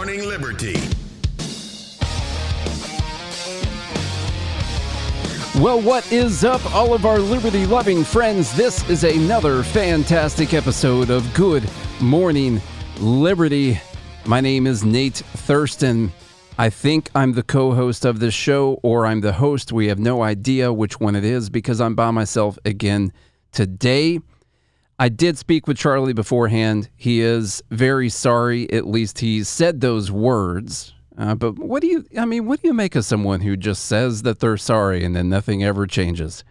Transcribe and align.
Morning 0.00 0.26
Liberty. 0.26 0.80
Well, 5.60 5.82
what 5.82 6.10
is 6.10 6.42
up, 6.42 6.64
all 6.74 6.94
of 6.94 7.04
our 7.04 7.18
liberty 7.18 7.66
loving 7.66 8.02
friends? 8.04 8.56
This 8.56 8.88
is 8.88 9.04
another 9.04 9.62
fantastic 9.62 10.54
episode 10.54 11.10
of 11.10 11.34
Good 11.34 11.68
Morning 12.00 12.62
Liberty. 12.98 13.78
My 14.24 14.40
name 14.40 14.66
is 14.66 14.82
Nate 14.84 15.16
Thurston. 15.16 16.10
I 16.56 16.70
think 16.70 17.10
I'm 17.14 17.34
the 17.34 17.42
co 17.42 17.74
host 17.74 18.06
of 18.06 18.20
this 18.20 18.32
show, 18.32 18.80
or 18.82 19.04
I'm 19.04 19.20
the 19.20 19.34
host. 19.34 19.70
We 19.70 19.88
have 19.88 19.98
no 19.98 20.22
idea 20.22 20.72
which 20.72 20.98
one 20.98 21.14
it 21.14 21.24
is 21.24 21.50
because 21.50 21.78
I'm 21.78 21.94
by 21.94 22.10
myself 22.10 22.58
again 22.64 23.12
today. 23.52 24.20
I 25.00 25.08
did 25.08 25.38
speak 25.38 25.66
with 25.66 25.78
Charlie 25.78 26.12
beforehand. 26.12 26.90
He 26.94 27.22
is 27.22 27.62
very 27.70 28.10
sorry. 28.10 28.70
At 28.70 28.86
least 28.86 29.20
he 29.20 29.42
said 29.42 29.80
those 29.80 30.12
words. 30.12 30.92
Uh, 31.16 31.34
but 31.34 31.58
what 31.58 31.80
do 31.80 31.88
you, 31.88 32.04
I 32.18 32.26
mean, 32.26 32.44
what 32.44 32.60
do 32.60 32.68
you 32.68 32.74
make 32.74 32.94
of 32.94 33.06
someone 33.06 33.40
who 33.40 33.56
just 33.56 33.86
says 33.86 34.20
that 34.22 34.40
they're 34.40 34.58
sorry 34.58 35.02
and 35.02 35.16
then 35.16 35.30
nothing 35.30 35.64
ever 35.64 35.86
changes? 35.86 36.44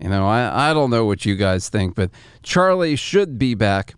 You 0.00 0.10
know, 0.10 0.28
I, 0.28 0.70
I 0.70 0.74
don't 0.74 0.90
know 0.90 1.06
what 1.06 1.26
you 1.26 1.34
guys 1.34 1.68
think, 1.68 1.96
but 1.96 2.12
Charlie 2.44 2.94
should 2.94 3.36
be 3.36 3.54
back. 3.54 3.94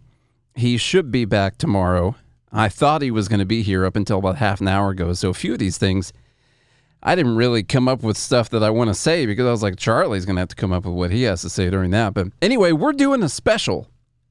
He 0.54 0.78
should 0.78 1.10
be 1.10 1.26
back 1.26 1.58
tomorrow. 1.58 2.16
I 2.50 2.70
thought 2.70 3.02
he 3.02 3.10
was 3.10 3.28
going 3.28 3.40
to 3.40 3.44
be 3.44 3.60
here 3.60 3.84
up 3.84 3.96
until 3.96 4.20
about 4.20 4.36
half 4.36 4.62
an 4.62 4.68
hour 4.68 4.90
ago. 4.90 5.12
So 5.12 5.28
a 5.28 5.34
few 5.34 5.52
of 5.52 5.58
these 5.58 5.76
things, 5.76 6.14
I 7.02 7.14
didn't 7.14 7.36
really 7.36 7.62
come 7.62 7.86
up 7.86 8.02
with 8.02 8.16
stuff 8.16 8.50
that 8.50 8.62
I 8.62 8.70
want 8.70 8.88
to 8.88 8.94
say 8.94 9.24
because 9.24 9.46
I 9.46 9.50
was 9.50 9.62
like, 9.62 9.76
Charlie's 9.76 10.26
going 10.26 10.36
to 10.36 10.40
have 10.40 10.48
to 10.48 10.56
come 10.56 10.72
up 10.72 10.84
with 10.84 10.94
what 10.94 11.10
he 11.10 11.22
has 11.24 11.42
to 11.42 11.50
say 11.50 11.68
during 11.70 11.90
that. 11.92 12.14
But 12.14 12.28
anyway, 12.42 12.72
we're 12.72 12.92
doing 12.92 13.22
a 13.22 13.28
special 13.28 13.86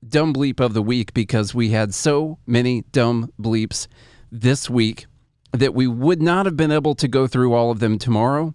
dumb 0.09 0.33
bleep 0.33 0.59
of 0.59 0.73
the 0.73 0.81
week 0.81 1.13
because 1.13 1.53
we 1.53 1.69
had 1.69 1.93
so 1.93 2.39
many 2.45 2.81
dumb 2.91 3.31
bleeps 3.39 3.87
this 4.31 4.69
week 4.69 5.05
that 5.51 5.73
we 5.73 5.87
would 5.87 6.21
not 6.21 6.45
have 6.45 6.57
been 6.57 6.71
able 6.71 6.95
to 6.95 7.07
go 7.07 7.27
through 7.27 7.53
all 7.53 7.71
of 7.71 7.79
them 7.79 7.97
tomorrow. 7.97 8.53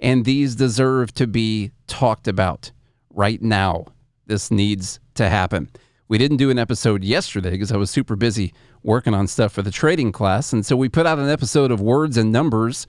And 0.00 0.24
these 0.24 0.54
deserve 0.54 1.12
to 1.14 1.26
be 1.26 1.72
talked 1.86 2.28
about 2.28 2.70
right 3.10 3.42
now. 3.42 3.86
This 4.26 4.50
needs 4.50 5.00
to 5.14 5.28
happen. 5.28 5.70
We 6.06 6.18
didn't 6.18 6.36
do 6.36 6.50
an 6.50 6.58
episode 6.58 7.02
yesterday 7.02 7.50
because 7.50 7.72
I 7.72 7.76
was 7.76 7.90
super 7.90 8.16
busy 8.16 8.54
working 8.82 9.14
on 9.14 9.26
stuff 9.26 9.52
for 9.52 9.62
the 9.62 9.70
trading 9.70 10.12
class. 10.12 10.52
And 10.52 10.64
so 10.64 10.76
we 10.76 10.88
put 10.88 11.06
out 11.06 11.18
an 11.18 11.28
episode 11.28 11.70
of 11.70 11.80
Words 11.80 12.16
and 12.16 12.30
Numbers. 12.32 12.86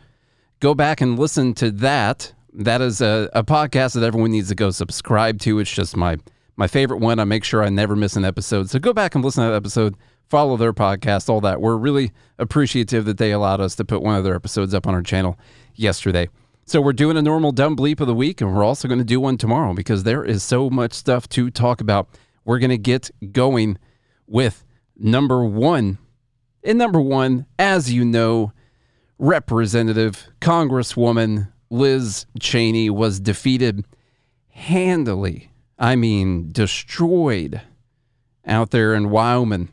Go 0.60 0.76
back 0.76 1.02
and 1.02 1.18
listen 1.18 1.54
to 1.56 1.72
that. 1.72 2.34
That 2.54 2.82
is 2.82 3.02
a, 3.02 3.30
a 3.34 3.44
podcast 3.44 3.96
that 3.96 4.04
everyone 4.04 4.32
needs 4.32 4.50
to 4.50 4.56
go 4.56 4.70
subscribe 4.70 5.40
to. 5.40 5.60
It's 5.60 5.72
just 5.72 5.98
my 5.98 6.18
my 6.60 6.68
favorite 6.68 7.00
one. 7.00 7.18
I 7.18 7.24
make 7.24 7.44
sure 7.44 7.64
I 7.64 7.70
never 7.70 7.96
miss 7.96 8.16
an 8.16 8.24
episode. 8.26 8.70
So 8.70 8.78
go 8.78 8.94
back 8.94 9.16
and 9.16 9.26
listen 9.26 9.44
to 9.44 9.50
that 9.50 9.56
episode 9.56 9.96
follow 10.30 10.58
their 10.58 10.74
podcast, 10.74 11.28
all 11.28 11.42
that. 11.42 11.60
We're 11.60 11.76
really 11.76 12.12
appreciative 12.38 13.06
that 13.06 13.18
they 13.18 13.32
allowed 13.32 13.60
us 13.60 13.76
to 13.76 13.86
put 13.86 14.02
one 14.02 14.16
of 14.16 14.24
their 14.24 14.36
episodes 14.36 14.74
up 14.74 14.88
on 14.88 14.94
our 14.94 15.02
channel 15.02 15.38
yesterday. 15.76 16.30
So 16.66 16.82
we're 16.82 16.94
doing 16.94 17.18
a 17.18 17.22
normal 17.22 17.52
dumb 17.52 17.76
bleep 17.76 18.00
of 18.00 18.08
the 18.08 18.14
week, 18.14 18.42
and 18.42 18.56
we're 18.56 18.64
also 18.64 18.88
going 18.88 19.00
to 19.00 19.06
do 19.06 19.20
one 19.20 19.38
tomorrow 19.38 19.74
because 19.74 20.04
there 20.04 20.24
is 20.24 20.44
so 20.44 20.70
much 20.70 20.94
stuff 20.94 21.28
to 21.30 21.50
talk 21.50 21.82
about. 21.82 22.10
We're 22.46 22.60
going 22.60 22.70
to 22.70 22.78
get 22.78 23.10
going 23.32 23.80
with 24.28 24.64
number 24.96 25.44
one. 25.44 25.98
And 26.64 26.78
number 26.78 27.02
one, 27.02 27.48
as 27.58 27.92
you 27.92 28.06
know, 28.06 28.54
Representative 29.18 30.28
Congresswoman 30.42 31.52
Liz 31.72 32.28
Cheney 32.40 32.90
was 32.90 33.20
defeated 33.20 33.84
handily. 34.50 35.52
I 35.80 35.96
mean, 35.96 36.52
destroyed 36.52 37.62
out 38.46 38.70
there 38.72 38.94
in 38.94 39.10
Wyoming 39.10 39.70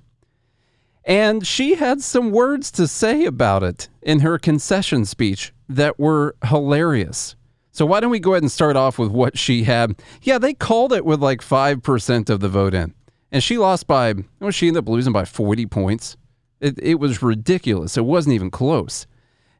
and 1.07 1.47
she 1.47 1.77
had 1.77 2.03
some 2.03 2.33
words 2.33 2.73
to 2.73 2.89
say 2.89 3.25
about 3.25 3.63
it 3.63 3.89
in 4.03 4.21
her 4.21 4.39
concession 4.41 5.05
speech 5.05 5.53
that 5.69 6.01
were 6.01 6.35
hilarious. 6.45 7.37
So 7.71 7.87
why 7.87 8.01
don't 8.01 8.11
we 8.11 8.19
go 8.19 8.33
ahead 8.33 8.43
and 8.43 8.51
start 8.51 8.75
off 8.75 8.99
with 8.99 9.13
what 9.13 9.39
she 9.39 9.63
had? 9.63 10.03
Yeah, 10.23 10.39
they 10.39 10.53
called 10.53 10.93
it 10.93 11.05
with 11.05 11.23
like 11.23 11.43
5% 11.43 12.29
of 12.29 12.41
the 12.41 12.49
vote 12.49 12.75
in. 12.75 12.93
And 13.31 13.43
she 13.43 13.57
lost 13.57 13.87
by, 13.87 14.15
well, 14.41 14.51
she 14.51 14.67
ended 14.67 14.83
up 14.83 14.89
losing 14.89 15.13
by 15.13 15.25
40 15.25 15.67
points. 15.67 16.17
It, 16.61 16.77
it 16.83 16.95
was 16.97 17.23
ridiculous. 17.23 17.97
It 17.97 18.05
wasn't 18.05 18.35
even 18.35 18.51
close. 18.51 19.07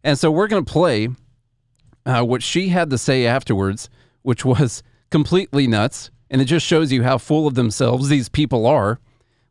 And 0.03 0.19
so 0.19 0.33
we're 0.33 0.49
going 0.49 0.65
to 0.65 0.73
play 0.73 1.09
uh, 2.05 2.25
what 2.25 2.43
she 2.43 2.71
had 2.71 2.91
to 2.91 2.99
say 2.99 3.25
afterwards, 3.25 3.89
which 4.23 4.45
was 4.45 4.83
completely 5.11 5.69
nuts. 5.69 6.11
And 6.31 6.41
it 6.41 6.47
just 6.47 6.67
shows 6.67 6.93
you 6.93 7.03
how 7.03 7.19
full 7.19 7.47
of 7.47 7.55
themselves 7.55 8.09
these 8.09 8.29
people 8.29 8.67
are. 8.67 8.99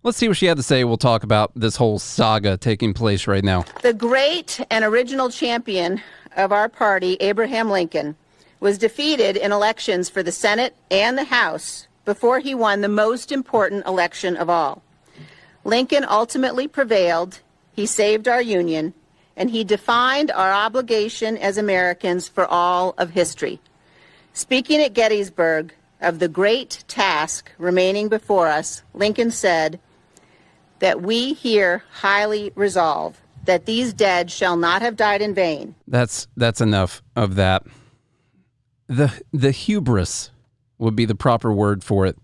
Let's 0.03 0.17
see 0.17 0.27
what 0.27 0.37
she 0.37 0.45
had 0.45 0.57
to 0.57 0.63
say. 0.63 0.83
We'll 0.83 0.97
talk 0.97 1.23
about 1.23 1.51
this 1.55 1.77
whole 1.77 1.97
saga 1.97 2.57
taking 2.57 2.93
place 2.93 3.27
right 3.27 3.43
now. 3.43 3.65
The 3.81 3.93
great 3.93 4.59
and 4.69 4.85
original 4.85 5.29
champion 5.29 6.01
of 6.35 6.51
our 6.51 6.69
party, 6.69 7.17
Abraham 7.21 7.69
Lincoln, 7.69 8.15
was 8.59 8.77
defeated 8.77 9.37
in 9.37 9.51
elections 9.51 10.09
for 10.09 10.21
the 10.21 10.31
Senate 10.31 10.75
and 10.91 11.17
the 11.17 11.23
House 11.23 11.87
before 12.03 12.39
he 12.39 12.53
won 12.53 12.81
the 12.81 12.87
most 12.87 13.31
important 13.31 13.85
election 13.85 14.37
of 14.37 14.49
all. 14.49 14.83
Lincoln 15.63 16.05
ultimately 16.07 16.67
prevailed, 16.67 17.39
he 17.73 17.85
saved 17.85 18.27
our 18.27 18.41
Union, 18.41 18.93
and 19.35 19.49
he 19.49 19.63
defined 19.63 20.31
our 20.31 20.51
obligation 20.53 21.35
as 21.37 21.57
Americans 21.57 22.27
for 22.27 22.45
all 22.45 22.93
of 22.97 23.09
history. 23.09 23.59
Speaking 24.33 24.81
at 24.81 24.93
Gettysburg 24.93 25.73
of 26.05 26.19
the 26.19 26.27
great 26.27 26.83
task 26.87 27.51
remaining 27.57 28.07
before 28.07 28.47
us, 28.47 28.83
Lincoln 28.93 29.31
said, 29.31 29.79
that 30.79 31.01
we 31.01 31.33
here 31.33 31.83
highly 31.91 32.51
resolve 32.55 33.19
that 33.45 33.65
these 33.65 33.93
dead 33.93 34.31
shall 34.31 34.57
not 34.57 34.81
have 34.81 34.95
died 34.95 35.21
in 35.21 35.33
vain. 35.33 35.75
That's 35.87 36.27
that's 36.35 36.61
enough 36.61 37.01
of 37.15 37.35
that. 37.35 37.63
The 38.87 39.11
the 39.31 39.51
hubris 39.51 40.31
would 40.77 40.95
be 40.95 41.05
the 41.05 41.15
proper 41.15 41.51
word 41.53 41.83
for 41.83 42.05
it 42.05 42.17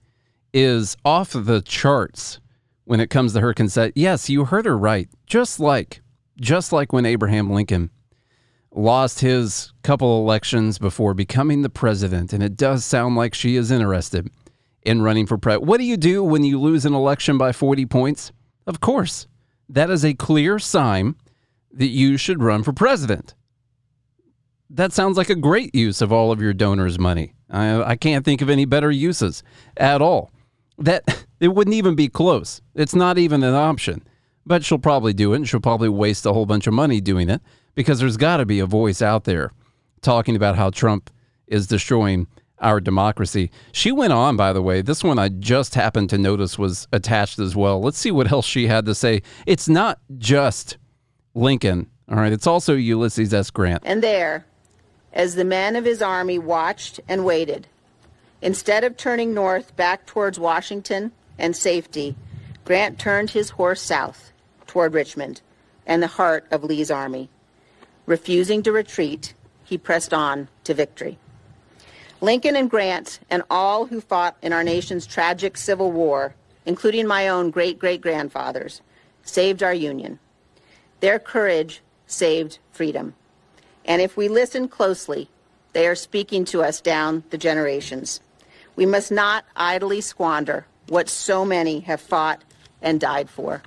is 0.53 0.97
off 1.05 1.31
the 1.33 1.61
charts 1.61 2.39
when 2.83 2.99
it 2.99 3.09
comes 3.09 3.33
to 3.33 3.41
her 3.41 3.53
consent. 3.53 3.93
Yes, 3.95 4.29
you 4.29 4.45
heard 4.45 4.65
her 4.65 4.77
right. 4.77 5.09
Just 5.25 5.59
like 5.59 6.01
just 6.39 6.73
like 6.73 6.91
when 6.91 7.05
Abraham 7.05 7.49
Lincoln 7.49 7.89
lost 8.73 9.19
his 9.19 9.73
couple 9.83 10.21
elections 10.21 10.79
before 10.79 11.13
becoming 11.13 11.61
the 11.61 11.69
president 11.69 12.31
and 12.31 12.41
it 12.41 12.55
does 12.55 12.85
sound 12.85 13.15
like 13.15 13.33
she 13.33 13.55
is 13.55 13.69
interested 13.69 14.29
in 14.83 15.01
running 15.01 15.25
for 15.25 15.37
president. 15.37 15.67
What 15.67 15.77
do 15.77 15.83
you 15.83 15.97
do 15.97 16.23
when 16.23 16.43
you 16.43 16.59
lose 16.59 16.85
an 16.85 16.93
election 16.93 17.37
by 17.37 17.51
40 17.51 17.85
points? 17.85 18.31
Of 18.65 18.79
course, 18.79 19.27
that 19.69 19.89
is 19.89 20.05
a 20.05 20.13
clear 20.13 20.57
sign 20.57 21.15
that 21.73 21.87
you 21.87 22.17
should 22.17 22.41
run 22.41 22.63
for 22.63 22.73
president. 22.73 23.35
That 24.69 24.93
sounds 24.93 25.17
like 25.17 25.29
a 25.29 25.35
great 25.35 25.75
use 25.75 26.01
of 26.01 26.13
all 26.13 26.31
of 26.31 26.41
your 26.41 26.53
donors' 26.53 26.97
money. 26.97 27.33
I, 27.49 27.81
I 27.83 27.95
can't 27.97 28.23
think 28.23 28.41
of 28.41 28.49
any 28.49 28.65
better 28.65 28.89
uses 28.89 29.43
at 29.75 30.01
all. 30.01 30.31
That 30.77 31.25
it 31.39 31.49
wouldn't 31.49 31.75
even 31.75 31.95
be 31.95 32.07
close. 32.07 32.61
It's 32.73 32.95
not 32.95 33.17
even 33.17 33.43
an 33.43 33.53
option. 33.53 34.03
But 34.45 34.65
she'll 34.65 34.79
probably 34.79 35.13
do 35.13 35.33
it, 35.33 35.37
and 35.37 35.47
she'll 35.47 35.59
probably 35.59 35.89
waste 35.89 36.25
a 36.25 36.33
whole 36.33 36.47
bunch 36.47 36.65
of 36.65 36.73
money 36.73 36.99
doing 36.99 37.29
it 37.29 37.41
because 37.75 37.99
there's 37.99 38.17
got 38.17 38.37
to 38.37 38.45
be 38.45 38.59
a 38.59 38.65
voice 38.65 39.01
out 39.01 39.23
there 39.23 39.51
talking 40.01 40.35
about 40.35 40.55
how 40.55 40.69
Trump 40.69 41.09
is 41.47 41.67
destroying 41.67 42.27
our 42.59 42.79
democracy. 42.79 43.51
She 43.71 43.91
went 43.91 44.13
on, 44.13 44.37
by 44.37 44.53
the 44.53 44.61
way. 44.61 44.81
This 44.81 45.03
one 45.03 45.19
I 45.19 45.29
just 45.29 45.75
happened 45.75 46.09
to 46.11 46.17
notice 46.17 46.59
was 46.59 46.87
attached 46.91 47.39
as 47.39 47.55
well. 47.55 47.81
Let's 47.81 47.97
see 47.97 48.11
what 48.11 48.31
else 48.31 48.45
she 48.45 48.67
had 48.67 48.85
to 48.85 48.95
say. 48.95 49.23
It's 49.45 49.67
not 49.67 49.99
just 50.17 50.77
Lincoln, 51.33 51.89
all 52.09 52.17
right, 52.17 52.31
it's 52.33 52.47
also 52.47 52.73
Ulysses 52.75 53.33
S. 53.33 53.49
Grant. 53.49 53.83
And 53.85 54.03
there, 54.03 54.45
as 55.13 55.35
the 55.35 55.45
men 55.45 55.75
of 55.75 55.85
his 55.85 56.01
army 56.01 56.37
watched 56.37 56.99
and 57.07 57.25
waited, 57.25 57.67
instead 58.41 58.83
of 58.83 58.97
turning 58.97 59.33
north 59.33 59.75
back 59.75 60.05
towards 60.05 60.39
Washington 60.39 61.11
and 61.39 61.55
safety, 61.55 62.15
Grant 62.65 62.99
turned 62.99 63.31
his 63.31 63.51
horse 63.51 63.81
south 63.81 64.31
toward 64.67 64.93
Richmond 64.93 65.41
and 65.85 66.03
the 66.03 66.07
heart 66.07 66.45
of 66.51 66.63
Lee's 66.63 66.91
army. 66.91 67.29
Refusing 68.05 68.63
to 68.63 68.71
retreat, 68.71 69.33
he 69.63 69.77
pressed 69.77 70.13
on 70.13 70.47
to 70.63 70.73
victory. 70.73 71.17
Lincoln 72.19 72.55
and 72.55 72.69
Grant 72.69 73.19
and 73.29 73.43
all 73.49 73.87
who 73.87 74.01
fought 74.01 74.37
in 74.41 74.53
our 74.53 74.63
nation's 74.63 75.07
tragic 75.07 75.57
Civil 75.57 75.91
War, 75.91 76.35
including 76.65 77.07
my 77.07 77.27
own 77.27 77.49
great 77.49 77.79
great 77.79 78.01
grandfathers, 78.01 78.81
saved 79.23 79.63
our 79.63 79.73
Union. 79.73 80.19
Their 80.99 81.19
courage 81.19 81.81
saved 82.05 82.59
freedom. 82.71 83.15
And 83.85 84.01
if 84.01 84.15
we 84.15 84.27
listen 84.27 84.67
closely, 84.67 85.29
they 85.73 85.87
are 85.87 85.95
speaking 85.95 86.45
to 86.45 86.63
us 86.63 86.81
down 86.81 87.23
the 87.29 87.37
generations. 87.37 88.19
We 88.75 88.85
must 88.85 89.11
not 89.11 89.45
idly 89.55 90.01
squander 90.01 90.65
what 90.89 91.09
so 91.09 91.45
many 91.45 91.79
have 91.81 92.01
fought 92.01 92.43
and 92.81 92.99
died 92.99 93.29
for. 93.29 93.63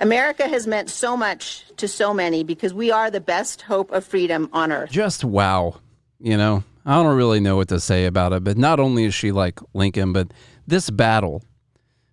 America 0.00 0.48
has 0.48 0.66
meant 0.66 0.88
so 0.88 1.16
much 1.16 1.64
to 1.76 1.86
so 1.86 2.12
many 2.14 2.42
because 2.42 2.72
we 2.72 2.90
are 2.90 3.10
the 3.10 3.20
best 3.20 3.62
hope 3.62 3.92
of 3.92 4.04
freedom 4.04 4.48
on 4.52 4.72
earth. 4.72 4.90
Just 4.90 5.24
wow, 5.24 5.76
you 6.18 6.36
know. 6.36 6.64
I 6.86 6.94
don't 6.94 7.14
really 7.14 7.40
know 7.40 7.56
what 7.56 7.68
to 7.68 7.78
say 7.78 8.06
about 8.06 8.32
it, 8.32 8.42
but 8.42 8.56
not 8.56 8.80
only 8.80 9.04
is 9.04 9.14
she 9.14 9.30
like 9.32 9.60
Lincoln, 9.74 10.14
but 10.14 10.32
this 10.66 10.88
battle, 10.88 11.42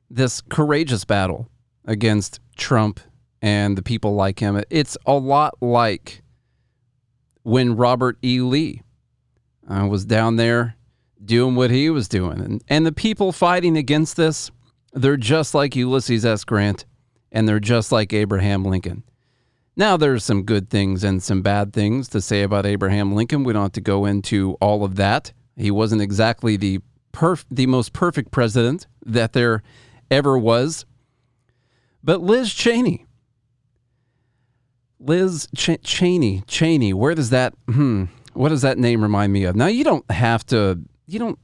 this 0.10 0.42
courageous 0.42 1.06
battle 1.06 1.50
against 1.86 2.42
Trump 2.58 3.00
and 3.42 3.78
the 3.78 3.82
people 3.82 4.14
like 4.16 4.40
him. 4.40 4.62
It's 4.70 4.98
a 5.06 5.14
lot 5.14 5.56
like 5.62 6.22
when 7.44 7.78
Robert 7.78 8.18
E. 8.22 8.42
Lee 8.42 8.82
uh, 9.70 9.88
was 9.90 10.04
down 10.04 10.36
there 10.36 10.76
doing 11.24 11.56
what 11.56 11.72
he 11.72 11.90
was 11.90 12.10
doing. 12.10 12.42
And, 12.42 12.64
and 12.68 12.86
the 12.86 12.92
people 12.92 13.32
fighting 13.32 13.78
against 13.78 14.18
this, 14.18 14.52
they're 14.92 15.16
just 15.16 15.56
like 15.56 15.78
Ulysses 15.78 16.26
S. 16.26 16.44
Grant 16.44 16.86
and 17.32 17.48
they're 17.48 17.60
just 17.60 17.92
like 17.92 18.14
Abraham 18.14 18.64
Lincoln. 18.64 19.04
Now, 19.76 19.96
there's 19.96 20.24
some 20.24 20.44
good 20.44 20.70
things 20.70 21.04
and 21.04 21.22
some 21.22 21.44
bad 21.44 21.72
things 21.72 22.10
to 22.10 22.22
say 22.22 22.42
about 22.42 22.66
Abraham 22.66 23.14
Lincoln. 23.14 23.44
We 23.44 23.54
don't 23.54 23.62
have 23.62 23.72
to 23.74 23.82
go 23.82 24.06
into 24.06 24.54
all 24.60 24.84
of 24.84 24.96
that. 24.96 25.34
He 25.56 25.70
wasn't 25.70 26.02
exactly 26.02 26.58
the 26.58 26.80
perf- 27.14 27.46
the 27.52 27.68
most 27.68 27.94
perfect 27.94 28.32
president 28.32 28.88
that 29.06 29.34
there 29.34 29.62
ever 30.10 30.38
was. 30.38 30.86
But 32.04 32.22
Liz 32.22 32.54
Cheney, 32.54 33.06
Liz 35.00 35.48
Ch- 35.56 35.82
Cheney, 35.84 36.44
Cheney, 36.48 36.94
where 36.94 37.14
does 37.14 37.30
that, 37.30 37.54
hmm, 37.68 38.06
what 38.34 38.50
does 38.50 38.64
that 38.64 38.80
name 38.80 39.04
remind 39.04 39.32
me 39.32 39.44
of? 39.44 39.56
Now, 39.56 39.68
you 39.68 39.84
don't 39.84 40.10
have 40.10 40.44
to, 40.48 40.80
you 41.06 41.20
don't, 41.20 41.38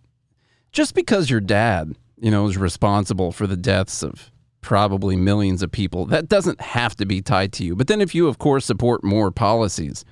just 0.71 0.95
because 0.95 1.29
your 1.29 1.39
dad, 1.39 1.95
you 2.19 2.31
know, 2.31 2.47
is 2.47 2.57
responsible 2.57 3.31
for 3.31 3.45
the 3.45 3.57
deaths 3.57 4.01
of 4.03 4.31
probably 4.63 5.15
millions 5.15 5.61
of 5.61 5.71
people, 5.71 6.05
that 6.07 6.27
doesn't 6.27 6.59
have 6.61 6.95
to 6.95 7.05
be 7.05 7.21
tied 7.21 7.53
to 7.53 7.63
you. 7.63 7.75
But 7.75 7.87
then 7.87 8.01
if 8.01 8.15
you, 8.15 8.27
of 8.27 8.39
course, 8.39 8.65
support 8.65 9.03
more 9.03 9.29
policies 9.31 10.03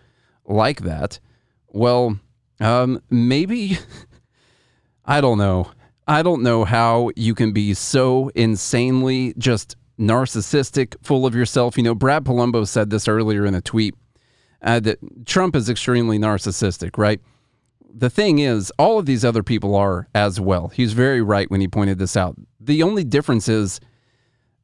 like 0.45 0.81
that, 0.81 1.19
well, 1.67 2.19
um, 2.59 3.01
maybe, 3.09 3.79
I 5.05 5.21
don't 5.21 5.37
know. 5.37 5.71
I 6.07 6.21
don't 6.23 6.43
know 6.43 6.65
how 6.65 7.11
you 7.15 7.33
can 7.33 7.53
be 7.53 7.73
so 7.73 8.29
insanely 8.35 9.33
just 9.37 9.75
narcissistic, 9.99 10.95
full 11.01 11.25
of 11.25 11.35
yourself. 11.35 11.77
You 11.77 11.83
know, 11.83 11.95
Brad 11.95 12.25
Polumbo 12.25 12.67
said 12.67 12.89
this 12.89 13.07
earlier 13.07 13.45
in 13.45 13.55
a 13.55 13.61
tweet 13.61 13.95
uh, 14.61 14.79
that 14.81 14.99
Trump 15.25 15.55
is 15.55 15.69
extremely 15.69 16.19
narcissistic, 16.19 16.97
right? 16.97 17.21
The 17.93 18.09
thing 18.09 18.39
is, 18.39 18.71
all 18.77 18.99
of 18.99 19.05
these 19.05 19.25
other 19.25 19.43
people 19.43 19.75
are 19.75 20.07
as 20.15 20.39
well. 20.39 20.69
He's 20.69 20.93
very 20.93 21.21
right 21.21 21.49
when 21.51 21.61
he 21.61 21.67
pointed 21.67 21.99
this 21.99 22.15
out. 22.15 22.35
The 22.59 22.83
only 22.83 23.03
difference 23.03 23.47
is 23.49 23.79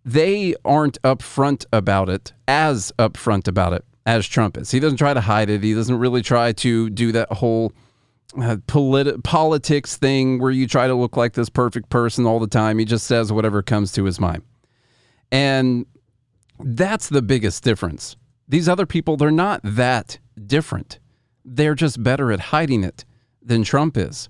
they 0.07 0.55
aren't 0.63 1.01
upfront 1.01 1.65
about 1.73 2.07
it, 2.07 2.31
as 2.47 2.93
upfront 2.97 3.45
about 3.45 3.73
it 3.73 3.83
as 4.05 4.25
Trump 4.25 4.57
is. 4.57 4.71
He 4.71 4.79
doesn't 4.79 4.97
try 4.97 5.13
to 5.13 5.19
hide 5.19 5.49
it. 5.49 5.61
He 5.61 5.73
doesn't 5.73 5.99
really 5.99 6.21
try 6.21 6.53
to 6.53 6.89
do 6.89 7.11
that 7.11 7.29
whole 7.33 7.73
uh, 8.37 8.55
politi- 8.67 9.21
politics 9.25 9.97
thing 9.97 10.39
where 10.39 10.49
you 10.49 10.65
try 10.65 10.87
to 10.87 10.95
look 10.95 11.17
like 11.17 11.33
this 11.33 11.49
perfect 11.49 11.89
person 11.89 12.25
all 12.25 12.39
the 12.39 12.47
time. 12.47 12.79
He 12.79 12.85
just 12.85 13.05
says 13.05 13.33
whatever 13.33 13.61
comes 13.61 13.91
to 13.93 14.05
his 14.05 14.17
mind. 14.17 14.43
And 15.29 15.85
that's 16.57 17.09
the 17.09 17.21
biggest 17.21 17.65
difference. 17.65 18.15
These 18.47 18.69
other 18.69 18.85
people, 18.85 19.17
they're 19.17 19.29
not 19.29 19.59
that 19.61 20.19
different. 20.45 20.99
They're 21.43 21.75
just 21.75 22.01
better 22.01 22.31
at 22.31 22.39
hiding 22.39 22.85
it 22.85 23.03
than 23.41 23.63
Trump 23.63 23.97
is. 23.97 24.29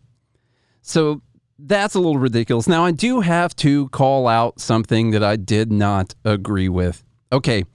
So 0.82 1.22
that's 1.60 1.96
a 1.96 2.00
little 2.00 2.20
ridiculous. 2.20 2.68
Now, 2.68 2.86
I 2.86 2.92
do 2.92 3.22
have 3.22 3.56
to 3.58 3.90
call 3.90 4.28
out 4.28 4.60
something 4.60 5.12
that 5.12 5.24
I 5.24 5.36
did 5.36 5.72
not 5.72 6.16
agree 6.24 6.70
with. 6.70 7.04
Okay, 7.32 7.66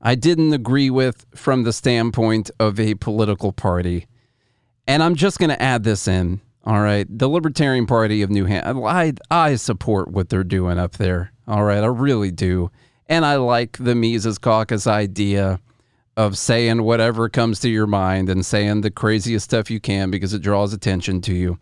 I 0.00 0.14
didn't 0.14 0.52
agree 0.52 0.90
with 0.90 1.26
from 1.34 1.64
the 1.64 1.72
standpoint 1.72 2.50
of 2.60 2.78
a 2.78 2.94
political 2.94 3.52
party. 3.52 4.06
And 4.86 5.02
I'm 5.02 5.14
just 5.14 5.38
going 5.38 5.50
to 5.50 5.62
add 5.62 5.84
this 5.84 6.08
in. 6.08 6.40
All 6.64 6.80
right. 6.80 7.06
The 7.08 7.28
Libertarian 7.28 7.86
Party 7.86 8.22
of 8.22 8.30
New 8.30 8.44
Hampshire, 8.44 8.84
I, 8.84 9.12
I 9.30 9.56
support 9.56 10.10
what 10.10 10.28
they're 10.28 10.44
doing 10.44 10.78
up 10.78 10.92
there. 10.92 11.32
All 11.46 11.64
right. 11.64 11.82
I 11.82 11.86
really 11.86 12.30
do. 12.30 12.70
And 13.06 13.24
I 13.24 13.36
like 13.36 13.78
the 13.78 13.94
Mises 13.94 14.38
Caucus 14.38 14.86
idea 14.86 15.60
of 16.16 16.36
saying 16.36 16.82
whatever 16.82 17.28
comes 17.28 17.60
to 17.60 17.70
your 17.70 17.86
mind 17.86 18.28
and 18.28 18.44
saying 18.44 18.82
the 18.82 18.90
craziest 18.90 19.44
stuff 19.44 19.70
you 19.70 19.80
can 19.80 20.10
because 20.10 20.34
it 20.34 20.42
draws 20.42 20.72
attention 20.72 21.20
to 21.22 21.34
you. 21.34 21.58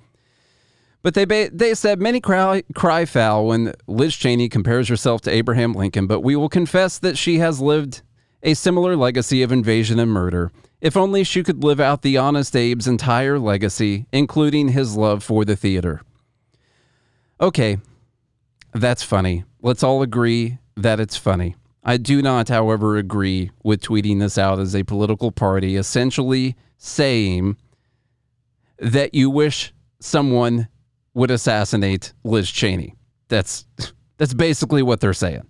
But 1.02 1.14
they 1.14 1.24
they 1.48 1.74
said 1.74 2.00
many 2.00 2.20
cry, 2.20 2.62
cry 2.74 3.04
foul 3.04 3.46
when 3.46 3.74
Liz 3.86 4.16
Cheney 4.16 4.48
compares 4.48 4.88
herself 4.88 5.20
to 5.22 5.30
Abraham 5.30 5.72
Lincoln, 5.72 6.06
but 6.06 6.20
we 6.20 6.34
will 6.34 6.48
confess 6.48 6.98
that 6.98 7.16
she 7.16 7.38
has 7.38 7.60
lived 7.60 8.02
a 8.42 8.54
similar 8.54 8.96
legacy 8.96 9.42
of 9.42 9.52
invasion 9.52 9.98
and 9.98 10.10
murder. 10.10 10.52
If 10.80 10.96
only 10.96 11.24
she 11.24 11.42
could 11.42 11.64
live 11.64 11.80
out 11.80 12.02
the 12.02 12.16
honest 12.16 12.54
Abe's 12.54 12.86
entire 12.86 13.38
legacy, 13.38 14.06
including 14.12 14.68
his 14.68 14.96
love 14.96 15.24
for 15.24 15.44
the 15.44 15.56
theater. 15.56 16.02
Okay, 17.40 17.78
that's 18.72 19.02
funny. 19.02 19.44
Let's 19.62 19.82
all 19.82 20.02
agree 20.02 20.58
that 20.76 21.00
it's 21.00 21.16
funny. 21.16 21.56
I 21.82 21.96
do 21.96 22.20
not, 22.20 22.48
however, 22.48 22.96
agree 22.96 23.50
with 23.62 23.80
tweeting 23.80 24.20
this 24.20 24.36
out 24.36 24.58
as 24.58 24.74
a 24.74 24.82
political 24.82 25.30
party, 25.30 25.76
essentially 25.76 26.56
saying 26.78 27.56
that 28.78 29.14
you 29.14 29.30
wish 29.30 29.72
someone 30.00 30.68
would 31.16 31.30
assassinate 31.30 32.12
Liz 32.24 32.50
Cheney. 32.50 32.94
That's 33.28 33.66
that's 34.18 34.34
basically 34.34 34.82
what 34.82 35.00
they're 35.00 35.14
saying. 35.14 35.46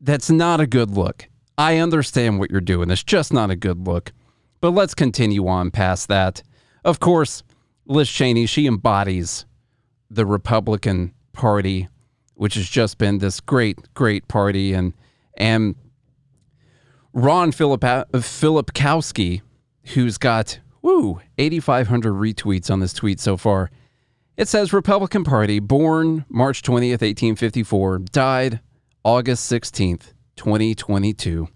That's 0.00 0.30
not 0.30 0.60
a 0.60 0.66
good 0.66 0.90
look. 0.90 1.28
I 1.58 1.78
understand 1.78 2.38
what 2.38 2.52
you're 2.52 2.60
doing. 2.60 2.88
It's 2.88 3.02
just 3.02 3.32
not 3.32 3.50
a 3.50 3.56
good 3.56 3.84
look. 3.84 4.12
But 4.60 4.70
let's 4.70 4.94
continue 4.94 5.48
on 5.48 5.72
past 5.72 6.06
that. 6.06 6.44
Of 6.84 7.00
course, 7.00 7.42
Liz 7.84 8.08
Cheney, 8.08 8.46
she 8.46 8.68
embodies 8.68 9.44
the 10.08 10.24
Republican 10.24 11.12
Party, 11.32 11.88
which 12.34 12.54
has 12.54 12.68
just 12.68 12.96
been 12.96 13.18
this 13.18 13.40
great, 13.40 13.92
great 13.94 14.28
party. 14.28 14.72
And, 14.72 14.94
and 15.36 15.74
Ron 17.12 17.50
Philip, 17.50 17.80
Filipkowski, 17.80 19.42
who's 19.94 20.16
got, 20.16 20.60
woo, 20.80 21.20
8,500 21.38 22.12
retweets 22.12 22.70
on 22.70 22.78
this 22.78 22.92
tweet 22.92 23.18
so 23.18 23.36
far. 23.36 23.68
It 24.34 24.48
says 24.48 24.72
Republican 24.72 25.24
Party, 25.24 25.58
born 25.58 26.24
March 26.28 26.62
20th, 26.62 27.02
1854, 27.02 27.98
died 27.98 28.60
August 29.04 29.50
16th, 29.52 30.14
2022, 30.36 31.48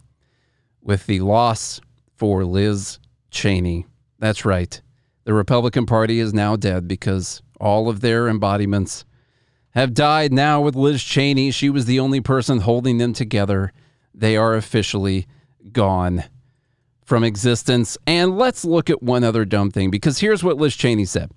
with 0.82 1.06
the 1.06 1.20
loss 1.20 1.80
for 2.16 2.44
Liz 2.44 2.98
Cheney. 3.30 3.86
That's 4.18 4.44
right. 4.44 4.80
The 5.24 5.32
Republican 5.32 5.86
Party 5.86 6.20
is 6.20 6.34
now 6.34 6.54
dead 6.54 6.86
because 6.86 7.40
all 7.58 7.88
of 7.88 8.00
their 8.00 8.28
embodiments 8.28 9.06
have 9.70 9.94
died 9.94 10.32
now 10.32 10.60
with 10.60 10.76
Liz 10.76 11.02
Cheney. 11.02 11.50
She 11.52 11.70
was 11.70 11.86
the 11.86 11.98
only 11.98 12.20
person 12.20 12.60
holding 12.60 12.98
them 12.98 13.14
together. 13.14 13.72
They 14.14 14.36
are 14.36 14.54
officially 14.54 15.26
gone 15.72 16.24
from 17.04 17.24
existence. 17.24 17.96
And 18.06 18.36
let's 18.36 18.66
look 18.66 18.90
at 18.90 19.02
one 19.02 19.24
other 19.24 19.46
dumb 19.46 19.70
thing 19.70 19.90
because 19.90 20.18
here's 20.18 20.44
what 20.44 20.58
Liz 20.58 20.76
Cheney 20.76 21.06
said. 21.06 21.30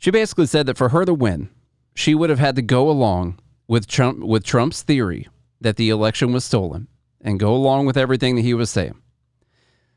She 0.00 0.10
basically 0.10 0.46
said 0.46 0.64
that 0.66 0.78
for 0.78 0.88
her 0.88 1.04
to 1.04 1.12
win, 1.12 1.50
she 1.94 2.14
would 2.14 2.30
have 2.30 2.38
had 2.38 2.56
to 2.56 2.62
go 2.62 2.88
along 2.90 3.38
with 3.68 3.86
Trump 3.86 4.20
with 4.20 4.42
Trump's 4.42 4.82
theory 4.82 5.28
that 5.60 5.76
the 5.76 5.90
election 5.90 6.32
was 6.32 6.44
stolen 6.44 6.88
and 7.20 7.38
go 7.38 7.54
along 7.54 7.84
with 7.84 7.98
everything 7.98 8.34
that 8.34 8.42
he 8.42 8.54
was 8.54 8.70
saying. 8.70 8.94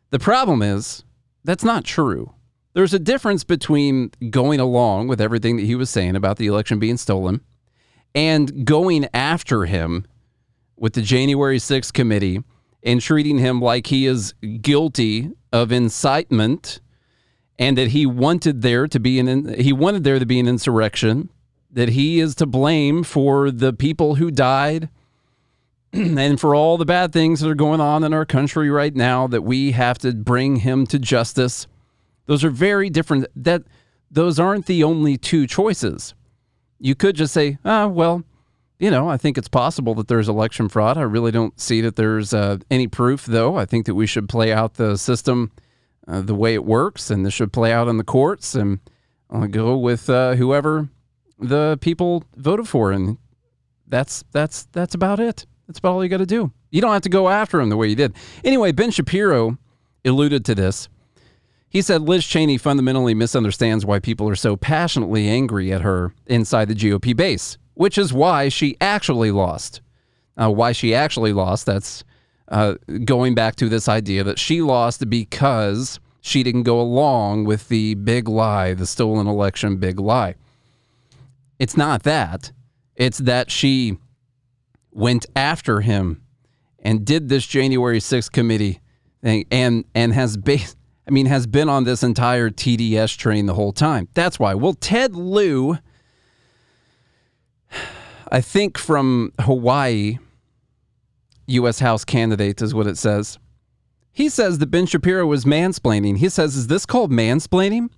The 0.09 0.19
problem 0.19 0.61
is 0.61 1.05
that's 1.45 1.63
not 1.63 1.85
true. 1.85 2.33
There's 2.73 2.93
a 2.93 2.99
difference 2.99 3.45
between 3.45 4.11
going 4.29 4.59
along 4.59 5.07
with 5.07 5.21
everything 5.21 5.55
that 5.55 5.65
he 5.65 5.75
was 5.75 5.89
saying 5.89 6.17
about 6.17 6.37
the 6.37 6.47
election 6.47 6.79
being 6.79 6.97
stolen 6.97 7.39
and 8.13 8.65
going 8.65 9.07
after 9.13 9.65
him 9.65 10.05
with 10.75 10.93
the 10.93 11.01
January 11.01 11.59
6th 11.59 11.93
committee 11.93 12.43
and 12.83 12.99
treating 12.99 13.37
him 13.37 13.61
like 13.61 13.87
he 13.87 14.05
is 14.05 14.33
guilty 14.61 15.31
of 15.53 15.71
incitement 15.71 16.81
and 17.59 17.77
that 17.77 17.89
he 17.89 18.05
wanted 18.05 18.61
there 18.61 18.87
to 18.87 18.99
be 18.99 19.19
an 19.19 19.53
he 19.59 19.73
wanted 19.73 20.03
there 20.03 20.19
to 20.19 20.25
be 20.25 20.39
an 20.39 20.47
insurrection 20.47 21.29
that 21.71 21.89
he 21.89 22.19
is 22.19 22.35
to 22.35 22.45
blame 22.45 23.03
for 23.03 23.49
the 23.49 23.73
people 23.73 24.15
who 24.15 24.29
died 24.29 24.89
and 25.93 26.39
for 26.39 26.55
all 26.55 26.77
the 26.77 26.85
bad 26.85 27.11
things 27.11 27.39
that 27.39 27.49
are 27.49 27.55
going 27.55 27.81
on 27.81 28.03
in 28.03 28.13
our 28.13 28.25
country 28.25 28.69
right 28.69 28.95
now 28.95 29.27
that 29.27 29.41
we 29.41 29.71
have 29.71 29.97
to 29.99 30.13
bring 30.13 30.57
him 30.57 30.85
to 30.87 30.99
justice. 30.99 31.67
Those 32.25 32.43
are 32.43 32.49
very 32.49 32.89
different 32.89 33.27
that 33.35 33.63
those 34.09 34.39
aren't 34.39 34.67
the 34.67 34.83
only 34.83 35.17
two 35.17 35.47
choices. 35.47 36.13
You 36.79 36.95
could 36.95 37.15
just 37.15 37.33
say 37.33 37.57
ah 37.63 37.87
well 37.87 38.23
you 38.79 38.91
know 38.91 39.07
i 39.07 39.15
think 39.15 39.37
it's 39.37 39.47
possible 39.47 39.95
that 39.95 40.07
there's 40.07 40.29
election 40.29 40.69
fraud. 40.69 40.97
I 40.97 41.03
really 41.03 41.31
don't 41.31 41.59
see 41.59 41.81
that 41.81 41.95
there's 41.95 42.33
uh, 42.33 42.57
any 42.69 42.87
proof 42.87 43.25
though. 43.25 43.55
I 43.55 43.65
think 43.65 43.85
that 43.85 43.95
we 43.95 44.07
should 44.07 44.27
play 44.27 44.51
out 44.51 44.75
the 44.75 44.97
system 44.97 45.51
uh, 46.07 46.21
the 46.21 46.35
way 46.35 46.53
it 46.53 46.65
works 46.65 47.09
and 47.09 47.25
this 47.25 47.33
should 47.33 47.53
play 47.53 47.71
out 47.71 47.87
in 47.87 47.97
the 47.97 48.03
courts 48.03 48.55
and 48.55 48.79
i'll 49.29 49.47
go 49.47 49.77
with 49.77 50.09
uh, 50.09 50.35
whoever 50.35 50.89
the 51.39 51.77
people 51.81 52.23
voted 52.35 52.67
for 52.67 52.91
and 52.91 53.17
that's 53.87 54.23
that's 54.31 54.63
that's 54.71 54.95
about 54.95 55.19
it 55.19 55.45
that's 55.67 55.79
about 55.79 55.93
all 55.93 56.03
you 56.03 56.09
got 56.09 56.17
to 56.17 56.25
do. 56.25 56.51
You 56.71 56.81
don't 56.81 56.93
have 56.93 57.01
to 57.03 57.09
go 57.09 57.29
after 57.29 57.59
him 57.59 57.69
the 57.69 57.77
way 57.77 57.87
you 57.87 57.95
did. 57.95 58.13
Anyway, 58.43 58.71
Ben 58.71 58.91
Shapiro 58.91 59.57
alluded 60.03 60.43
to 60.45 60.55
this. 60.55 60.89
He 61.69 61.81
said 61.81 62.01
Liz 62.01 62.25
Cheney 62.25 62.57
fundamentally 62.57 63.13
misunderstands 63.13 63.85
why 63.85 63.99
people 63.99 64.29
are 64.29 64.35
so 64.35 64.55
passionately 64.55 65.27
angry 65.27 65.71
at 65.73 65.81
her 65.81 66.13
inside 66.27 66.67
the 66.67 66.75
GOP 66.75 67.15
base, 67.15 67.57
which 67.73 67.97
is 67.97 68.13
why 68.13 68.49
she 68.49 68.77
actually 68.79 69.31
lost. 69.31 69.81
Uh, 70.35 70.51
why 70.51 70.71
she 70.71 70.93
actually 70.93 71.33
lost, 71.33 71.65
that's 71.65 72.03
uh, 72.53 72.75
going 73.03 73.33
back 73.33 73.55
to 73.55 73.67
this 73.67 73.89
idea 73.89 74.23
that 74.23 74.37
she 74.37 74.61
lost 74.61 75.09
because 75.09 75.99
she 76.21 76.43
didn't 76.43 76.63
go 76.63 76.79
along 76.79 77.45
with 77.45 77.67
the 77.67 77.95
big 77.95 78.29
lie, 78.29 78.75
the 78.75 78.85
stolen 78.85 79.25
election 79.25 79.77
big 79.77 79.99
lie. 79.99 80.35
It's 81.57 81.75
not 81.75 82.03
that. 82.03 82.51
It's 82.95 83.17
that 83.17 83.49
she 83.49 83.97
went 84.91 85.25
after 85.35 85.81
him 85.81 86.21
and 86.77 87.03
did 87.03 87.27
this 87.27 87.47
January 87.47 87.99
6th 87.99 88.31
committee 88.31 88.79
thing 89.23 89.45
and 89.49 89.85
and 89.95 90.13
has 90.13 90.37
based 90.37 90.77
I 91.07 91.11
mean 91.11 91.25
has 91.25 91.47
been 91.47 91.69
on 91.69 91.85
this 91.85 92.03
entire 92.03 92.51
TDS 92.51 93.17
train 93.17 93.47
the 93.47 93.55
whole 93.55 93.73
time. 93.73 94.09
That's 94.13 94.37
why. 94.37 94.53
Well, 94.53 94.73
Ted 94.73 95.15
Lieu 95.15 95.79
I 98.31 98.41
think 98.41 98.77
from 98.77 99.33
Hawaii 99.39 100.19
US 101.53 101.79
House 101.79 102.05
candidate 102.05 102.61
is 102.61 102.73
what 102.73 102.87
it 102.87 102.97
says. 102.97 103.39
He 104.11 104.29
says 104.29 104.59
that 104.59 104.67
Ben 104.67 104.85
Shapiro 104.85 105.25
was 105.25 105.43
mansplaining. 105.43 106.17
He 106.17 106.29
says, 106.29 106.55
Is 106.55 106.67
this 106.67 106.85
called 106.85 107.11
mansplaining? 107.11 107.89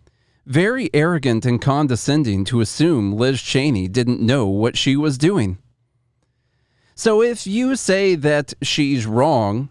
Very 0.45 0.89
arrogant 0.93 1.45
and 1.45 1.61
condescending 1.61 2.45
to 2.45 2.61
assume 2.61 3.13
Liz 3.13 3.41
Cheney 3.41 3.87
didn't 3.87 4.21
know 4.21 4.45
what 4.45 4.77
she 4.77 4.95
was 4.95 5.17
doing. 5.17 5.57
So 6.93 7.21
if 7.21 7.45
you 7.45 7.75
say 7.75 8.15
that 8.15 8.53
she's 8.61 9.05
wrong 9.05 9.69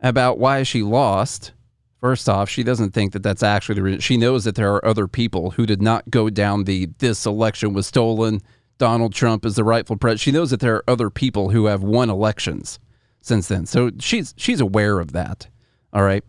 about 0.00 0.38
why 0.38 0.62
she 0.62 0.82
lost, 0.82 1.52
first 2.00 2.28
off, 2.28 2.48
she 2.48 2.62
doesn't 2.62 2.92
think 2.92 3.12
that 3.12 3.22
that's 3.22 3.42
actually 3.42 3.74
the 3.74 3.82
reason. 3.82 4.00
She 4.00 4.16
knows 4.16 4.44
that 4.44 4.54
there 4.54 4.72
are 4.72 4.84
other 4.84 5.08
people 5.08 5.52
who 5.52 5.66
did 5.66 5.82
not 5.82 6.08
go 6.10 6.30
down 6.30 6.64
the 6.64 6.86
this 6.98 7.26
election 7.26 7.72
was 7.72 7.88
stolen. 7.88 8.40
Donald 8.80 9.12
Trump 9.12 9.44
is 9.44 9.56
the 9.56 9.62
rightful 9.62 9.96
president. 9.96 10.20
She 10.20 10.32
knows 10.32 10.50
that 10.50 10.60
there 10.60 10.76
are 10.76 10.84
other 10.88 11.10
people 11.10 11.50
who 11.50 11.66
have 11.66 11.82
won 11.82 12.08
elections 12.08 12.78
since 13.20 13.46
then. 13.46 13.66
So 13.66 13.90
she's 14.00 14.32
she's 14.38 14.58
aware 14.58 15.00
of 15.00 15.12
that. 15.12 15.48
All 15.92 16.02
right. 16.02 16.24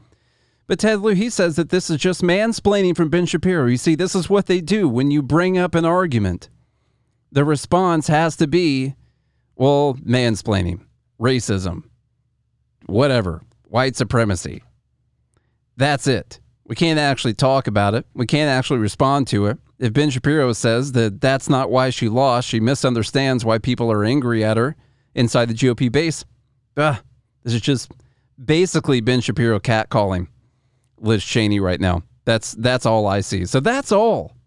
But 0.68 0.78
Ted 0.78 1.00
Lieu, 1.00 1.16
he 1.16 1.30
says 1.30 1.56
that 1.56 1.70
this 1.70 1.90
is 1.90 1.98
just 1.98 2.22
mansplaining 2.22 2.96
from 2.96 3.08
Ben 3.08 3.26
Shapiro. 3.26 3.68
You 3.68 3.78
see, 3.78 3.96
this 3.96 4.16
is 4.16 4.30
what 4.30 4.48
they 4.48 4.60
do 4.60 4.90
when 4.90 5.12
you 5.12 5.22
bring 5.22 5.58
up 5.58 5.76
an 5.76 5.86
argument. 5.86 6.50
The 7.32 7.46
response 7.46 8.08
has 8.08 8.36
to 8.36 8.48
be 8.48 8.96
well, 9.56 9.94
mansplaining, 9.94 10.82
racism, 11.22 11.84
whatever, 12.86 13.44
white 13.70 13.96
supremacy. 13.96 14.62
That's 15.78 16.06
it. 16.06 16.42
We 16.72 16.76
can't 16.76 17.00
actually 17.00 17.34
talk 17.34 17.68
about 17.68 17.96
it. 17.96 18.06
We 18.14 18.26
can't 18.26 18.50
actually 18.50 18.80
respond 18.80 19.28
to 19.28 19.48
it. 19.48 19.58
If 19.78 19.92
Ben 19.92 20.10
Shapiro 20.10 20.54
says 20.54 20.94
that 20.94 21.20
that's 21.20 21.50
not 21.50 21.70
why 21.70 21.90
she 21.90 22.08
lost, 22.08 22.48
she 22.48 22.62
misunderstands 22.62 23.44
why 23.44 23.58
people 23.58 23.92
are 23.92 24.06
angry 24.06 24.42
at 24.42 24.56
her 24.56 24.78
inside 25.14 25.50
the 25.50 25.54
GOP 25.54 25.92
base. 25.92 26.24
Ah, 26.78 27.02
this 27.44 27.54
is 27.54 27.60
just 27.60 27.92
basically 28.42 29.02
Ben 29.02 29.20
Shapiro 29.20 29.60
catcalling 29.60 30.30
Liz 30.98 31.26
Cheney 31.26 31.60
right 31.60 31.82
now. 31.82 32.04
That's 32.24 32.54
that's 32.54 32.86
all 32.86 33.06
I 33.06 33.20
see. 33.20 33.46
So 33.46 33.60
that's 33.60 33.92
all 33.92 34.38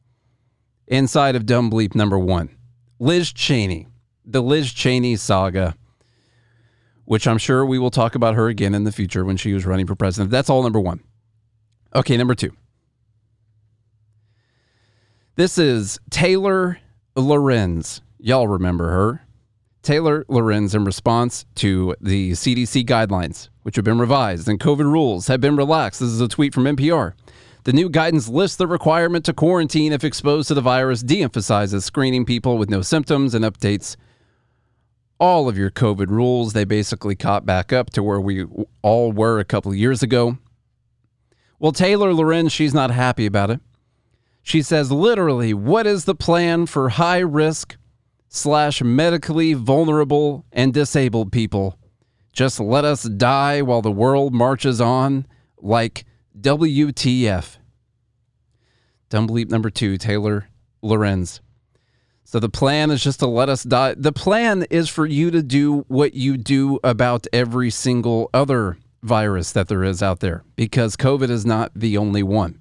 inside 0.87 1.37
of 1.37 1.45
Dumb 1.45 1.71
Bleep 1.71 1.95
number 1.95 2.19
one. 2.19 2.57
Liz 2.99 3.35
Cheney 3.35 3.87
the 4.25 4.43
Liz 4.43 4.73
Cheney 4.73 5.17
saga, 5.17 5.77
which 7.05 7.27
I'm 7.27 7.37
sure 7.37 7.67
we 7.67 7.79
will 7.79 7.91
talk 7.91 8.15
about 8.15 8.35
her 8.35 8.49
again 8.49 8.75
in 8.75 8.85
the 8.85 8.93
future 8.93 9.27
when 9.27 9.37
she 9.37 9.53
was 9.53 9.67
running 9.67 9.87
for 9.87 9.95
president. 9.95 10.31
That's 10.31 10.49
all 10.49 10.63
number 10.63 10.81
one. 10.81 11.03
Okay, 11.97 12.17
number 12.17 12.35
two. 12.35 12.53
This 15.37 15.59
is 15.59 15.99
Taylor 16.11 16.79
Lorenz. 17.15 18.03
Y'all 18.19 18.49
remember 18.49 18.91
her. 18.91 19.27
Taylor 19.83 20.25
Lorenz, 20.29 20.75
in 20.75 20.85
response 20.85 21.45
to 21.57 21.95
the 22.01 22.33
CDC 22.33 22.87
guidelines, 22.87 23.49
which 23.63 23.77
have 23.77 23.85
been 23.85 23.99
revised 23.99 24.49
and 24.49 24.59
COVID 24.59 24.91
rules 24.91 25.29
have 25.29 25.41
been 25.41 25.57
relaxed. 25.57 26.01
This 26.01 26.09
is 26.09 26.21
a 26.21 26.29
tweet 26.29 26.55
from 26.55 26.65
NPR. 26.65 27.13
The 27.65 27.73
new 27.73 27.89
guidance 27.89 28.29
lists 28.29 28.57
the 28.57 28.67
requirement 28.67 29.25
to 29.27 29.33
quarantine 29.33 29.93
if 29.93 30.03
exposed 30.03 30.49
to 30.49 30.55
the 30.55 30.61
virus, 30.61 31.03
de 31.03 31.23
emphasizes 31.23 31.85
screening 31.85 32.25
people 32.25 32.59
with 32.59 32.71
no 32.71 32.83
symptoms, 32.83 33.35
and 33.35 33.45
updates 33.45 33.97
all 35.21 35.49
of 35.49 35.57
your 35.57 35.71
COVID 35.71 36.09
rules. 36.09 36.55
They 36.55 36.65
basically 36.65 37.15
caught 37.15 37.47
back 37.47 37.73
up 37.73 37.91
to 37.91 38.03
where 38.03 38.21
we 38.21 38.47
all 38.83 39.13
were 39.13 39.39
a 39.39 39.45
couple 39.45 39.71
of 39.71 39.79
years 39.79 40.03
ago. 40.03 40.39
Well, 41.65 41.73
Taylor 41.73 42.13
Lorenz, 42.13 42.53
she's 42.53 42.75
not 42.75 42.91
happy 42.91 43.25
about 43.25 43.51
it. 43.51 43.59
She 44.43 44.61
says, 44.61 44.93
literally, 44.93 45.55
what 45.55 45.87
is 45.87 46.05
the 46.05 46.15
plan 46.15 46.67
for 46.67 46.91
high 46.91 47.21
risk 47.21 47.79
slash 48.29 48.83
medically 48.83 49.55
vulnerable 49.55 50.45
and 50.53 50.75
disabled 50.75 51.33
people? 51.33 51.79
Just 52.35 52.61
let 52.61 52.85
us 52.85 53.05
die 53.05 53.63
while 53.63 53.81
the 53.81 53.91
world 53.91 54.35
marches 54.35 54.79
on 54.79 55.27
like 55.57 56.05
WTF. 56.39 57.57
Dumb 59.09 59.27
bleep 59.27 59.49
number 59.49 59.71
two, 59.71 59.97
Taylor 59.97 60.51
Lorenz. 60.83 61.41
So 62.25 62.41
the 62.41 62.51
plan 62.51 62.91
is 62.91 63.03
just 63.03 63.21
to 63.21 63.27
let 63.27 63.49
us 63.49 63.63
die. 63.63 63.95
The 63.97 64.13
plan 64.13 64.67
is 64.69 64.91
for 64.91 65.07
you 65.07 65.31
to 65.31 65.43
do 65.43 65.87
what 65.89 66.13
you 66.13 66.37
do 66.37 66.79
about 66.85 67.27
every 67.33 67.71
single 67.71 68.29
other 68.35 68.77
virus 69.05 69.53
that 69.53 69.69
there 69.69 69.85
is 69.85 70.03
out 70.03 70.21
there 70.21 70.43
because 70.57 70.97
COVID 70.97 71.31
is 71.31 71.47
not 71.47 71.71
the 71.75 71.97
only 71.97 72.23
one. 72.23 72.59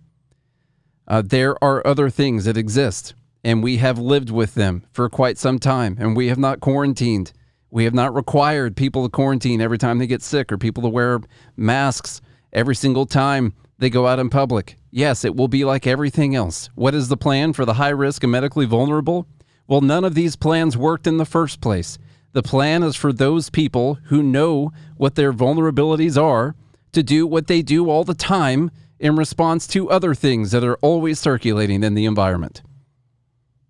Uh, 1.08 1.22
there 1.26 1.62
are 1.64 1.86
other 1.86 2.10
things 2.10 2.46
that 2.46 2.58
exist, 2.58 3.14
and 3.44 3.64
we 3.64 3.78
have 3.78 3.98
lived 3.98 4.30
with 4.30 4.54
them 4.54 4.84
for 4.92 5.10
quite 5.10 5.38
some 5.38 5.60
time, 5.60 5.98
and 6.00 6.16
we 6.16 6.28
have 6.28 6.38
not 6.38 6.60
quarantined. 6.60 7.34
We 7.70 7.86
have 7.86 7.94
not 7.94 8.14
required 8.14 8.76
people 8.76 9.04
to 9.04 9.10
quarantine 9.10 9.60
every 9.60 9.78
time 9.78 9.98
they 9.98 10.08
get 10.08 10.22
sick 10.22 10.52
or 10.52 10.58
people 10.58 10.84
to 10.84 10.90
wear 10.90 11.20
masks 11.58 12.22
every 12.52 12.76
single 12.76 13.06
time 13.06 13.54
they 13.80 13.90
go 13.90 14.06
out 14.08 14.20
in 14.20 14.30
public. 14.30 14.78
Yes, 14.92 15.26
it 15.26 15.36
will 15.36 15.48
be 15.48 15.66
like 15.66 15.88
everything 15.88 16.36
else. 16.36 16.70
What 16.76 16.94
is 16.94 17.08
the 17.08 17.18
plan 17.18 17.54
for 17.54 17.66
the 17.66 17.74
high 17.74 17.90
risk 17.90 18.24
and 18.24 18.32
medically 18.32 18.66
vulnerable? 18.66 19.28
Well, 19.68 19.82
none 19.82 20.04
of 20.04 20.14
these 20.14 20.36
plans 20.36 20.78
worked 20.78 21.08
in 21.08 21.18
the 21.18 21.26
first 21.26 21.62
place. 21.62 21.98
The 22.34 22.44
plan 22.44 22.84
is 22.84 22.96
for 22.96 23.14
those 23.14 23.50
people 23.50 24.00
who 24.06 24.22
know 24.24 24.72
what 24.98 25.16
their 25.16 25.32
vulnerabilities 25.32 26.22
are 26.22 26.56
to 26.92 27.04
do 27.04 27.26
what 27.26 27.48
they 27.48 27.62
do 27.62 27.90
all 27.90 28.04
the 28.04 28.14
time 28.14 28.72
in 29.00 29.16
response 29.16 29.68
to 29.68 29.90
other 29.90 30.16
things 30.16 30.52
that 30.52 30.64
are 30.64 30.78
always 30.78 31.20
circulating 31.20 31.84
in 31.84 31.94
the 31.94 32.06
environment. 32.06 32.62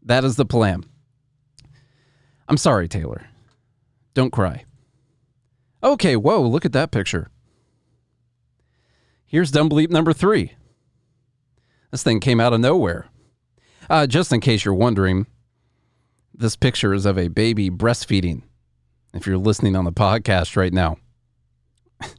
That 0.02 0.24
is 0.24 0.36
the 0.36 0.46
plan. 0.46 0.86
I'm 2.48 2.58
sorry, 2.58 2.88
Taylor. 2.88 3.28
Don't 4.14 4.32
cry. 4.32 4.66
Okay, 5.84 6.16
whoa, 6.16 6.42
look 6.42 6.66
at 6.66 6.74
that 6.74 6.92
picture. 6.92 7.30
Here's 9.26 9.52
Dumb 9.52 9.70
Bleep 9.70 9.90
number 9.90 10.14
three. 10.14 10.54
This 11.92 12.04
thing 12.04 12.20
came 12.20 12.40
out 12.40 12.54
of 12.54 12.60
nowhere. 12.60 13.08
Uh, 13.90 14.08
just 14.08 14.32
in 14.32 14.40
case 14.40 14.64
you're 14.64 14.74
wondering, 14.74 15.28
this 16.34 16.56
picture 16.56 16.94
is 16.94 17.06
of 17.06 17.18
a 17.18 17.28
baby 17.28 17.70
breastfeeding. 17.70 18.44
If 19.14 19.28
you're 19.28 19.38
listening 19.38 19.76
on 19.76 19.86
the 19.86 19.92
podcast 19.92 20.56
right 20.58 20.74
now, 20.74 20.98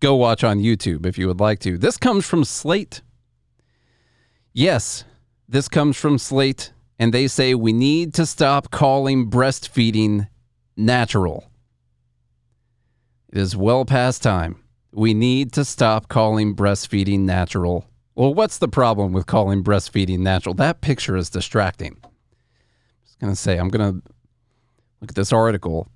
go 0.00 0.16
watch 0.16 0.42
on 0.42 0.58
YouTube 0.58 1.06
if 1.06 1.18
you 1.18 1.28
would 1.28 1.40
like 1.40 1.60
to. 1.60 1.78
This 1.78 1.96
comes 1.96 2.26
from 2.26 2.44
Slate. 2.44 3.00
Yes, 4.52 5.04
this 5.48 5.68
comes 5.68 5.96
from 5.96 6.18
Slate, 6.18 6.72
and 6.98 7.12
they 7.12 7.28
say 7.28 7.54
we 7.54 7.72
need 7.72 8.14
to 8.14 8.26
stop 8.26 8.70
calling 8.70 9.30
breastfeeding 9.30 10.28
natural. 10.76 11.50
It 13.32 13.38
is 13.38 13.56
well 13.56 13.84
past 13.84 14.22
time. 14.22 14.62
We 14.92 15.12
need 15.12 15.52
to 15.54 15.64
stop 15.64 16.08
calling 16.08 16.54
breastfeeding 16.54 17.20
natural. 17.20 17.86
Well, 18.14 18.32
what's 18.32 18.58
the 18.58 18.68
problem 18.68 19.12
with 19.12 19.26
calling 19.26 19.64
breastfeeding 19.64 20.20
natural? 20.20 20.54
That 20.54 20.80
picture 20.80 21.16
is 21.16 21.30
distracting 21.30 21.96
I'm 22.04 22.10
just 23.04 23.18
going 23.18 23.32
to 23.32 23.36
say, 23.36 23.58
I'm 23.58 23.68
going 23.68 24.00
to 24.00 24.13
look 25.04 25.10
at 25.10 25.16
this 25.16 25.34
article. 25.34 25.86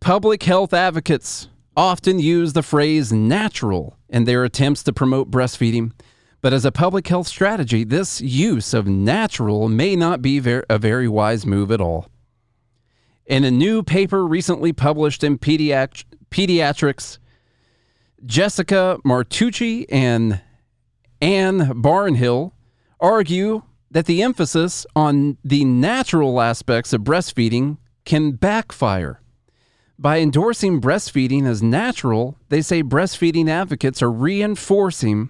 Public 0.00 0.42
health 0.42 0.74
advocates 0.74 1.46
often 1.76 2.18
use 2.18 2.54
the 2.54 2.62
phrase 2.62 3.12
natural 3.12 3.96
in 4.08 4.24
their 4.24 4.42
attempts 4.42 4.82
to 4.82 4.92
promote 4.92 5.30
breastfeeding. 5.30 5.92
But 6.40 6.52
as 6.52 6.64
a 6.64 6.72
public 6.72 7.06
health 7.06 7.28
strategy, 7.28 7.84
this 7.84 8.20
use 8.20 8.74
of 8.74 8.88
natural 8.88 9.68
may 9.68 9.94
not 9.94 10.22
be 10.22 10.40
ver- 10.40 10.64
a 10.68 10.76
very 10.76 11.06
wise 11.06 11.46
move 11.46 11.70
at 11.70 11.80
all. 11.80 12.08
In 13.26 13.44
a 13.44 13.50
new 13.50 13.84
paper 13.84 14.26
recently 14.26 14.72
published 14.72 15.22
in 15.22 15.38
Pediat- 15.38 16.04
Pediatrics, 16.32 17.18
Jessica 18.26 18.98
Martucci 19.04 19.86
and 19.88 20.40
Anne 21.20 21.80
Barnhill 21.80 22.50
argue 22.98 23.62
that 23.92 24.06
the 24.06 24.20
emphasis 24.20 24.84
on 24.96 25.38
the 25.44 25.64
natural 25.64 26.40
aspects 26.40 26.92
of 26.92 27.02
breastfeeding 27.02 27.76
can 28.08 28.32
backfire. 28.32 29.20
By 29.98 30.20
endorsing 30.20 30.80
breastfeeding 30.80 31.46
as 31.46 31.62
natural, 31.62 32.38
they 32.48 32.62
say 32.62 32.82
breastfeeding 32.82 33.50
advocates 33.50 34.02
are 34.02 34.10
reinforcing 34.10 35.28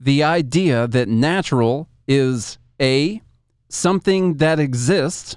the 0.00 0.24
idea 0.24 0.88
that 0.88 1.08
natural 1.08 1.88
is 2.08 2.58
A, 2.80 3.22
something 3.68 4.38
that 4.38 4.58
exists, 4.58 5.36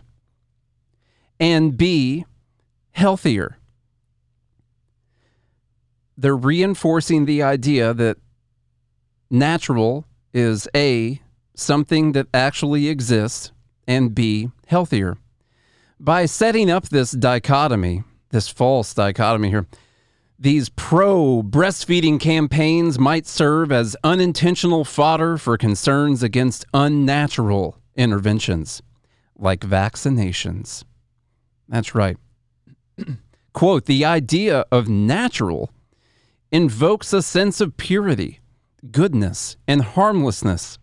and 1.40 1.78
B, 1.78 2.26
healthier. 2.92 3.60
they're 6.22 6.36
reinforcing 6.36 7.26
the 7.26 7.42
idea 7.42 7.94
that 7.94 8.18
natural 9.30 10.06
is 10.34 10.68
A, 10.76 11.20
something 11.56 12.12
that 12.12 12.28
actually 12.34 12.88
exists, 12.90 13.52
and 13.88 14.14
B, 14.14 14.52
healthier. 14.68 15.18
By 16.04 16.26
setting 16.26 16.72
up 16.72 16.90
this 16.90 17.12
dichotomy, 17.12 18.04
this 18.32 18.50
false 18.50 18.92
dichotomy 18.96 19.52
here, 19.52 19.68
these 20.40 20.70
pro 20.70 21.44
breastfeeding 21.44 22.20
campaigns 22.20 22.98
might 22.98 23.28
serve 23.28 23.72
as 23.72 23.96
unintentional 24.04 24.84
fodder 24.84 25.38
for 25.38 25.60
concerns 25.60 26.24
against 26.24 26.66
unnatural 26.74 27.78
interventions 27.96 28.82
like 29.38 29.60
vaccinations. 29.60 30.84
That's 31.70 31.94
right. 31.94 32.18
Quote 33.54 33.86
The 33.86 34.04
idea 34.04 34.66
of 34.72 34.90
natural 34.90 35.70
invokes 36.52 37.14
a 37.14 37.22
sense 37.22 37.62
of 37.62 37.78
purity, 37.78 38.40
goodness, 38.90 39.56
and 39.68 39.84
harmlessness. 39.84 40.80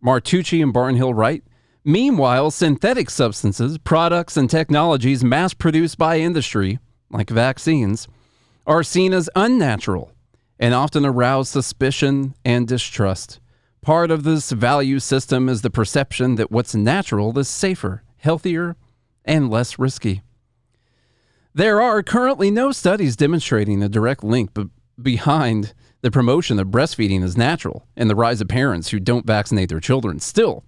Martucci 0.00 0.62
and 0.62 0.72
Barnhill 0.72 1.16
write 1.16 1.42
Meanwhile, 1.84 2.50
synthetic 2.50 3.10
substances, 3.10 3.76
products, 3.76 4.38
and 4.38 4.48
technologies 4.48 5.22
mass 5.22 5.52
produced 5.52 5.98
by 5.98 6.18
industry, 6.18 6.78
like 7.10 7.28
vaccines, 7.28 8.08
are 8.66 8.82
seen 8.82 9.12
as 9.12 9.28
unnatural 9.36 10.10
and 10.58 10.72
often 10.72 11.04
arouse 11.04 11.50
suspicion 11.50 12.34
and 12.42 12.66
distrust. 12.66 13.38
Part 13.82 14.10
of 14.10 14.22
this 14.22 14.50
value 14.50 14.98
system 14.98 15.46
is 15.46 15.60
the 15.60 15.68
perception 15.68 16.36
that 16.36 16.50
what's 16.50 16.74
natural 16.74 17.38
is 17.38 17.50
safer, 17.50 18.02
healthier, 18.16 18.76
and 19.26 19.50
less 19.50 19.78
risky. 19.78 20.22
There 21.52 21.82
are 21.82 22.02
currently 22.02 22.50
no 22.50 22.72
studies 22.72 23.14
demonstrating 23.14 23.82
a 23.82 23.90
direct 23.90 24.24
link 24.24 24.54
be- 24.54 24.70
behind 25.00 25.74
the 26.00 26.10
promotion 26.10 26.58
of 26.58 26.68
breastfeeding 26.68 27.22
as 27.22 27.36
natural 27.36 27.86
and 27.94 28.08
the 28.08 28.16
rise 28.16 28.40
of 28.40 28.48
parents 28.48 28.88
who 28.88 28.98
don't 28.98 29.26
vaccinate 29.26 29.68
their 29.68 29.80
children. 29.80 30.18
Still, 30.18 30.64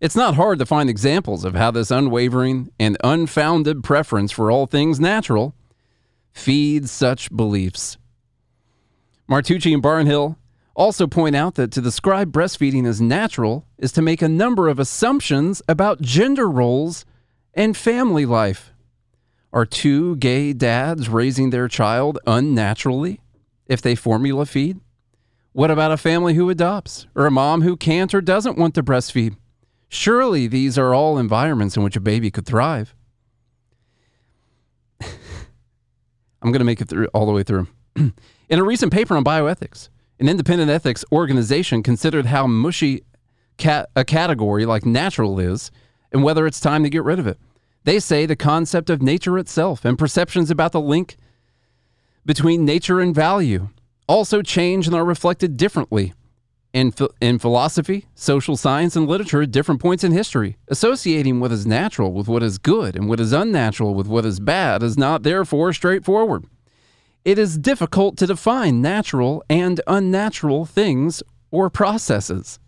it's 0.00 0.16
not 0.16 0.34
hard 0.34 0.58
to 0.58 0.66
find 0.66 0.88
examples 0.88 1.44
of 1.44 1.54
how 1.54 1.70
this 1.70 1.90
unwavering 1.90 2.70
and 2.78 2.96
unfounded 3.04 3.84
preference 3.84 4.32
for 4.32 4.50
all 4.50 4.66
things 4.66 4.98
natural 4.98 5.54
feeds 6.32 6.90
such 6.90 7.34
beliefs. 7.34 7.98
Martucci 9.28 9.74
and 9.74 9.82
Barnhill 9.82 10.36
also 10.74 11.06
point 11.06 11.36
out 11.36 11.56
that 11.56 11.70
to 11.72 11.80
describe 11.80 12.32
breastfeeding 12.32 12.86
as 12.86 13.00
natural 13.00 13.66
is 13.78 13.92
to 13.92 14.02
make 14.02 14.22
a 14.22 14.28
number 14.28 14.68
of 14.68 14.78
assumptions 14.78 15.60
about 15.68 16.00
gender 16.00 16.48
roles 16.48 17.04
and 17.52 17.76
family 17.76 18.24
life. 18.24 18.72
Are 19.52 19.66
two 19.66 20.16
gay 20.16 20.52
dads 20.52 21.08
raising 21.08 21.50
their 21.50 21.68
child 21.68 22.18
unnaturally 22.26 23.20
if 23.66 23.82
they 23.82 23.94
formula 23.94 24.46
feed? 24.46 24.80
What 25.52 25.70
about 25.70 25.90
a 25.90 25.96
family 25.96 26.34
who 26.34 26.48
adopts, 26.48 27.08
or 27.16 27.26
a 27.26 27.30
mom 27.30 27.62
who 27.62 27.76
can't 27.76 28.14
or 28.14 28.20
doesn't 28.20 28.56
want 28.56 28.74
to 28.76 28.82
breastfeed? 28.84 29.36
Surely 29.92 30.46
these 30.46 30.78
are 30.78 30.94
all 30.94 31.18
environments 31.18 31.76
in 31.76 31.82
which 31.82 31.96
a 31.96 32.00
baby 32.00 32.30
could 32.30 32.46
thrive. 32.46 32.94
I'm 35.00 35.08
going 36.52 36.60
to 36.60 36.64
make 36.64 36.80
it 36.80 36.88
through 36.88 37.08
all 37.08 37.26
the 37.26 37.32
way 37.32 37.42
through. 37.42 37.66
in 37.96 38.12
a 38.50 38.62
recent 38.62 38.92
paper 38.92 39.16
on 39.16 39.24
bioethics, 39.24 39.88
an 40.20 40.28
independent 40.28 40.70
ethics 40.70 41.04
organization 41.10 41.82
considered 41.82 42.26
how 42.26 42.46
mushy 42.46 43.02
a 43.96 44.04
category 44.04 44.64
like 44.64 44.86
natural 44.86 45.40
is 45.40 45.72
and 46.12 46.22
whether 46.22 46.46
it's 46.46 46.60
time 46.60 46.84
to 46.84 46.88
get 46.88 47.02
rid 47.02 47.18
of 47.18 47.26
it. 47.26 47.38
They 47.82 47.98
say 47.98 48.26
the 48.26 48.36
concept 48.36 48.90
of 48.90 49.02
nature 49.02 49.38
itself 49.38 49.84
and 49.84 49.98
perceptions 49.98 50.52
about 50.52 50.70
the 50.70 50.80
link 50.80 51.16
between 52.24 52.64
nature 52.64 53.00
and 53.00 53.12
value 53.12 53.70
also 54.06 54.40
change 54.40 54.86
and 54.86 54.94
are 54.94 55.04
reflected 55.04 55.56
differently 55.56 56.12
in, 56.72 56.92
in 57.20 57.38
philosophy, 57.38 58.06
social 58.14 58.56
science, 58.56 58.96
and 58.96 59.08
literature 59.08 59.42
at 59.42 59.50
different 59.50 59.80
points 59.80 60.04
in 60.04 60.12
history. 60.12 60.56
Associating 60.68 61.40
what 61.40 61.52
is 61.52 61.66
natural 61.66 62.12
with 62.12 62.28
what 62.28 62.42
is 62.42 62.58
good 62.58 62.96
and 62.96 63.08
what 63.08 63.20
is 63.20 63.32
unnatural 63.32 63.94
with 63.94 64.06
what 64.06 64.24
is 64.24 64.40
bad 64.40 64.82
is 64.82 64.96
not 64.96 65.22
therefore 65.22 65.72
straightforward. 65.72 66.44
It 67.24 67.38
is 67.38 67.58
difficult 67.58 68.16
to 68.18 68.26
define 68.26 68.80
natural 68.80 69.44
and 69.50 69.80
unnatural 69.86 70.64
things 70.64 71.22
or 71.50 71.68
processes. 71.68 72.58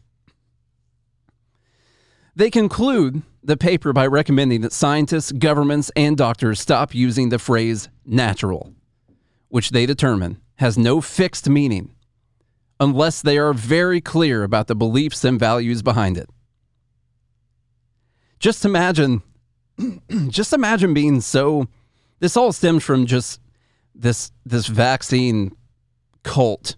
They 2.35 2.51
conclude 2.51 3.23
the 3.43 3.57
paper 3.57 3.93
by 3.93 4.07
recommending 4.07 4.61
that 4.63 4.73
scientists, 4.73 5.33
governments, 5.33 5.91
and 5.97 6.17
doctors 6.17 6.61
stop 6.61 6.95
using 6.95 7.29
the 7.29 7.39
phrase 7.39 7.89
natural, 8.05 8.73
which 9.49 9.71
they 9.71 9.87
determine 9.87 10.39
has 10.57 10.79
no 10.79 11.01
fixed 11.01 11.49
meaning 11.49 11.95
unless 12.83 13.23
they 13.23 13.39
are 13.39 13.55
very 13.55 14.01
clear 14.01 14.43
about 14.43 14.67
the 14.67 14.75
beliefs 14.75 15.25
and 15.25 15.39
values 15.39 15.83
behind 15.83 16.19
it. 16.19 16.29
Just 18.41 18.65
imagine 18.65 19.23
just 20.29 20.53
imagine 20.53 20.93
being 20.93 21.21
so 21.21 21.69
this 22.19 22.37
all 22.37 22.53
stems 22.53 22.83
from 22.83 23.07
just 23.07 23.41
this 23.95 24.33
this 24.45 24.67
vaccine 24.67 25.57
cult 26.25 26.75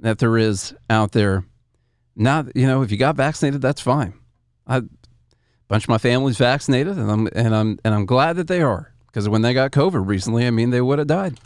that 0.00 0.18
there 0.18 0.36
is 0.36 0.74
out 0.90 1.12
there. 1.12 1.44
Not, 2.14 2.54
you 2.54 2.66
know, 2.66 2.82
if 2.82 2.90
you 2.90 2.98
got 2.98 3.16
vaccinated, 3.16 3.62
that's 3.62 3.80
fine. 3.80 4.12
I, 4.66 4.78
a 4.78 4.84
bunch 5.66 5.84
of 5.84 5.88
my 5.88 5.96
family's 5.96 6.36
vaccinated, 6.36 6.98
and 6.98 7.10
I'm 7.10 7.28
and 7.34 7.54
I'm 7.54 7.78
and 7.86 7.94
I'm 7.94 8.04
glad 8.04 8.36
that 8.36 8.48
they 8.48 8.60
are 8.60 8.92
because 9.06 9.30
when 9.30 9.40
they 9.40 9.54
got 9.54 9.70
COVID 9.70 10.06
recently, 10.06 10.46
I 10.46 10.50
mean, 10.50 10.68
they 10.70 10.82
would 10.82 10.98
have 10.98 11.08
died. 11.08 11.40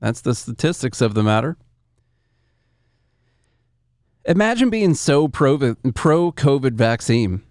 That's 0.00 0.20
the 0.20 0.34
statistics 0.34 1.00
of 1.00 1.14
the 1.14 1.22
matter. 1.22 1.56
Imagine 4.28 4.70
being 4.70 4.94
so 4.94 5.28
pro 5.28 5.76
pro 5.94 6.32
COVID 6.32 6.72
vaccine 6.72 7.42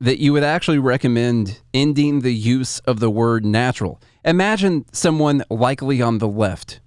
that 0.00 0.18
you 0.18 0.32
would 0.32 0.42
actually 0.42 0.80
recommend 0.80 1.60
ending 1.72 2.22
the 2.22 2.34
use 2.34 2.80
of 2.80 2.98
the 2.98 3.08
word 3.08 3.44
natural. 3.44 4.00
Imagine 4.24 4.84
someone 4.90 5.44
likely 5.48 6.02
on 6.02 6.18
the 6.18 6.26
left 6.26 6.80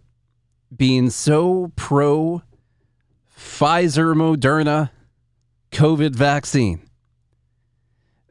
being 0.76 1.10
so 1.10 1.72
pro 1.78 2.42
Pfizer 3.34 4.14
Moderna 4.14 4.90
COVID 5.72 6.14
vaccine 6.14 6.82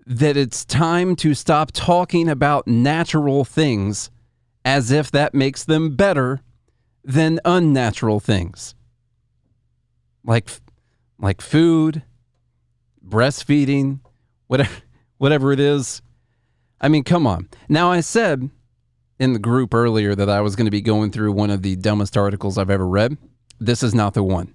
that 0.06 0.36
it's 0.36 0.66
time 0.66 1.16
to 1.16 1.32
stop 1.32 1.72
talking 1.72 2.28
about 2.28 2.68
natural 2.68 3.46
things 3.46 4.10
as 4.66 4.90
if 4.90 5.10
that 5.12 5.32
makes 5.32 5.64
them 5.64 5.96
better 5.96 6.42
than 7.02 7.40
unnatural 7.46 8.20
things. 8.20 8.74
Like 10.26 10.50
like 11.18 11.40
food, 11.40 12.02
breastfeeding, 13.06 14.00
whatever 14.46 14.74
whatever 15.18 15.52
it 15.52 15.60
is. 15.60 16.02
I 16.80 16.88
mean, 16.88 17.04
come 17.04 17.26
on. 17.26 17.48
Now 17.68 17.90
I 17.90 18.00
said 18.00 18.50
in 19.18 19.32
the 19.32 19.38
group 19.38 19.72
earlier 19.72 20.14
that 20.14 20.28
I 20.28 20.40
was 20.40 20.56
going 20.56 20.66
to 20.66 20.70
be 20.70 20.80
going 20.80 21.10
through 21.10 21.32
one 21.32 21.50
of 21.50 21.62
the 21.62 21.76
dumbest 21.76 22.16
articles 22.16 22.58
I've 22.58 22.70
ever 22.70 22.86
read. 22.86 23.16
This 23.60 23.82
is 23.82 23.94
not 23.94 24.14
the 24.14 24.22
one. 24.22 24.54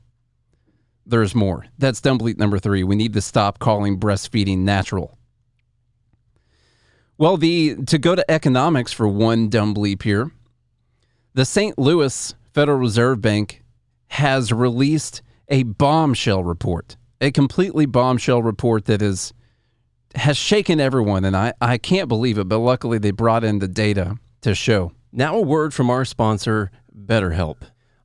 There's 1.05 1.33
more. 1.33 1.65
That's 1.79 2.01
dumb 2.01 2.19
bleep 2.19 2.37
number 2.37 2.59
three. 2.59 2.83
We 2.83 2.95
need 2.95 3.13
to 3.13 3.21
stop 3.21 3.57
calling 3.57 3.99
breastfeeding 3.99 4.59
natural. 4.59 5.17
Well, 7.17 7.35
the 7.35 7.75
to 7.87 7.97
go 7.97 8.15
to 8.15 8.31
economics 8.31 8.93
for 8.93 9.07
one 9.07 9.49
dumb 9.49 9.73
bleep 9.73 10.03
here, 10.03 10.31
the 11.33 11.45
St. 11.45 11.77
Louis 11.77 12.33
Federal 12.53 12.77
Reserve 12.77 13.21
Bank 13.21 13.63
has 14.07 14.51
released 14.51 15.21
a 15.49 15.63
bombshell 15.63 16.43
report, 16.43 16.97
a 17.19 17.31
completely 17.31 17.85
bombshell 17.85 18.41
report 18.41 18.85
that 18.85 19.01
is 19.01 19.33
has 20.15 20.37
shaken 20.37 20.79
everyone, 20.79 21.23
and 21.23 21.37
I, 21.37 21.53
I 21.61 21.77
can't 21.77 22.07
believe 22.07 22.39
it, 22.39 22.49
but 22.49 22.57
luckily 22.57 22.97
they 22.97 23.11
brought 23.11 23.43
in 23.43 23.59
the 23.59 23.67
data 23.67 24.17
to 24.41 24.55
show. 24.55 24.91
Now, 25.11 25.37
a 25.37 25.41
word 25.41 25.71
from 25.71 25.91
our 25.91 26.03
sponsor, 26.03 26.71
BetterHelp. 27.05 27.57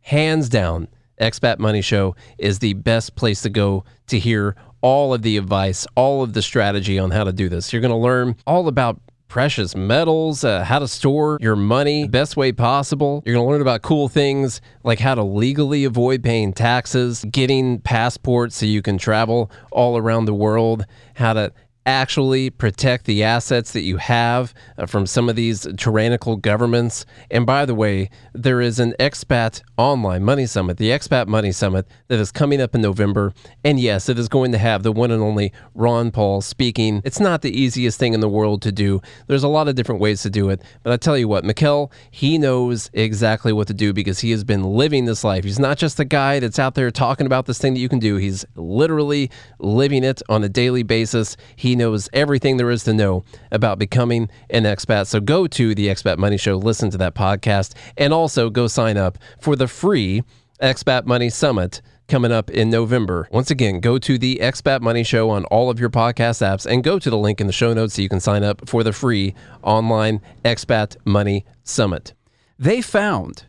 hands 0.01 0.49
down, 0.49 0.89
Expat 1.21 1.59
Money 1.59 1.83
Show 1.83 2.17
is 2.39 2.59
the 2.59 2.75
best 2.75 3.15
place 3.15 3.43
to 3.43 3.51
go 3.51 3.85
to 4.09 4.19
hear 4.19 4.57
all 4.81 5.15
of 5.15 5.23
the 5.23 5.37
advice, 5.37 5.87
all 5.95 6.23
of 6.23 6.33
the 6.33 6.43
strategy 6.43 6.99
on 6.99 7.11
how 7.11 7.25
to 7.25 7.33
do 7.33 7.49
this. 7.49 7.73
You're 7.73 7.81
going 7.81 7.91
to 7.91 7.97
learn 7.97 8.37
all 8.47 8.69
about 8.69 9.01
precious 9.29 9.75
metals, 9.75 10.45
uh, 10.45 10.65
how 10.65 10.79
to 10.79 10.89
store 10.89 11.39
your 11.41 11.57
money 11.57 12.07
best 12.07 12.37
way 12.37 12.53
possible. 12.53 13.23
You're 13.27 13.35
going 13.35 13.47
to 13.47 13.51
learn 13.51 13.61
about 13.61 13.83
cool 13.83 14.09
things 14.09 14.61
like 14.85 14.99
how 15.01 15.15
to 15.15 15.23
legally 15.23 15.85
avoid 15.85 16.23
paying 16.23 16.53
taxes, 16.53 17.25
getting 17.31 17.81
passports 17.81 18.57
so 18.57 18.67
you 18.67 18.83
can 18.83 18.99
travel 18.99 19.51
all 19.73 19.97
around 19.97 20.27
the 20.27 20.35
world, 20.35 20.85
how 21.15 21.33
to 21.33 21.53
actually 21.87 22.51
protect 22.51 23.05
the 23.05 23.23
assets 23.23 23.73
that 23.73 23.83
you 23.83 23.99
have 23.99 24.55
uh, 24.79 24.87
from 24.87 25.07
some 25.07 25.29
of 25.29 25.37
these 25.37 25.67
tyrannical 25.77 26.37
governments. 26.37 27.05
And 27.31 27.47
by 27.47 27.67
the 27.67 27.75
way, 27.75 28.11
there 28.33 28.61
is 28.61 28.79
an 28.79 28.95
expat 28.99 29.63
online 29.77 30.25
money 30.25 30.47
summit, 30.47 30.79
the 30.79 30.91
Expat 30.91 31.27
Money 31.27 31.53
Summit, 31.53 31.87
that 32.09 32.19
is 32.19 32.31
coming 32.31 32.61
up 32.61 32.75
in 32.75 32.81
November. 32.81 33.33
And 33.65 33.79
yes, 33.79 34.09
it 34.09 34.19
is 34.19 34.29
going 34.29 34.53
to 34.53 34.59
have 34.59 34.83
the 34.83 34.93
one 34.93 35.11
and 35.11 35.23
only 35.23 35.53
Ron 35.75 36.11
Paul 36.11 36.41
speaking. 36.41 37.03
It's 37.05 37.21
not 37.21 37.43
the 37.43 37.59
easiest 37.59 37.99
thing 37.99 38.15
in 38.15 38.21
the 38.21 38.29
world 38.29 38.63
to 38.63 38.73
do. 38.73 39.01
There's 39.27 39.43
a 39.43 39.49
lot 39.49 39.69
of 39.69 39.75
different 39.75 40.01
ways 40.01 40.23
to 40.23 40.31
do 40.31 40.49
it. 40.51 40.63
But 40.83 40.93
I 40.93 40.97
tell 40.97 41.19
you 41.19 41.29
what, 41.29 41.45
Mikkel, 41.45 41.93
he 42.11 42.39
knows 42.39 42.91
exactly 42.93 43.53
what 43.53 43.67
to 43.69 43.75
do 43.75 43.93
because 43.93 44.21
he 44.21 44.31
has 44.31 44.45
been 44.45 44.63
living 44.63 45.05
this 45.05 45.25
life. 45.25 45.45
He's 45.45 45.59
not 45.59 45.79
just 45.79 46.01
a 46.01 46.05
guy 46.05 46.41
that's 46.41 46.59
out 46.59 46.75
there 46.75 46.91
talking 46.91 47.27
about 47.27 47.47
this 47.47 47.59
thing 47.59 47.75
that 47.75 47.81
you 47.81 47.89
can 47.89 47.99
do. 47.99 48.17
He's 48.17 48.45
literally 48.55 49.31
living 49.59 50.05
it 50.05 50.23
on 50.29 50.45
a 50.45 50.49
daily 50.49 50.83
basis. 50.83 51.37
He 51.57 51.74
knows 51.77 52.09
everything 52.13 52.57
there 52.57 52.71
is 52.71 52.85
to 52.85 52.93
know 52.93 53.25
about 53.51 53.79
becoming 53.79 54.29
an 54.51 54.65
expat. 54.65 55.07
So 55.07 55.21
go 55.21 55.47
to 55.47 55.75
the 55.75 55.89
Expat 55.89 56.19
Money 56.19 56.37
Show, 56.37 56.57
listen 56.57 56.91
to 56.91 56.99
that 56.99 57.15
podcast, 57.15 57.75
and 57.97 58.13
also 58.13 58.51
go 58.51 58.67
sign 58.67 58.97
up 58.97 59.19
for 59.41 59.57
the 59.57 59.69
free 59.69 60.23
Expat 60.61 61.07
Money 61.07 61.31
Summit 61.31 61.83
coming 62.09 62.33
up 62.33 62.51
in 62.51 62.71
November. 62.71 63.29
Once 63.31 63.51
again, 63.51 63.81
go 63.81 63.99
to 63.99 64.19
the 64.19 64.39
Expat 64.43 64.81
Money 64.81 65.03
Show 65.03 65.31
on 65.31 65.45
all 65.47 65.71
of 65.71 65.81
your 65.81 65.91
podcast 65.91 66.47
apps 66.47 66.67
and 66.67 66.85
go 66.85 66.99
to 66.99 67.11
the 67.11 67.19
link 67.19 67.41
in 67.41 67.47
the 67.47 67.53
show 67.53 67.73
notes 67.73 67.95
so 67.95 68.03
you 68.03 68.09
can 68.09 68.21
sign 68.21 68.43
up 68.43 68.69
for 68.69 68.83
the 68.83 68.93
free 68.93 69.35
online 69.63 70.21
Expat 70.45 70.97
Money 71.05 71.45
Summit. 71.63 72.13
They 72.59 72.83
found, 72.83 73.45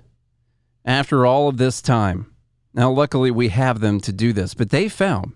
after 0.86 1.26
all 1.26 1.48
of 1.48 1.58
this 1.58 1.82
time, 1.82 2.34
now 2.74 2.92
luckily 2.92 3.32
we 3.32 3.50
have 3.50 3.80
them 3.80 4.00
to 4.02 4.12
do 4.12 4.34
this, 4.34 4.54
but 4.54 4.70
they 4.70 4.90
found 4.90 5.34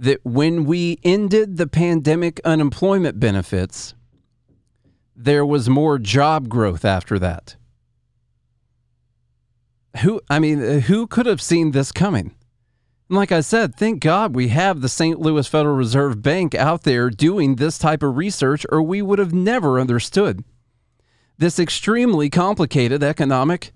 that 0.00 0.24
when 0.24 0.64
we 0.64 0.98
ended 1.04 1.58
the 1.58 1.66
pandemic 1.66 2.40
unemployment 2.42 3.20
benefits, 3.20 3.94
there 5.14 5.44
was 5.44 5.68
more 5.68 5.98
job 5.98 6.48
growth 6.48 6.86
after 6.86 7.18
that. 7.18 7.56
Who, 10.00 10.22
I 10.30 10.38
mean, 10.38 10.80
who 10.80 11.06
could 11.06 11.26
have 11.26 11.42
seen 11.42 11.72
this 11.72 11.92
coming? 11.92 12.34
And 13.10 13.18
like 13.18 13.30
I 13.30 13.42
said, 13.42 13.74
thank 13.74 14.00
God 14.00 14.34
we 14.34 14.48
have 14.48 14.80
the 14.80 14.88
St. 14.88 15.20
Louis 15.20 15.46
Federal 15.46 15.76
Reserve 15.76 16.22
Bank 16.22 16.54
out 16.54 16.84
there 16.84 17.10
doing 17.10 17.56
this 17.56 17.76
type 17.76 18.02
of 18.02 18.16
research, 18.16 18.64
or 18.70 18.80
we 18.80 19.02
would 19.02 19.18
have 19.18 19.34
never 19.34 19.78
understood 19.78 20.42
this 21.36 21.58
extremely 21.58 22.30
complicated 22.30 23.02
economic 23.02 23.72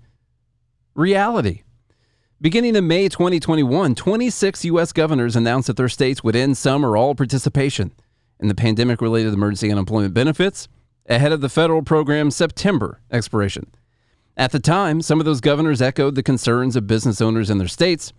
reality. 0.95 1.61
Beginning 2.41 2.75
in 2.75 2.85
May 2.85 3.07
2021, 3.07 3.95
26 3.95 4.65
U.S. 4.65 4.91
governors 4.91 5.37
announced 5.37 5.67
that 5.67 5.77
their 5.77 5.87
states 5.87 6.21
would 6.21 6.35
end 6.35 6.57
some 6.57 6.85
or 6.85 6.97
all 6.97 7.15
participation 7.15 7.93
in 8.41 8.49
the 8.49 8.53
pandemic 8.55 8.99
related 8.99 9.33
emergency 9.33 9.71
unemployment 9.71 10.13
benefits 10.13 10.67
ahead 11.07 11.31
of 11.31 11.39
the 11.39 11.47
federal 11.47 11.81
program's 11.81 12.35
September 12.35 12.99
expiration. 13.09 13.71
At 14.35 14.51
the 14.51 14.59
time, 14.59 15.01
some 15.01 15.21
of 15.21 15.25
those 15.25 15.39
governors 15.39 15.81
echoed 15.81 16.15
the 16.15 16.23
concerns 16.23 16.75
of 16.75 16.87
business 16.87 17.21
owners 17.21 17.49
in 17.49 17.57
their 17.57 17.69
states 17.69 18.11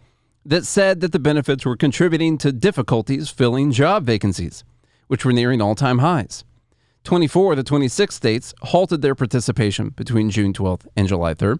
that 0.47 0.65
said 0.65 1.03
that 1.03 1.13
the 1.13 1.19
benefits 1.19 1.67
were 1.67 1.77
contributing 1.77 2.39
to 2.39 2.53
difficulties 2.53 3.29
filling 3.29 3.71
job 3.71 4.07
vacancies, 4.07 4.65
which 5.09 5.27
were 5.27 5.33
nearing 5.33 5.61
all 5.61 5.75
time 5.75 5.99
highs. 5.99 6.43
24 7.05 7.53
of 7.53 7.57
the 7.59 7.63
26 7.63 8.15
states 8.15 8.55
halted 8.63 9.03
their 9.03 9.15
participation 9.15 9.91
between 9.91 10.31
June 10.31 10.55
12th 10.55 10.87
and 10.97 11.07
July 11.07 11.35
3rd. 11.35 11.59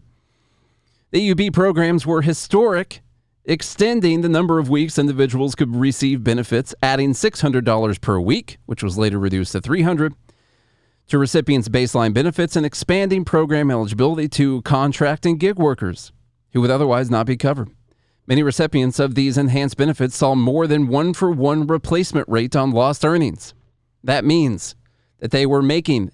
The 1.17 1.49
programs 1.49 2.05
were 2.05 2.21
historic, 2.21 3.01
extending 3.47 4.21
the 4.21 4.29
number 4.29 4.59
of 4.59 4.69
weeks 4.69 4.99
individuals 4.99 5.55
could 5.55 5.75
receive 5.75 6.23
benefits, 6.23 6.75
adding 6.83 7.15
$600 7.15 8.01
per 8.03 8.21
week, 8.21 8.59
which 8.67 8.83
was 8.83 8.99
later 8.99 9.19
reduced 9.19 9.53
to 9.53 9.63
300 9.63 10.13
to 11.07 11.17
recipients' 11.17 11.71
baseline 11.71 12.13
benefits 12.13 12.55
and 12.55 12.67
expanding 12.67 13.25
program 13.25 13.71
eligibility 13.71 14.29
to 14.29 14.61
contract 14.61 15.25
and 15.25 15.41
gig 15.41 15.59
workers 15.59 16.13
who 16.53 16.61
would 16.61 16.71
otherwise 16.71 17.11
not 17.11 17.25
be 17.25 17.39
covered. 17.39 17.71
Many 18.27 18.43
recipients 18.43 18.99
of 18.99 19.15
these 19.15 19.39
enhanced 19.39 19.79
benefits 19.79 20.17
saw 20.17 20.35
more 20.35 20.67
than 20.67 20.87
one 20.87 21.15
for 21.15 21.31
one 21.31 21.67
replacement 21.67 22.29
rate 22.29 22.55
on 22.55 22.73
lost 22.73 23.07
earnings. 23.07 23.55
That 24.05 24.27
means 24.27 24.77
that 25.21 25.31
they 25.31 25.47
were 25.47 25.63
making 25.63 26.11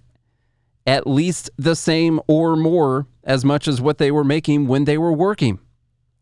at 0.86 1.08
least 1.08 1.50
the 1.58 1.74
same 1.74 2.20
or 2.28 2.54
more 2.54 3.08
as 3.24 3.44
much 3.44 3.68
as 3.68 3.80
what 3.80 3.98
they 3.98 4.10
were 4.10 4.24
making 4.24 4.66
when 4.66 4.84
they 4.84 4.98
were 4.98 5.12
working. 5.12 5.58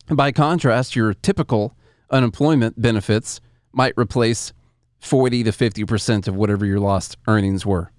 By 0.08 0.32
contrast, 0.32 0.96
your 0.96 1.14
typical 1.14 1.76
unemployment 2.10 2.80
benefits 2.80 3.40
might 3.72 3.94
replace 3.96 4.52
40 4.98 5.44
to 5.44 5.50
50% 5.50 6.28
of 6.28 6.34
whatever 6.34 6.66
your 6.66 6.80
lost 6.80 7.16
earnings 7.26 7.64
were. 7.64 7.92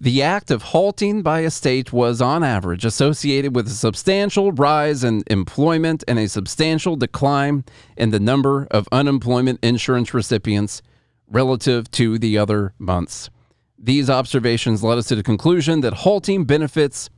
The 0.00 0.22
act 0.22 0.50
of 0.50 0.62
halting 0.62 1.22
by 1.22 1.40
a 1.40 1.50
state 1.50 1.92
was, 1.92 2.20
on 2.20 2.42
average, 2.42 2.84
associated 2.84 3.54
with 3.54 3.66
a 3.66 3.70
substantial 3.70 4.52
rise 4.52 5.04
in 5.04 5.22
employment 5.28 6.04
and 6.06 6.18
a 6.18 6.28
substantial 6.28 6.96
decline 6.96 7.64
in 7.96 8.10
the 8.10 8.20
number 8.20 8.66
of 8.70 8.88
unemployment 8.92 9.58
insurance 9.62 10.12
recipients 10.12 10.82
relative 11.28 11.90
to 11.92 12.18
the 12.18 12.38
other 12.38 12.74
months. 12.78 13.30
These 13.78 14.10
observations 14.10 14.84
led 14.84 14.98
us 14.98 15.08
to 15.08 15.16
the 15.16 15.22
conclusion 15.22 15.80
that 15.80 15.92
halting 15.92 16.44
benefits 16.44 17.10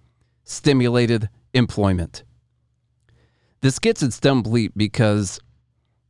stimulated 0.45 1.29
employment. 1.53 2.23
This 3.61 3.79
gets 3.79 4.03
its 4.03 4.21
dumb 4.21 4.43
bleep 4.43 4.73
because 4.77 5.41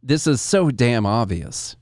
this 0.02 0.26
is 0.26 0.40
so 0.40 0.70
damn 0.70 1.06
obvious. 1.06 1.76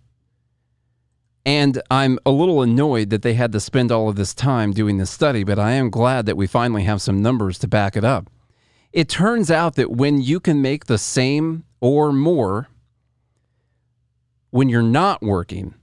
And 1.45 1.83
I'm 1.91 2.19
a 2.25 2.31
little 2.31 2.63
annoyed 2.63 3.11
that 3.11 3.23
they 3.23 3.35
had 3.35 3.53
to 3.53 3.61
spend 3.61 3.91
all 3.91 4.09
of 4.09 4.17
this 4.17 4.35
time 4.35 4.73
doing 4.73 4.99
this 4.99 5.11
study, 5.11 5.43
but 5.43 5.59
I 5.59 5.73
am 5.73 5.91
glad 5.91 6.27
that 6.27 6.37
we 6.37 6.47
finally 6.47 6.85
have 6.85 7.03
some 7.03 7.21
numbers 7.21 7.59
to 7.61 7.69
back 7.69 7.97
it 7.97 8.05
up. 8.05 8.31
It 8.93 9.09
turns 9.09 9.51
out 9.51 9.75
that 9.77 9.91
when 9.91 10.21
you 10.21 10.39
can 10.39 10.63
make 10.63 10.87
the 10.87 10.99
same 10.99 11.65
or 11.81 12.13
more 12.13 12.69
when 14.51 14.69
you're 14.69 14.83
not 14.83 15.23
working, 15.23 15.75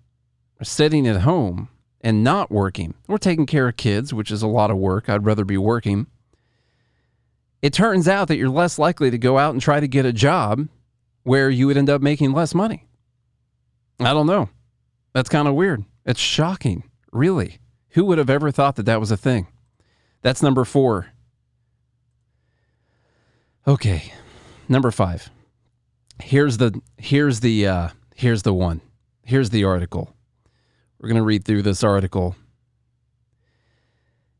or 0.61 0.63
sitting 0.63 1.07
at 1.07 1.21
home 1.21 1.69
and 2.01 2.23
not 2.23 2.51
working, 2.51 2.93
or 3.07 3.17
taking 3.17 3.47
care 3.47 3.67
of 3.67 3.75
kids, 3.75 4.13
which 4.13 4.29
is 4.29 4.43
a 4.43 4.47
lot 4.47 4.69
of 4.69 4.77
work, 4.77 5.09
I'd 5.09 5.25
rather 5.25 5.43
be 5.43 5.57
working 5.57 6.05
it 7.61 7.73
turns 7.73 8.07
out 8.07 8.27
that 8.29 8.37
you're 8.37 8.49
less 8.49 8.79
likely 8.79 9.11
to 9.11 9.17
go 9.17 9.37
out 9.37 9.53
and 9.53 9.61
try 9.61 9.79
to 9.79 9.87
get 9.87 10.05
a 10.05 10.13
job 10.13 10.67
where 11.23 11.49
you 11.49 11.67
would 11.67 11.77
end 11.77 11.89
up 11.89 12.01
making 12.01 12.31
less 12.31 12.55
money. 12.55 12.85
I 13.99 14.13
don't 14.13 14.27
know. 14.27 14.49
That's 15.13 15.29
kind 15.29 15.47
of 15.47 15.55
weird. 15.55 15.83
It's 16.05 16.19
shocking, 16.19 16.83
really. 17.11 17.59
Who 17.89 18.05
would 18.05 18.17
have 18.17 18.29
ever 18.29 18.51
thought 18.51 18.77
that 18.77 18.85
that 18.85 18.99
was 18.99 19.11
a 19.11 19.17
thing? 19.17 19.47
That's 20.21 20.41
number 20.41 20.63
four. 20.63 21.07
Okay. 23.67 24.13
number 24.67 24.91
five. 24.91 25.29
Here's 26.21 26.57
the 26.57 26.81
here's 26.97 27.39
the 27.41 27.67
uh, 27.67 27.89
here's 28.15 28.43
the 28.43 28.53
one. 28.53 28.81
Here's 29.23 29.49
the 29.51 29.63
article. 29.63 30.13
We're 30.99 31.09
gonna 31.09 31.23
read 31.23 31.45
through 31.45 31.61
this 31.63 31.83
article. 31.83 32.35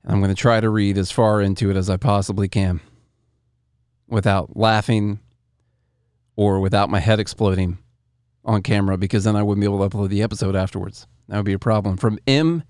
I'm 0.05 0.21
gonna 0.21 0.35
try 0.35 0.59
to 0.59 0.69
read 0.69 0.97
as 0.97 1.11
far 1.11 1.41
into 1.41 1.69
it 1.69 1.77
as 1.77 1.89
I 1.89 1.97
possibly 1.97 2.49
can 2.49 2.81
without 4.09 4.57
laughing 4.57 5.19
or 6.35 6.59
without 6.59 6.89
my 6.89 6.99
head 6.99 7.19
exploding 7.19 7.77
on 8.45 8.61
camera 8.63 8.97
because 8.97 9.23
then 9.23 9.35
I 9.35 9.43
wouldn't 9.43 9.61
be 9.61 9.65
able 9.65 9.87
to 9.87 9.95
upload 9.95 10.09
the 10.09 10.21
episode 10.21 10.55
afterwards. 10.55 11.07
That 11.27 11.37
would 11.37 11.45
be 11.45 11.53
a 11.53 11.59
problem. 11.59 11.97
From 11.97 12.17
MSNBC. 12.27 12.65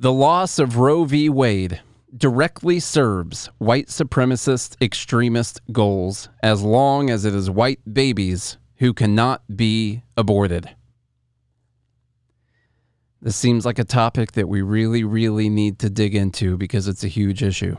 The 0.00 0.12
loss 0.12 0.58
of 0.58 0.76
Roe 0.76 1.04
v. 1.04 1.28
Wade 1.28 1.80
directly 2.16 2.80
serves 2.80 3.50
white 3.58 3.88
supremacist 3.88 4.76
extremist 4.80 5.60
goals 5.72 6.28
as 6.42 6.62
long 6.62 7.10
as 7.10 7.24
it 7.24 7.34
is 7.34 7.50
white 7.50 7.80
babies 7.92 8.58
who 8.76 8.94
cannot 8.94 9.42
be 9.56 10.02
aborted. 10.16 10.70
This 13.20 13.36
seems 13.36 13.66
like 13.66 13.78
a 13.78 13.84
topic 13.84 14.32
that 14.32 14.48
we 14.48 14.62
really, 14.62 15.02
really 15.02 15.48
need 15.48 15.78
to 15.80 15.90
dig 15.90 16.14
into 16.14 16.56
because 16.56 16.86
it's 16.86 17.02
a 17.02 17.08
huge 17.08 17.42
issue. 17.42 17.76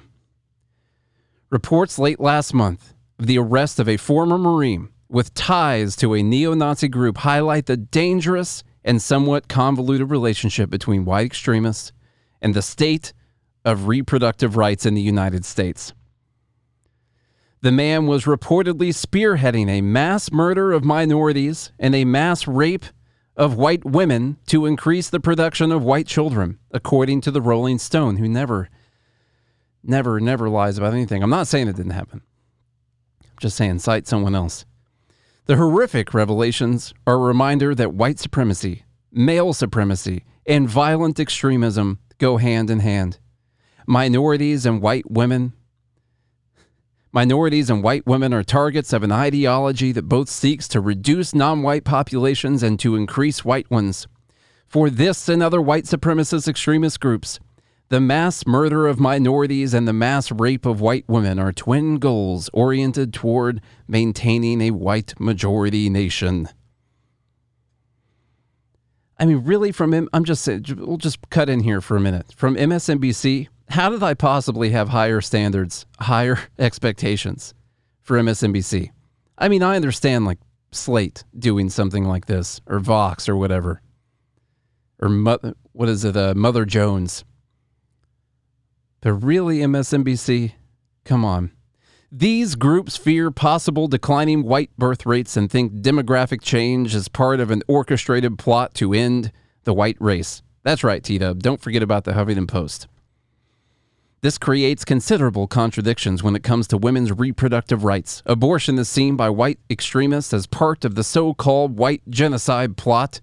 Reports 1.50 1.98
late 1.98 2.20
last 2.20 2.54
month 2.54 2.94
of 3.18 3.26
the 3.26 3.40
arrest 3.40 3.80
of 3.80 3.88
a 3.88 3.98
former 3.98 4.38
Marine 4.38 4.90
with 5.08 5.34
ties 5.34 5.96
to 5.96 6.14
a 6.14 6.22
neo 6.22 6.54
Nazi 6.54 6.88
group 6.88 7.18
highlight 7.18 7.66
the 7.66 7.78
dangerous 7.78 8.64
and 8.84 9.02
somewhat 9.02 9.48
convoluted 9.48 10.10
relationship 10.10 10.70
between 10.70 11.06
white 11.06 11.26
extremists 11.26 11.92
and 12.42 12.54
the 12.54 12.62
state 12.62 13.14
of 13.66 13.88
reproductive 13.88 14.56
rights 14.56 14.86
in 14.86 14.94
the 14.94 15.02
United 15.02 15.46
States. 15.46 15.94
The 17.62 17.72
man 17.72 18.08
was 18.08 18.24
reportedly 18.24 18.90
spearheading 18.90 19.70
a 19.70 19.82
mass 19.82 20.32
murder 20.32 20.72
of 20.72 20.86
minorities 20.86 21.72
and 21.78 21.94
a 21.94 22.06
mass 22.06 22.48
rape 22.48 22.86
of 23.40 23.56
white 23.56 23.86
women 23.86 24.38
to 24.48 24.66
increase 24.66 25.10
the 25.10 25.20
production 25.20 25.72
of 25.72 25.82
white 25.82 26.06
children, 26.06 26.60
according 26.72 27.22
to 27.22 27.32
the 27.32 27.42
Rolling 27.42 27.80
Stone, 27.80 28.18
who 28.18 28.28
never, 28.28 28.70
never, 29.82 30.20
never 30.20 30.50
lies 30.50 30.78
about 30.78 30.94
anything. 30.94 31.24
I'm 31.24 31.30
not 31.30 31.48
saying 31.48 31.70
it 31.70 31.78
didn't 31.78 31.94
happen. 31.94 32.22
I'm 33.24 33.38
just 33.40 33.56
saying 33.56 33.80
cite 33.80 34.08
someone 34.08 34.36
else. 34.36 34.66
The 35.46 35.56
horrific 35.56 36.14
revelations 36.14 36.94
are 37.08 37.16
a 37.16 37.18
reminder 37.18 37.74
that 37.74 37.94
white 37.94 38.20
supremacy, 38.20 38.84
male 39.10 39.54
supremacy, 39.54 40.26
and 40.46 40.68
violent 40.68 41.18
extremism 41.18 42.00
go 42.18 42.36
hand 42.36 42.70
in 42.70 42.82
hand. 42.82 43.20
Minorities 43.88 44.66
and 44.66 44.82
white 44.82 45.10
women. 45.10 45.54
Minorities 47.12 47.72
and 47.72 47.82
white 47.82 48.06
women 48.06 48.36
are 48.36 48.44
targets 48.44 48.94
of 48.94 49.02
an 49.02 49.12
ideology 49.12 49.92
that 49.92 50.04
both 50.04 50.30
seeks 50.30 50.68
to 50.68 50.80
reduce 50.80 51.34
non 51.34 51.64
white 51.64 51.84
populations 51.84 52.62
and 52.62 52.80
to 52.80 52.96
increase 52.96 53.44
white 53.44 53.70
ones. 53.72 54.08
For 54.68 54.92
this 54.92 55.28
and 55.28 55.42
other 55.42 55.60
white 55.60 55.86
supremacist 55.86 56.48
extremist 56.48 57.00
groups, 57.00 57.40
the 57.88 58.00
mass 58.00 58.46
murder 58.46 58.86
of 58.86 59.00
minorities 59.00 59.74
and 59.74 59.88
the 59.88 59.94
mass 59.94 60.32
rape 60.32 60.68
of 60.68 60.82
white 60.82 61.06
women 61.08 61.40
are 61.40 61.52
twin 61.52 61.98
goals 61.98 62.48
oriented 62.54 63.12
toward 63.12 63.60
maintaining 63.88 64.62
a 64.62 64.70
white 64.70 65.20
majority 65.20 65.90
nation. 65.90 66.48
I 69.18 69.26
mean, 69.26 69.44
really, 69.44 69.72
from 69.72 69.96
him, 69.96 70.08
I'm 70.14 70.26
just 70.26 70.44
saying, 70.44 70.66
we'll 70.78 70.98
just 70.98 71.28
cut 71.32 71.50
in 71.50 71.62
here 71.62 71.82
for 71.82 71.98
a 71.98 72.00
minute. 72.00 72.32
From 72.38 72.56
MSNBC, 72.56 73.48
how 73.70 73.90
did 73.90 74.04
I 74.04 74.14
possibly 74.14 74.72
have 74.72 74.90
higher 74.90 75.22
standards, 75.22 75.86
higher 76.00 76.40
expectations 76.60 77.54
for 78.02 78.18
MSNBC? 78.18 78.92
I 79.38 79.48
mean, 79.48 79.64
I 79.64 79.76
understand 79.76 80.26
like 80.26 80.40
Slate 80.72 81.24
doing 81.38 81.70
something 81.70 82.06
like 82.06 82.26
this, 82.26 82.62
or 82.68 82.80
Vox, 82.80 83.28
or 83.28 83.36
whatever, 83.36 83.82
or 85.00 85.10
Mo- 85.10 85.54
what 85.72 85.90
is 85.90 86.04
it, 86.04 86.16
uh, 86.16 86.34
Mother 86.36 86.66
Jones. 86.66 87.24
But 89.02 89.14
really, 89.14 89.60
MSNBC, 89.60 90.54
come 91.06 91.24
on. 91.24 91.52
These 92.12 92.56
groups 92.56 92.98
fear 92.98 93.32
possible 93.32 93.88
declining 93.88 94.44
white 94.44 94.72
birth 94.78 95.06
rates 95.06 95.38
and 95.38 95.50
think 95.50 95.74
demographic 95.74 96.42
change 96.42 96.96
is 96.96 97.08
part 97.08 97.40
of 97.40 97.52
an 97.52 97.62
orchestrated 97.68 98.38
plot 98.40 98.74
to 98.76 98.94
end 98.94 99.32
the 99.64 99.74
white 99.74 99.98
race. 100.00 100.42
That's 100.64 100.84
right, 100.84 101.04
T 101.04 101.18
Dub. 101.20 101.42
Don't 101.42 101.62
forget 101.62 101.84
about 101.84 102.04
the 102.04 102.12
Huffington 102.14 102.48
Post. 102.48 102.88
This 104.22 104.38
creates 104.38 104.84
considerable 104.84 105.48
contradictions 105.48 106.22
when 106.22 106.36
it 106.36 106.44
comes 106.44 106.68
to 106.68 106.78
women's 106.78 107.12
reproductive 107.12 107.86
rights. 107.86 108.22
Abortion 108.26 108.78
is 108.78 108.90
seen 108.90 109.16
by 109.16 109.30
white 109.30 109.60
extremists 109.70 110.34
as 110.34 110.46
part 110.46 110.84
of 110.84 110.96
the 110.96 111.06
so 111.06 111.34
called 111.34 111.78
white 111.78 112.02
genocide 112.10 112.76
plot. 112.76 113.22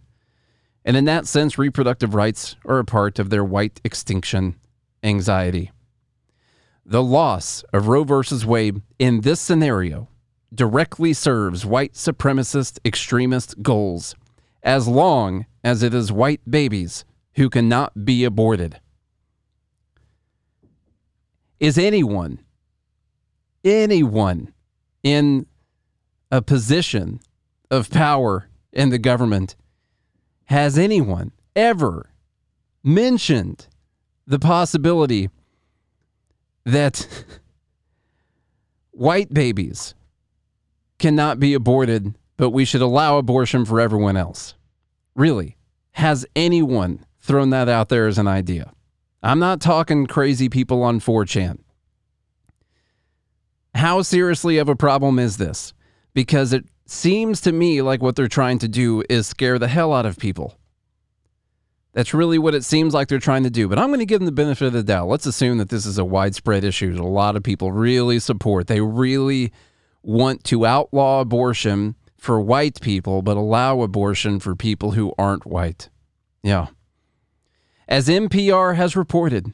And 0.87 0.97
in 0.97 1.05
that 1.05 1.27
sense, 1.27 1.59
reproductive 1.59 2.15
rights 2.15 2.57
are 2.65 2.79
a 2.79 2.85
part 2.85 3.19
of 3.19 3.29
their 3.29 3.45
white 3.45 3.79
extinction 3.85 4.57
anxiety. 5.03 5.71
The 6.87 7.03
loss 7.03 7.63
of 7.75 7.89
Roe 7.89 8.05
versus 8.05 8.47
Wade 8.47 8.81
in 8.99 9.21
this 9.21 9.41
scenario 9.41 10.09
directly 10.55 11.13
serves 11.13 11.67
white 11.67 11.93
supremacist 11.93 12.79
extremist 12.87 13.63
goals 13.63 14.15
as 14.63 14.89
long 14.89 15.45
as 15.63 15.83
it 15.83 15.93
is 15.93 16.11
white 16.11 16.41
babies 16.49 17.05
who 17.35 17.51
cannot 17.51 18.07
be 18.07 18.25
aborted. 18.25 18.81
Is 21.59 21.79
anyone, 21.79 22.41
anyone 23.65 24.53
in 25.03 25.47
a 26.31 26.43
position 26.43 27.21
of 27.71 27.91
power 27.91 28.49
in 28.73 28.91
the 28.91 28.99
government, 28.99 29.57
has 30.45 30.79
anyone 30.79 31.33
ever 31.55 32.11
mentioned 32.83 33.67
the 34.27 34.39
possibility 34.39 35.31
that 36.65 37.07
white 38.91 39.33
babies 39.33 39.95
cannot 40.99 41.39
be 41.39 41.55
aborted, 41.55 42.17
but 42.37 42.51
we 42.51 42.65
should 42.65 42.83
allow 42.83 43.19
abortion 43.19 43.65
for 43.65 43.81
everyone 43.81 44.17
else. 44.17 44.55
Really, 45.15 45.57
has 45.93 46.27
anyone 46.37 47.05
thrown 47.21 47.51
that 47.51 47.69
out 47.69 47.89
there 47.89 48.07
as 48.07 48.19
an 48.19 48.29
idea? 48.29 48.73
I'm 49.23 49.39
not 49.39 49.61
talking 49.61 50.07
crazy 50.07 50.49
people 50.49 50.83
on 50.83 51.01
4chan. 51.01 51.59
How 53.75 54.03
seriously 54.03 54.59
of 54.59 54.69
a 54.69 54.77
problem 54.77 55.19
is 55.19 55.37
this? 55.37 55.75
Because 56.15 56.53
it 56.53 56.65
seems 56.87 57.41
to 57.43 57.53
me 57.53 57.83
like 57.83 58.03
what 58.03 58.17
they're 58.17 58.29
trying 58.29 58.59
to 58.61 58.69
do 58.69 59.03
is 59.11 59.27
scare 59.27 59.59
the 59.59 59.69
hell 59.69 59.93
out 59.93 60.07
of 60.07 60.19
people. 60.19 60.57
That's 61.93 62.13
really 62.13 62.39
what 62.39 62.55
it 62.55 62.65
seems 62.65 62.93
like 62.93 63.09
they're 63.09 63.19
trying 63.19 63.45
to 63.45 63.51
do. 63.51 63.69
But 63.69 63.79
I'm 63.79 63.89
going 63.89 64.01
to 64.01 64.07
give 64.07 64.21
them 64.21 64.27
the 64.27 64.33
benefit 64.33 64.67
of 64.67 64.75
the 64.75 64.83
doubt. 64.83 65.09
Let's 65.09 65.25
assume 65.25 65.59
that 65.59 65.71
this 65.71 65.87
is 65.87 65.97
a 65.97 66.05
widespread 66.05 66.63
issue 66.63 66.93
that 66.93 67.01
a 67.01 67.07
lot 67.07 67.37
of 67.37 67.43
people 67.43 67.73
really 67.73 68.19
support. 68.19 68.67
They 68.67 68.83
really 68.83 69.51
want 70.03 70.45
to 70.45 70.67
outlaw 70.67 71.23
abortion 71.23 71.97
for 72.19 72.41
white 72.41 72.81
people, 72.83 73.23
but 73.23 73.37
allow 73.37 73.81
abortion 73.81 74.41
for 74.41 74.55
people 74.55 74.91
who 74.93 75.15
aren't 75.19 75.47
white. 75.47 75.89
Yeah. 76.43 76.67
As 77.89 78.09
NPR 78.09 78.75
has 78.75 78.97
reported, 78.97 79.53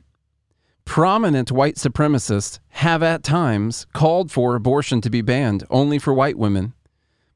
prominent 0.86 1.52
white 1.52 1.76
supremacists 1.76 2.60
have 2.70 3.02
at 3.02 3.22
times 3.22 3.86
called 3.92 4.30
for 4.30 4.54
abortion 4.54 5.02
to 5.02 5.10
be 5.10 5.20
banned 5.20 5.64
only 5.68 5.98
for 5.98 6.14
white 6.14 6.38
women 6.38 6.72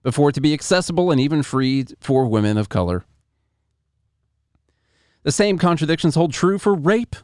before 0.02 0.30
it 0.30 0.32
to 0.34 0.40
be 0.40 0.54
accessible 0.54 1.10
and 1.10 1.20
even 1.20 1.42
free 1.42 1.84
for 2.00 2.24
women 2.26 2.56
of 2.56 2.70
color. 2.70 3.04
The 5.22 5.32
same 5.32 5.58
contradictions 5.58 6.14
hold 6.14 6.32
true 6.32 6.58
for 6.58 6.74
rape. 6.74 7.16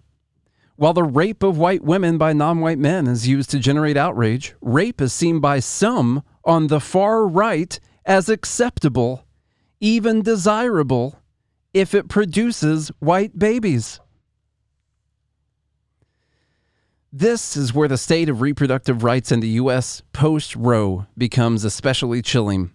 While 0.76 0.92
the 0.92 1.04
rape 1.04 1.42
of 1.42 1.56
white 1.56 1.82
women 1.82 2.18
by 2.18 2.34
non 2.34 2.60
white 2.60 2.78
men 2.78 3.06
is 3.06 3.28
used 3.28 3.50
to 3.50 3.58
generate 3.58 3.96
outrage, 3.96 4.54
rape 4.60 5.00
is 5.00 5.12
seen 5.14 5.38
by 5.38 5.60
some 5.60 6.24
on 6.44 6.66
the 6.66 6.80
far 6.80 7.26
right 7.26 7.78
as 8.04 8.28
acceptable, 8.28 9.24
even 9.80 10.20
desirable, 10.20 11.21
if 11.74 11.94
it 11.94 12.08
produces 12.08 12.90
white 12.98 13.38
babies. 13.38 14.00
This 17.12 17.56
is 17.56 17.74
where 17.74 17.88
the 17.88 17.98
state 17.98 18.28
of 18.28 18.40
reproductive 18.40 19.02
rights 19.02 19.30
in 19.30 19.40
the 19.40 19.48
U.S. 19.48 20.02
post 20.12 20.56
Roe 20.56 21.06
becomes 21.16 21.62
especially 21.62 22.22
chilling. 22.22 22.70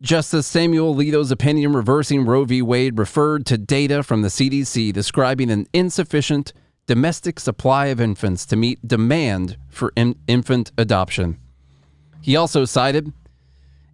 Justice 0.00 0.46
Samuel 0.46 0.94
Alito's 0.94 1.30
opinion 1.30 1.72
reversing 1.72 2.26
Roe 2.26 2.44
v. 2.44 2.62
Wade 2.62 2.98
referred 2.98 3.46
to 3.46 3.58
data 3.58 4.02
from 4.02 4.22
the 4.22 4.28
CDC 4.28 4.92
describing 4.92 5.50
an 5.50 5.66
insufficient 5.72 6.52
domestic 6.86 7.40
supply 7.40 7.86
of 7.86 8.00
infants 8.00 8.46
to 8.46 8.56
meet 8.56 8.86
demand 8.86 9.56
for 9.68 9.92
in- 9.96 10.16
infant 10.28 10.70
adoption. 10.78 11.38
He 12.20 12.36
also 12.36 12.64
cited 12.64 13.12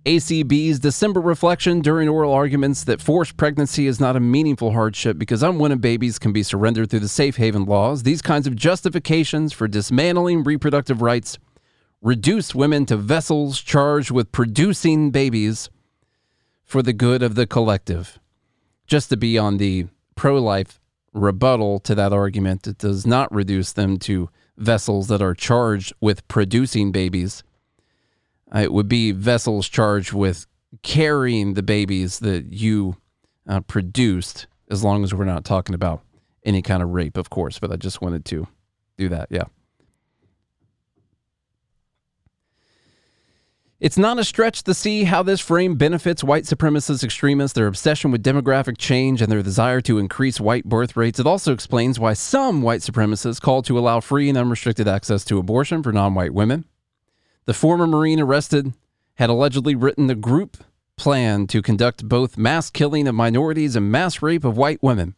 ACB's 0.04 0.80
December 0.80 1.20
reflection 1.20 1.80
during 1.80 2.08
oral 2.08 2.32
arguments 2.32 2.82
that 2.82 3.00
forced 3.00 3.36
pregnancy 3.36 3.86
is 3.86 4.00
not 4.00 4.16
a 4.16 4.20
meaningful 4.20 4.72
hardship 4.72 5.16
because 5.16 5.44
unwanted 5.44 5.80
babies 5.80 6.18
can 6.18 6.32
be 6.32 6.42
surrendered 6.42 6.90
through 6.90 6.98
the 6.98 7.08
safe 7.08 7.36
haven 7.36 7.64
laws. 7.66 8.02
These 8.02 8.20
kinds 8.20 8.48
of 8.48 8.56
justifications 8.56 9.52
for 9.52 9.68
dismantling 9.68 10.42
reproductive 10.42 11.02
rights 11.02 11.38
reduce 12.00 12.52
women 12.52 12.84
to 12.86 12.96
vessels 12.96 13.60
charged 13.60 14.10
with 14.10 14.32
producing 14.32 15.12
babies 15.12 15.70
for 16.64 16.82
the 16.82 16.92
good 16.92 17.22
of 17.22 17.36
the 17.36 17.46
collective. 17.46 18.18
Just 18.88 19.08
to 19.10 19.16
be 19.16 19.38
on 19.38 19.58
the 19.58 19.86
pro 20.16 20.36
life 20.42 20.80
rebuttal 21.12 21.78
to 21.78 21.94
that 21.94 22.12
argument, 22.12 22.66
it 22.66 22.78
does 22.78 23.06
not 23.06 23.32
reduce 23.32 23.70
them 23.72 23.98
to 23.98 24.30
vessels 24.56 25.06
that 25.06 25.22
are 25.22 25.34
charged 25.34 25.92
with 26.00 26.26
producing 26.26 26.90
babies 26.90 27.44
it 28.54 28.72
would 28.72 28.88
be 28.88 29.12
vessels 29.12 29.68
charged 29.68 30.12
with 30.12 30.46
carrying 30.82 31.54
the 31.54 31.62
babies 31.62 32.18
that 32.20 32.52
you 32.52 32.96
uh, 33.48 33.60
produced, 33.60 34.46
as 34.70 34.84
long 34.84 35.04
as 35.04 35.14
we're 35.14 35.24
not 35.24 35.44
talking 35.44 35.74
about 35.74 36.02
any 36.44 36.62
kind 36.62 36.82
of 36.82 36.90
rape, 36.90 37.16
of 37.16 37.30
course. 37.30 37.58
But 37.58 37.72
I 37.72 37.76
just 37.76 38.00
wanted 38.00 38.24
to 38.26 38.46
do 38.98 39.08
that. 39.08 39.28
Yeah. 39.30 39.44
It's 43.82 43.98
not 43.98 44.16
a 44.16 44.22
stretch 44.22 44.62
to 44.62 44.74
see 44.74 45.02
how 45.02 45.24
this 45.24 45.40
frame 45.40 45.74
benefits 45.74 46.22
white 46.22 46.44
supremacist 46.44 47.02
extremists, 47.02 47.56
their 47.56 47.66
obsession 47.66 48.12
with 48.12 48.22
demographic 48.22 48.78
change, 48.78 49.20
and 49.20 49.30
their 49.30 49.42
desire 49.42 49.80
to 49.80 49.98
increase 49.98 50.40
white 50.40 50.64
birth 50.64 50.96
rates. 50.96 51.18
It 51.18 51.26
also 51.26 51.52
explains 51.52 51.98
why 51.98 52.12
some 52.12 52.62
white 52.62 52.82
supremacists 52.82 53.40
call 53.40 53.60
to 53.62 53.76
allow 53.76 53.98
free 53.98 54.28
and 54.28 54.38
unrestricted 54.38 54.86
access 54.86 55.24
to 55.24 55.38
abortion 55.38 55.82
for 55.82 55.92
non 55.92 56.14
white 56.14 56.32
women. 56.32 56.64
The 57.44 57.54
former 57.54 57.86
Marine 57.86 58.20
arrested 58.20 58.72
had 59.14 59.30
allegedly 59.30 59.74
written 59.74 60.06
the 60.06 60.14
group 60.14 60.58
plan 60.96 61.46
to 61.48 61.62
conduct 61.62 62.08
both 62.08 62.38
mass 62.38 62.70
killing 62.70 63.08
of 63.08 63.14
minorities 63.14 63.74
and 63.74 63.90
mass 63.90 64.22
rape 64.22 64.44
of 64.44 64.56
white 64.56 64.82
women 64.82 65.14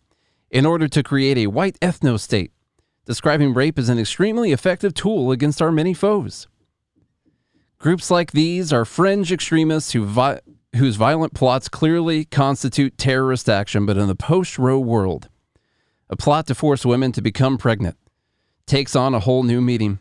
in 0.51 0.65
order 0.65 0.89
to 0.89 1.03
create 1.03 1.37
a 1.37 1.49
white 1.49 1.79
ethno 1.81 2.19
state, 2.19 2.53
describing 3.05 3.53
rape 3.53 3.79
as 3.79 3.89
an 3.89 3.99
extremely 3.99 4.53
effective 4.53 4.95
tool 4.95 5.31
against 5.31 5.61
our 5.61 5.73
many 5.73 5.93
foes. 5.93 6.49
Groups 7.79 8.11
like 8.11 8.33
these 8.33 8.73
are 8.73 8.85
fringe 8.85 9.31
extremists 9.31 9.93
who 9.93 10.07
vi- 10.07 10.41
whose 10.77 10.97
violent 10.97 11.35
plots 11.35 11.69
clearly 11.69 12.25
constitute 12.25 12.97
terrorist 12.97 13.49
action, 13.49 13.85
but 13.85 13.99
in 13.99 14.09
the 14.09 14.15
post 14.15 14.59
Roe 14.59 14.79
world, 14.79 15.29
a 16.09 16.17
plot 16.17 16.47
to 16.47 16.55
force 16.55 16.87
women 16.87 17.13
to 17.13 17.21
become 17.21 17.59
pregnant 17.59 17.97
takes 18.67 18.97
on 18.97 19.15
a 19.15 19.21
whole 19.21 19.43
new 19.43 19.61
meaning. 19.61 19.99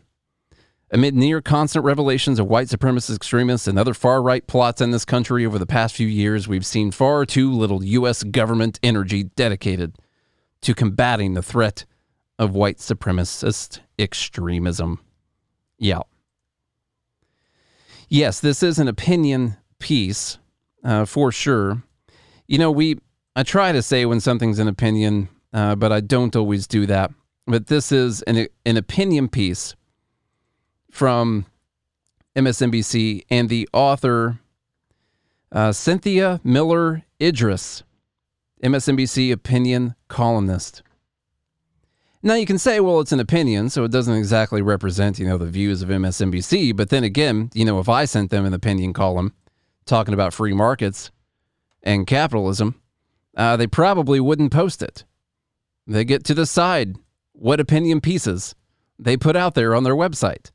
Amid 0.94 1.16
near 1.16 1.42
constant 1.42 1.84
revelations 1.84 2.38
of 2.38 2.46
white 2.46 2.68
supremacist 2.68 3.16
extremists 3.16 3.66
and 3.66 3.76
other 3.76 3.94
far 3.94 4.22
right 4.22 4.46
plots 4.46 4.80
in 4.80 4.92
this 4.92 5.04
country 5.04 5.44
over 5.44 5.58
the 5.58 5.66
past 5.66 5.96
few 5.96 6.06
years, 6.06 6.46
we've 6.46 6.64
seen 6.64 6.92
far 6.92 7.26
too 7.26 7.50
little 7.50 7.82
U.S. 7.82 8.22
government 8.22 8.78
energy 8.80 9.24
dedicated 9.24 9.96
to 10.60 10.72
combating 10.72 11.34
the 11.34 11.42
threat 11.42 11.84
of 12.38 12.54
white 12.54 12.78
supremacist 12.78 13.80
extremism. 13.98 15.00
Yeah. 15.80 16.02
Yes, 18.08 18.38
this 18.38 18.62
is 18.62 18.78
an 18.78 18.86
opinion 18.86 19.56
piece 19.80 20.38
uh, 20.84 21.06
for 21.06 21.32
sure. 21.32 21.82
You 22.46 22.58
know, 22.58 22.70
we 22.70 23.00
I 23.34 23.42
try 23.42 23.72
to 23.72 23.82
say 23.82 24.06
when 24.06 24.20
something's 24.20 24.60
an 24.60 24.68
opinion, 24.68 25.28
uh, 25.52 25.74
but 25.74 25.90
I 25.90 26.02
don't 26.02 26.36
always 26.36 26.68
do 26.68 26.86
that. 26.86 27.10
But 27.48 27.66
this 27.66 27.90
is 27.90 28.22
an 28.22 28.46
an 28.64 28.76
opinion 28.76 29.26
piece 29.26 29.74
from 30.94 31.44
MSNBC 32.36 33.24
and 33.28 33.48
the 33.48 33.68
author 33.72 34.38
uh, 35.50 35.72
Cynthia 35.72 36.40
Miller 36.44 37.02
Idriss, 37.18 37.82
MSNBC 38.62 39.32
opinion 39.32 39.96
columnist. 40.06 40.82
Now 42.22 42.34
you 42.34 42.46
can 42.46 42.58
say, 42.58 42.78
well, 42.78 43.00
it's 43.00 43.10
an 43.10 43.18
opinion, 43.18 43.70
so 43.70 43.82
it 43.82 43.90
doesn't 43.90 44.14
exactly 44.14 44.62
represent, 44.62 45.18
you 45.18 45.26
know, 45.26 45.36
the 45.36 45.46
views 45.46 45.82
of 45.82 45.88
MSNBC. 45.88 46.76
But 46.76 46.90
then 46.90 47.02
again, 47.02 47.50
you 47.54 47.64
know, 47.64 47.80
if 47.80 47.88
I 47.88 48.04
sent 48.04 48.30
them 48.30 48.46
an 48.46 48.54
opinion 48.54 48.92
column 48.92 49.34
talking 49.86 50.14
about 50.14 50.32
free 50.32 50.54
markets 50.54 51.10
and 51.82 52.06
capitalism, 52.06 52.80
uh, 53.36 53.56
they 53.56 53.66
probably 53.66 54.20
wouldn't 54.20 54.52
post 54.52 54.80
it. 54.80 55.04
They 55.88 56.04
get 56.04 56.22
to 56.24 56.34
decide 56.34 56.96
what 57.32 57.58
opinion 57.58 58.00
pieces 58.00 58.54
they 58.96 59.16
put 59.16 59.34
out 59.34 59.54
there 59.54 59.74
on 59.74 59.82
their 59.82 59.96
website. 59.96 60.52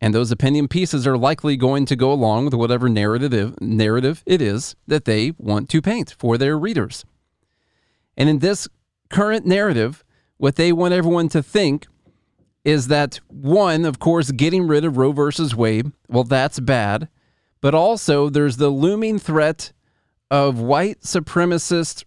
And 0.00 0.14
those 0.14 0.30
opinion 0.30 0.68
pieces 0.68 1.06
are 1.06 1.18
likely 1.18 1.56
going 1.56 1.84
to 1.86 1.96
go 1.96 2.12
along 2.12 2.44
with 2.44 2.54
whatever 2.54 2.88
narrative, 2.88 3.60
narrative 3.60 4.22
it 4.26 4.40
is 4.40 4.76
that 4.86 5.04
they 5.04 5.32
want 5.38 5.68
to 5.70 5.82
paint 5.82 6.14
for 6.18 6.38
their 6.38 6.56
readers. 6.56 7.04
And 8.16 8.28
in 8.28 8.38
this 8.38 8.68
current 9.10 9.44
narrative, 9.44 10.04
what 10.36 10.56
they 10.56 10.72
want 10.72 10.94
everyone 10.94 11.28
to 11.30 11.42
think 11.42 11.86
is 12.64 12.88
that 12.88 13.20
one, 13.28 13.84
of 13.84 13.98
course, 13.98 14.30
getting 14.30 14.66
rid 14.66 14.84
of 14.84 14.96
Roe 14.96 15.12
versus 15.12 15.54
Wade, 15.54 15.90
well, 16.08 16.24
that's 16.24 16.60
bad. 16.60 17.08
But 17.60 17.74
also, 17.74 18.28
there's 18.28 18.58
the 18.58 18.68
looming 18.68 19.18
threat 19.18 19.72
of 20.30 20.60
white 20.60 21.00
supremacist 21.00 22.04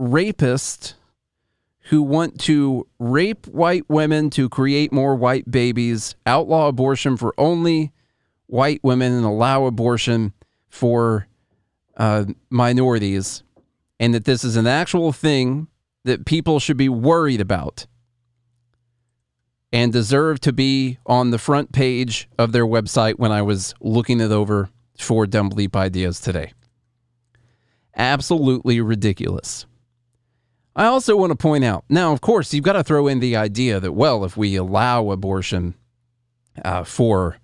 rapists 0.00 0.94
who 1.90 2.02
want 2.02 2.38
to 2.38 2.86
rape 3.00 3.48
white 3.48 3.84
women 3.88 4.30
to 4.30 4.48
create 4.48 4.92
more 4.92 5.16
white 5.16 5.50
babies, 5.50 6.14
outlaw 6.24 6.68
abortion 6.68 7.16
for 7.16 7.34
only 7.36 7.90
white 8.46 8.78
women, 8.84 9.12
and 9.12 9.24
allow 9.24 9.64
abortion 9.64 10.32
for 10.68 11.26
uh, 11.96 12.24
minorities, 12.48 13.42
and 13.98 14.14
that 14.14 14.24
this 14.24 14.44
is 14.44 14.54
an 14.54 14.68
actual 14.68 15.10
thing 15.10 15.66
that 16.04 16.24
people 16.24 16.60
should 16.60 16.76
be 16.76 16.88
worried 16.88 17.40
about 17.40 17.88
and 19.72 19.92
deserve 19.92 20.38
to 20.38 20.52
be 20.52 20.96
on 21.06 21.32
the 21.32 21.38
front 21.38 21.72
page 21.72 22.28
of 22.38 22.52
their 22.52 22.66
website 22.66 23.18
when 23.18 23.32
I 23.32 23.42
was 23.42 23.74
looking 23.80 24.20
it 24.20 24.30
over 24.30 24.70
for 24.96 25.26
Dumb 25.26 25.50
Bleep 25.50 25.74
Ideas 25.74 26.20
today. 26.20 26.52
Absolutely 27.96 28.80
ridiculous. 28.80 29.66
I 30.80 30.86
also 30.86 31.14
want 31.14 31.30
to 31.30 31.36
point 31.36 31.62
out 31.62 31.84
now, 31.90 32.10
of 32.14 32.22
course, 32.22 32.54
you've 32.54 32.64
got 32.64 32.72
to 32.72 32.82
throw 32.82 33.06
in 33.06 33.20
the 33.20 33.36
idea 33.36 33.80
that, 33.80 33.92
well, 33.92 34.24
if 34.24 34.34
we 34.34 34.56
allow 34.56 35.10
abortion 35.10 35.74
uh, 36.64 36.84
for 36.84 37.36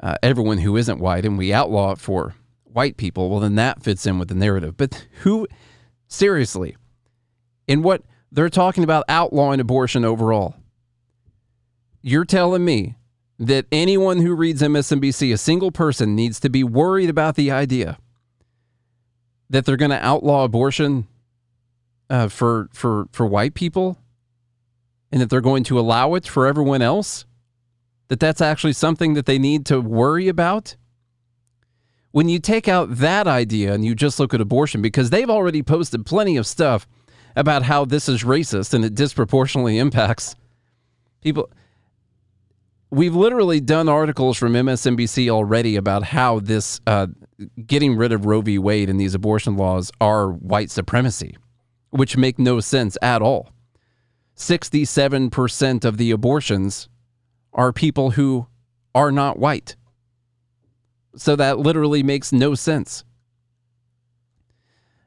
uh, 0.00 0.16
everyone 0.22 0.58
who 0.58 0.76
isn't 0.76 1.00
white 1.00 1.24
and 1.24 1.38
we 1.38 1.50
outlaw 1.50 1.92
it 1.92 1.98
for 1.98 2.34
white 2.64 2.98
people, 2.98 3.30
well, 3.30 3.40
then 3.40 3.54
that 3.54 3.82
fits 3.82 4.04
in 4.04 4.18
with 4.18 4.28
the 4.28 4.34
narrative. 4.34 4.76
But 4.76 5.06
who, 5.22 5.48
seriously, 6.08 6.76
in 7.66 7.82
what 7.82 8.02
they're 8.30 8.50
talking 8.50 8.84
about 8.84 9.06
outlawing 9.08 9.60
abortion 9.60 10.04
overall, 10.04 10.54
you're 12.02 12.26
telling 12.26 12.66
me 12.66 12.96
that 13.38 13.64
anyone 13.72 14.18
who 14.18 14.34
reads 14.34 14.60
MSNBC, 14.60 15.32
a 15.32 15.38
single 15.38 15.70
person, 15.70 16.14
needs 16.14 16.38
to 16.40 16.50
be 16.50 16.64
worried 16.64 17.08
about 17.08 17.34
the 17.34 17.50
idea 17.50 17.96
that 19.48 19.64
they're 19.64 19.78
going 19.78 19.90
to 19.90 20.04
outlaw 20.04 20.44
abortion 20.44 21.06
uh, 22.10 22.28
for 22.28 22.68
for 22.72 23.08
for 23.12 23.26
white 23.26 23.54
people, 23.54 23.98
and 25.12 25.20
that 25.20 25.30
they're 25.30 25.40
going 25.40 25.64
to 25.64 25.78
allow 25.78 26.14
it 26.14 26.26
for 26.26 26.46
everyone 26.46 26.82
else, 26.82 27.26
that 28.08 28.20
that's 28.20 28.40
actually 28.40 28.72
something 28.72 29.14
that 29.14 29.26
they 29.26 29.38
need 29.38 29.66
to 29.66 29.80
worry 29.80 30.28
about. 30.28 30.76
When 32.10 32.28
you 32.28 32.38
take 32.38 32.68
out 32.68 32.96
that 32.96 33.26
idea 33.26 33.74
and 33.74 33.84
you 33.84 33.94
just 33.94 34.18
look 34.18 34.32
at 34.32 34.40
abortion, 34.40 34.80
because 34.80 35.10
they've 35.10 35.28
already 35.28 35.62
posted 35.62 36.06
plenty 36.06 36.36
of 36.36 36.46
stuff 36.46 36.88
about 37.36 37.62
how 37.62 37.84
this 37.84 38.08
is 38.08 38.24
racist 38.24 38.74
and 38.74 38.84
it 38.84 38.94
disproportionately 38.94 39.78
impacts 39.78 40.34
people. 41.20 41.50
We've 42.90 43.14
literally 43.14 43.60
done 43.60 43.88
articles 43.88 44.38
from 44.38 44.54
MSNBC 44.54 45.28
already 45.28 45.76
about 45.76 46.04
how 46.04 46.40
this 46.40 46.80
uh, 46.86 47.08
getting 47.66 47.96
rid 47.96 48.12
of 48.12 48.24
Roe 48.24 48.40
v. 48.40 48.58
Wade 48.58 48.88
and 48.88 48.98
these 48.98 49.14
abortion 49.14 49.58
laws 49.58 49.92
are 50.00 50.30
white 50.30 50.70
supremacy 50.70 51.36
which 51.90 52.16
make 52.16 52.38
no 52.38 52.60
sense 52.60 52.96
at 53.02 53.22
all. 53.22 53.50
67% 54.36 55.84
of 55.84 55.96
the 55.96 56.10
abortions 56.10 56.88
are 57.52 57.72
people 57.72 58.12
who 58.12 58.46
are 58.94 59.10
not 59.10 59.38
white. 59.38 59.76
So 61.16 61.34
that 61.36 61.58
literally 61.58 62.02
makes 62.02 62.32
no 62.32 62.54
sense. 62.54 63.04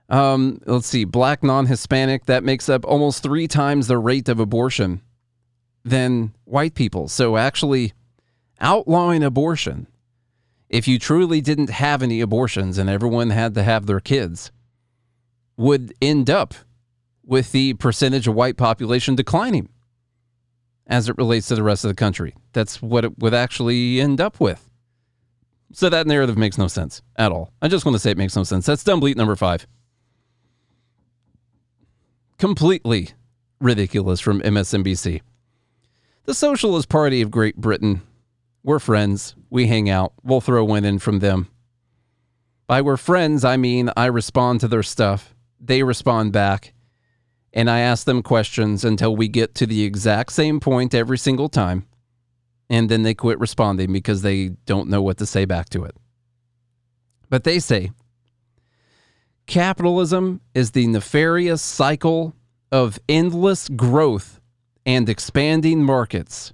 Um, 0.10 0.60
let's 0.66 0.88
see, 0.88 1.06
black 1.06 1.42
non 1.42 1.68
Hispanic, 1.68 2.26
that 2.26 2.44
makes 2.44 2.68
up 2.68 2.86
almost 2.86 3.24
three 3.24 3.48
times 3.48 3.88
the 3.88 3.98
rate 3.98 4.28
of 4.28 4.42
abortion 4.42 5.02
than 5.86 6.34
white 6.44 6.76
people. 6.76 7.08
So 7.08 7.38
actually, 7.38 7.94
outlawing 8.60 9.24
abortion, 9.24 9.88
if 10.70 10.88
you 10.88 11.00
truly 11.00 11.40
didn't 11.40 11.70
have 11.70 12.04
any 12.04 12.20
abortions 12.20 12.78
and 12.78 12.90
everyone 12.90 13.30
had 13.30 13.54
to 13.56 13.64
have 13.64 13.86
their 13.86 14.02
kids, 14.02 14.52
would 15.56 15.94
end 16.02 16.30
up 16.30 16.56
with 17.32 17.54
the 17.54 17.74
percentage 17.76 18.28
of 18.28 18.36
white 18.36 18.58
population 18.58 19.16
declining 19.16 19.70
as 20.86 21.08
it 21.08 21.18
relates 21.18 21.48
to 21.48 21.56
the 21.56 21.64
rest 21.64 21.86
of 21.86 21.88
the 21.88 21.96
country. 21.96 22.36
That's 22.52 22.82
what 22.82 23.06
it 23.06 23.18
would 23.20 23.34
actually 23.34 24.02
end 24.02 24.20
up 24.20 24.42
with. 24.42 24.70
So 25.72 25.88
that 25.88 26.08
narrative 26.08 26.38
makes 26.38 26.58
no 26.58 26.68
sense 26.68 27.02
at 27.16 27.32
all. 27.32 27.54
I 27.62 27.70
just 27.70 27.86
want 27.86 27.96
to 27.96 28.00
say 28.00 28.12
it 28.12 28.18
makes 28.18 28.36
no 28.36 28.44
sense. 28.44 28.66
That's 28.66 28.84
dumb 28.84 29.00
bleep 29.00 29.16
number 29.16 29.38
five. 29.38 29.66
Completely 32.38 33.12
ridiculous 33.62 34.20
from 34.20 34.42
MSNBC. 34.42 35.22
The 36.26 36.34
Socialist 36.34 36.90
Party 36.90 37.22
of 37.22 37.32
Great 37.32 37.56
Britain. 37.56 38.02
We're 38.62 38.80
friends. 38.80 39.36
We 39.50 39.68
hang 39.68 39.90
out. 39.90 40.12
We'll 40.22 40.42
throw 40.42 40.66
one 40.66 40.84
in 40.84 41.00
from 41.00 41.20
them. 41.20 41.48
By 42.68 42.82
we're 42.82 42.98
friends, 42.98 43.46
I 43.46 43.56
mean 43.56 43.90
I 43.96 44.08
respond 44.08 44.60
to 44.60 44.68
their 44.68 44.84
stuff. 44.84 45.34
They 45.62 45.82
respond 45.82 46.34
back. 46.34 46.74
And 47.54 47.70
I 47.70 47.80
ask 47.80 48.06
them 48.06 48.24
questions 48.24 48.86
until 48.86 49.16
we 49.16 49.28
get 49.28 49.56
to 49.56 49.66
the 49.66 49.84
exact 49.84 50.32
same 50.32 50.60
point 50.60 50.94
every 50.94 51.18
single 51.18 51.50
time 51.50 51.86
and 52.72 52.88
then 52.88 53.04
they 53.04 53.14
quit 53.14 53.38
responding 53.38 53.92
because 53.92 54.22
they 54.22 54.48
don't 54.66 54.88
know 54.88 55.02
what 55.02 55.18
to 55.18 55.26
say 55.26 55.44
back 55.44 55.68
to 55.68 55.84
it. 55.84 55.94
But 57.30 57.44
they 57.44 57.60
say 57.60 57.92
capitalism 59.46 60.40
is 60.56 60.72
the 60.72 60.88
nefarious 60.88 61.62
cycle 61.62 62.34
of 62.72 62.98
endless 63.10 63.68
growth 63.68 64.40
and 64.86 65.10
expanding 65.10 65.84
markets 65.84 66.54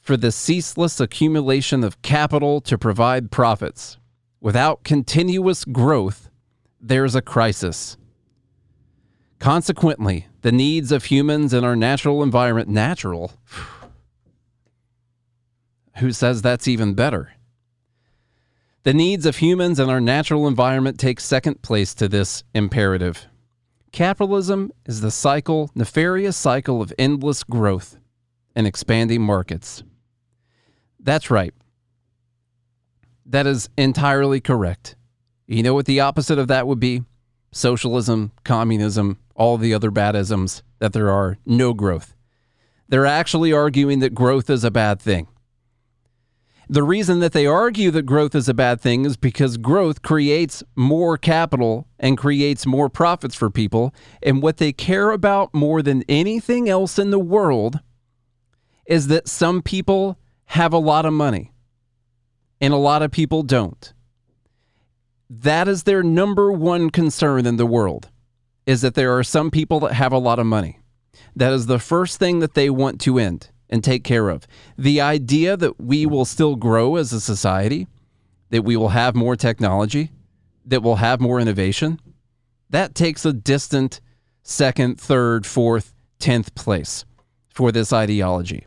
for 0.00 0.16
the 0.16 0.32
ceaseless 0.32 0.98
accumulation 0.98 1.84
of 1.84 2.02
capital 2.02 2.60
to 2.62 2.76
provide 2.76 3.30
profits. 3.30 3.96
Without 4.40 4.82
continuous 4.82 5.64
growth, 5.64 6.30
there's 6.80 7.14
a 7.14 7.22
crisis. 7.22 7.96
Consequently, 9.38 10.26
the 10.42 10.52
needs 10.52 10.90
of 10.90 11.04
humans 11.04 11.54
in 11.54 11.64
our 11.64 11.76
natural 11.76 12.22
environment, 12.22 12.68
natural, 12.68 13.32
who 15.98 16.12
says 16.12 16.42
that's 16.42 16.68
even 16.68 16.94
better. 16.94 17.32
The 18.82 18.94
needs 18.94 19.26
of 19.26 19.36
humans 19.36 19.78
and 19.78 19.90
our 19.90 20.00
natural 20.00 20.48
environment 20.48 20.98
take 20.98 21.20
second 21.20 21.62
place 21.62 21.94
to 21.94 22.08
this 22.08 22.42
imperative. 22.54 23.26
Capitalism 23.92 24.72
is 24.86 25.00
the 25.00 25.10
cycle, 25.10 25.70
nefarious 25.74 26.36
cycle 26.36 26.80
of 26.80 26.92
endless 26.98 27.42
growth 27.42 27.96
and 28.54 28.66
expanding 28.66 29.22
markets. 29.22 29.82
That's 31.00 31.30
right. 31.30 31.54
That 33.26 33.46
is 33.46 33.68
entirely 33.76 34.40
correct. 34.40 34.96
You 35.46 35.62
know 35.62 35.74
what 35.74 35.86
the 35.86 36.00
opposite 36.00 36.38
of 36.38 36.48
that 36.48 36.66
would 36.66 36.80
be? 36.80 37.02
Socialism, 37.50 38.32
communism, 38.44 39.18
all 39.34 39.56
the 39.58 39.72
other 39.72 39.90
badisms 39.90 40.62
that 40.78 40.92
there 40.92 41.10
are, 41.10 41.38
no 41.46 41.72
growth. 41.72 42.14
They're 42.88 43.06
actually 43.06 43.52
arguing 43.52 44.00
that 44.00 44.14
growth 44.14 44.48
is 44.50 44.64
a 44.64 44.70
bad 44.70 45.00
thing. 45.00 45.28
The 46.70 46.82
reason 46.82 47.20
that 47.20 47.32
they 47.32 47.46
argue 47.46 47.90
that 47.92 48.02
growth 48.02 48.34
is 48.34 48.48
a 48.48 48.54
bad 48.54 48.80
thing 48.80 49.06
is 49.06 49.16
because 49.16 49.56
growth 49.56 50.02
creates 50.02 50.62
more 50.76 51.16
capital 51.16 51.86
and 51.98 52.18
creates 52.18 52.66
more 52.66 52.90
profits 52.90 53.34
for 53.34 53.48
people. 53.48 53.94
And 54.22 54.42
what 54.42 54.58
they 54.58 54.72
care 54.72 55.10
about 55.10 55.54
more 55.54 55.80
than 55.80 56.04
anything 56.10 56.68
else 56.68 56.98
in 56.98 57.10
the 57.10 57.18
world 57.18 57.80
is 58.86 59.06
that 59.06 59.28
some 59.28 59.62
people 59.62 60.18
have 60.46 60.74
a 60.74 60.78
lot 60.78 61.06
of 61.06 61.14
money 61.14 61.52
and 62.60 62.74
a 62.74 62.78
lot 62.78 63.02
of 63.02 63.10
people 63.10 63.42
don't. 63.42 63.94
That 65.30 65.68
is 65.68 65.82
their 65.82 66.02
number 66.02 66.50
one 66.50 66.90
concern 66.90 67.44
in 67.44 67.56
the 67.56 67.66
world 67.66 68.08
is 68.66 68.80
that 68.82 68.94
there 68.94 69.16
are 69.16 69.24
some 69.24 69.50
people 69.50 69.80
that 69.80 69.94
have 69.94 70.12
a 70.12 70.18
lot 70.18 70.38
of 70.38 70.46
money. 70.46 70.78
That 71.36 71.52
is 71.52 71.66
the 71.66 71.78
first 71.78 72.18
thing 72.18 72.38
that 72.40 72.54
they 72.54 72.70
want 72.70 73.00
to 73.02 73.18
end 73.18 73.50
and 73.70 73.84
take 73.84 74.04
care 74.04 74.28
of. 74.28 74.46
The 74.76 75.00
idea 75.00 75.56
that 75.56 75.80
we 75.80 76.06
will 76.06 76.24
still 76.24 76.56
grow 76.56 76.96
as 76.96 77.12
a 77.12 77.20
society, 77.20 77.86
that 78.50 78.62
we 78.62 78.76
will 78.76 78.90
have 78.90 79.14
more 79.14 79.36
technology, 79.36 80.10
that 80.64 80.82
we'll 80.82 80.96
have 80.96 81.20
more 81.20 81.40
innovation, 81.40 82.00
that 82.70 82.94
takes 82.94 83.24
a 83.24 83.32
distant 83.32 84.00
second, 84.42 85.00
third, 85.00 85.46
fourth, 85.46 85.94
tenth 86.18 86.54
place 86.54 87.04
for 87.48 87.72
this 87.72 87.92
ideology. 87.92 88.66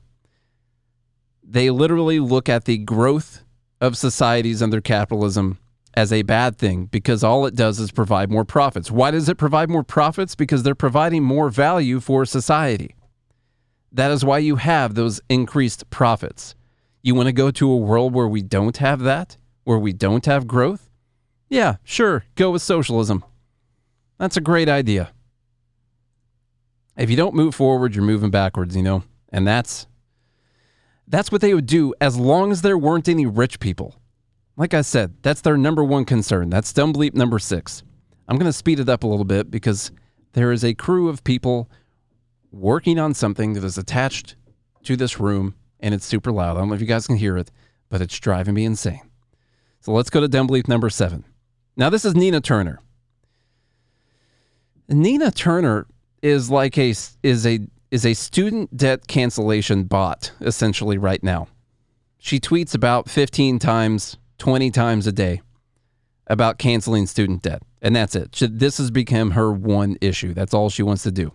They 1.44 1.70
literally 1.70 2.20
look 2.20 2.50
at 2.50 2.66
the 2.66 2.78
growth 2.78 3.44
of 3.80 3.98
societies 3.98 4.62
under 4.62 4.80
capitalism 4.80 5.58
as 5.94 6.14
a 6.14 6.22
bad 6.22 6.58
thing 6.58 6.86
because 6.86 7.24
all 7.24 7.46
it 7.46 7.56
does 7.56 7.80
is 7.80 7.92
provide 7.92 8.30
more 8.30 8.46
profits. 8.46 8.90
Why 8.90 9.12
does 9.12 9.28
it 9.28 9.38
provide 9.38 9.70
more 9.70 9.84
profits? 9.84 10.36
Because 10.36 10.64
they're 10.64 10.76
providing 10.76 11.24
more 11.24 11.50
value 11.50 12.00
for 12.00 12.26
society. 12.26 12.96
That 13.92 14.12
is 14.12 14.24
why 14.24 14.38
you 14.38 14.56
have 14.56 14.96
those 14.96 15.20
increased 15.30 15.90
profits. 15.90 16.56
You 17.02 17.16
want 17.16 17.28
to 17.28 17.34
go 17.34 17.52
to 17.52 17.72
a 17.72 17.78
world 17.78 18.14
where 18.14 18.28
we 18.28 18.42
don't 18.42 18.78
have 18.78 19.02
that, 19.02 19.38
where 19.64 19.80
we 19.80 19.92
don't 19.92 20.26
have 20.26 20.48
growth? 20.48 20.90
Yeah, 21.50 21.76
sure, 21.84 22.24
go 22.36 22.52
with 22.52 22.62
socialism. 22.62 23.26
That's 24.18 24.38
a 24.38 24.42
great 24.42 24.70
idea. 24.70 25.12
If 26.96 27.10
you 27.10 27.18
don't 27.18 27.36
move 27.36 27.56
forward, 27.56 27.96
you're 27.96 28.06
moving 28.06 28.32
backwards, 28.32 28.76
you 28.76 28.84
know? 28.84 29.04
And 29.30 29.48
that's 29.48 29.88
that's 31.08 31.32
what 31.32 31.42
they 31.42 31.54
would 31.54 31.66
do 31.66 31.94
as 32.00 32.18
long 32.18 32.52
as 32.52 32.62
there 32.62 32.78
weren't 32.78 33.10
any 33.10 33.26
rich 33.26 33.60
people. 33.60 34.01
Like 34.58 34.74
I 34.74 34.82
said, 34.82 35.16
that's 35.22 35.42
their 35.42 35.58
number 35.58 35.84
one 35.84 36.06
concern. 36.06 36.50
That's 36.50 36.74
dumb 36.74 36.94
bleep 36.94 37.14
number 37.14 37.40
6. 37.40 37.84
I'm 38.28 38.38
going 38.38 38.50
to 38.50 38.54
speed 38.54 38.80
it 38.80 38.90
up 38.90 39.04
a 39.04 39.08
little 39.08 39.26
bit 39.26 39.50
because 39.50 39.92
there 40.34 40.52
is 40.52 40.64
a 40.64 40.74
crew 40.74 41.10
of 41.10 41.24
people 41.24 41.70
working 42.52 43.00
on 43.00 43.14
something 43.14 43.54
that 43.54 43.64
is 43.64 43.78
attached 43.78 44.36
to 44.84 44.96
this 44.96 45.20
room 45.20 45.56
and 45.80 45.94
it's 45.94 46.06
super 46.06 46.32
loud. 46.32 46.58
I 46.58 46.60
don't 46.60 46.70
know 46.70 46.76
if 46.76 46.82
you 46.82 46.88
guys 46.88 47.08
can 47.08 47.16
hear 47.16 47.38
it, 47.38 47.52
but 47.90 48.02
it's 48.02 48.20
driving 48.20 48.54
me 48.54 48.66
insane. 48.66 49.02
So 49.80 49.92
let's 49.92 50.10
go 50.10 50.22
to 50.22 50.28
dumb 50.28 50.48
bleep 50.48 50.68
number 50.68 50.90
seven. 50.90 51.26
Now, 51.76 51.90
this 51.90 52.06
is 52.06 52.16
Nina 52.16 52.42
Turner. 52.42 52.80
Nina 54.88 55.32
Turner 55.32 55.88
is 56.22 56.52
like 56.52 56.78
a 56.78 56.90
is 57.24 57.48
a 57.48 57.60
is 57.90 58.06
a 58.06 58.14
student 58.14 58.76
debt 58.76 59.08
cancellation 59.08 59.86
bot 59.86 60.32
essentially 60.42 60.98
right 60.98 61.24
now. 61.24 61.48
She 62.20 62.40
tweets 62.40 62.76
about 62.76 63.10
15 63.10 63.58
times, 63.58 64.18
20 64.42 64.72
times 64.72 65.06
a 65.06 65.12
day 65.12 65.40
about 66.26 66.58
canceling 66.58 67.06
student 67.06 67.44
debt. 67.44 67.62
And 67.80 67.96
that's 67.96 68.16
it. 68.16 68.36
This 68.40 68.80
has 68.80 68.90
become 68.90 69.32
her 69.32 69.54
one 69.54 69.98
issue. 70.02 70.34
That's 70.34 70.56
all 70.56 70.72
she 70.72 70.82
wants 70.82 71.04
to 71.04 71.12
do. 71.12 71.32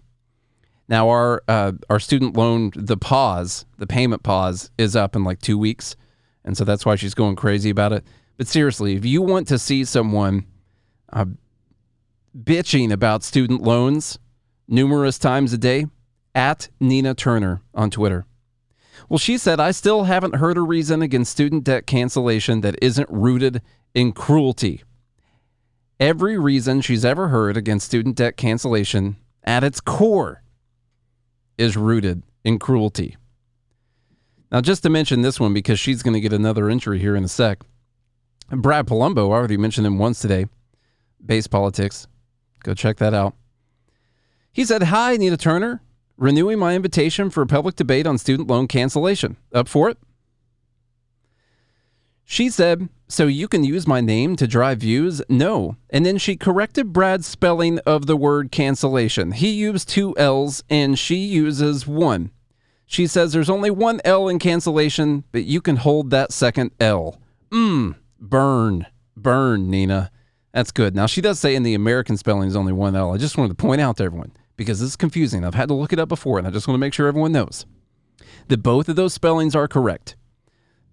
Now 0.89 1.09
our 1.09 1.41
uh, 1.47 1.73
our 1.89 2.01
student 2.01 2.37
loan, 2.37 2.73
the 2.75 2.97
pause, 2.97 3.65
the 3.79 3.87
payment 3.87 4.25
pause, 4.25 4.73
is 4.77 4.97
up 4.97 5.15
in 5.15 5.23
like 5.23 5.41
two 5.41 5.57
weeks, 5.57 5.95
and 6.45 6.57
so 6.57 6.65
that's 6.65 6.85
why 6.85 6.97
she's 6.97 7.15
going 7.15 7.37
crazy 7.37 7.71
about 7.71 7.93
it. 7.93 8.05
But 8.39 8.49
seriously, 8.49 8.97
if 8.97 9.05
you 9.05 9.23
want 9.23 9.47
to 9.49 9.59
see 9.59 9.85
someone 9.85 10.45
uh, 11.13 11.27
bitching 12.37 12.91
about 12.91 13.23
student 13.23 13.63
loans 13.63 14.19
numerous 14.67 15.17
times 15.17 15.53
a 15.53 15.59
day, 15.59 15.87
at 16.35 16.69
Nina 16.81 17.15
Turner 17.15 17.63
on 17.73 17.91
Twitter. 17.91 18.27
Well, 19.09 19.19
she 19.19 19.39
said, 19.39 19.61
I 19.61 19.71
still 19.71 20.05
haven't 20.05 20.37
heard 20.37 20.57
a 20.57 20.63
reason 20.63 21.03
against 21.03 21.33
student 21.33 21.65
debt 21.65 21.87
cancellation 21.87 22.61
that 22.63 22.77
isn't 22.83 23.09
rooted 23.11 23.63
in 23.95 24.13
cruelty. 24.13 24.83
Every 25.99 26.39
reason 26.39 26.81
she's 26.81 27.05
ever 27.05 27.29
heard 27.29 27.57
against 27.57 27.87
student 27.87 28.17
debt 28.17 28.37
cancellation 28.37 29.17
at 29.45 29.65
its 29.65 29.81
core 29.81 30.43
is 31.57 31.77
rooted 31.77 32.23
in 32.45 32.59
cruelty. 32.59 33.17
Now, 34.53 34.61
just 34.61 34.83
to 34.83 34.91
mention 34.91 35.23
this 35.23 35.41
one, 35.41 35.55
because 35.55 35.81
she's 35.81 36.03
going 36.03 36.15
to 36.15 36.21
get 36.21 36.33
another 36.33 36.69
entry 36.69 36.99
here 36.99 37.17
in 37.17 37.25
a 37.25 37.29
sec. 37.29 37.63
Brad 38.51 38.87
Polumbo, 38.87 39.29
I 39.29 39.33
already 39.33 39.57
mentioned 39.57 39.87
him 39.87 39.99
once 39.99 40.21
today. 40.21 40.47
Based 41.25 41.51
Politics. 41.51 42.07
Go 42.63 42.75
check 42.75 42.99
that 42.99 43.15
out. 43.15 43.35
He 44.53 44.65
said, 44.65 44.85
Hi, 44.85 45.17
Nina 45.17 45.37
Turner. 45.37 45.83
Renewing 46.19 46.59
my 46.59 46.75
invitation 46.75 47.29
for 47.29 47.43
a 47.43 47.47
public 47.47 47.77
debate 47.77 48.07
on 48.07 48.17
student 48.17 48.49
loan 48.49 48.67
cancellation. 48.67 49.37
Up 49.53 49.69
for 49.69 49.91
it? 49.91 49.99
She 52.25 52.49
said, 52.49 52.89
So 53.07 53.27
you 53.27 53.49
can 53.49 53.65
use 53.65 53.87
my 53.87 54.01
name 54.01 54.35
to 54.37 54.47
drive 54.47 54.79
views? 54.79 55.21
No. 55.29 55.77
And 55.91 56.07
then 56.07 56.17
she 56.17 56.37
corrected 56.37 56.93
Brad's 56.93 57.27
spelling 57.27 57.79
of 57.81 58.07
the 58.07 58.17
word 58.17 58.51
cancellation. 58.51 59.33
He 59.33 59.51
used 59.51 59.91
two 59.91 60.17
L's 60.17 60.65
and 60.71 60.99
she 60.99 61.17
uses 61.17 61.87
one. 61.87 62.31
She 62.87 63.07
says 63.07 63.33
there's 63.33 63.51
only 63.51 63.71
one 63.71 64.01
L 64.05 64.27
in 64.27 64.39
cancellation, 64.39 65.25
but 65.33 65.45
you 65.45 65.61
can 65.61 65.77
hold 65.77 66.11
that 66.11 66.33
second 66.33 66.71
L. 66.81 67.21
Mmm, 67.51 67.97
burn, 68.19 68.87
burn, 69.17 69.71
Nina. 69.71 70.11
That's 70.55 70.71
good. 70.71 70.95
Now, 70.95 71.05
she 71.05 71.21
does 71.21 71.39
say 71.39 71.55
in 71.55 71.63
the 71.63 71.75
American 71.75 72.17
spelling 72.17 72.49
is 72.49 72.57
only 72.57 72.73
one 72.73 72.97
L. 72.97 73.13
I 73.13 73.19
just 73.19 73.37
wanted 73.37 73.51
to 73.51 73.63
point 73.63 73.83
out 73.83 73.99
to 73.99 74.05
everyone 74.05 74.33
because 74.57 74.81
this 74.81 74.91
is 74.91 74.97
confusing. 74.97 75.45
I've 75.45 75.55
had 75.55 75.69
to 75.69 75.75
look 75.75 75.93
it 75.93 75.99
up 75.99 76.09
before, 76.09 76.39
and 76.39 76.47
I 76.47 76.51
just 76.51 76.67
want 76.67 76.77
to 76.77 76.81
make 76.81 76.95
sure 76.95 77.07
everyone 77.07 77.33
knows 77.33 77.67
that 78.49 78.59
both 78.59 78.89
of 78.89 78.97
those 78.97 79.15
spellings 79.15 79.55
are 79.55 79.69
correct. 79.69 80.17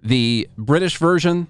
The 0.02 0.50
British 0.58 0.98
version 0.98 1.48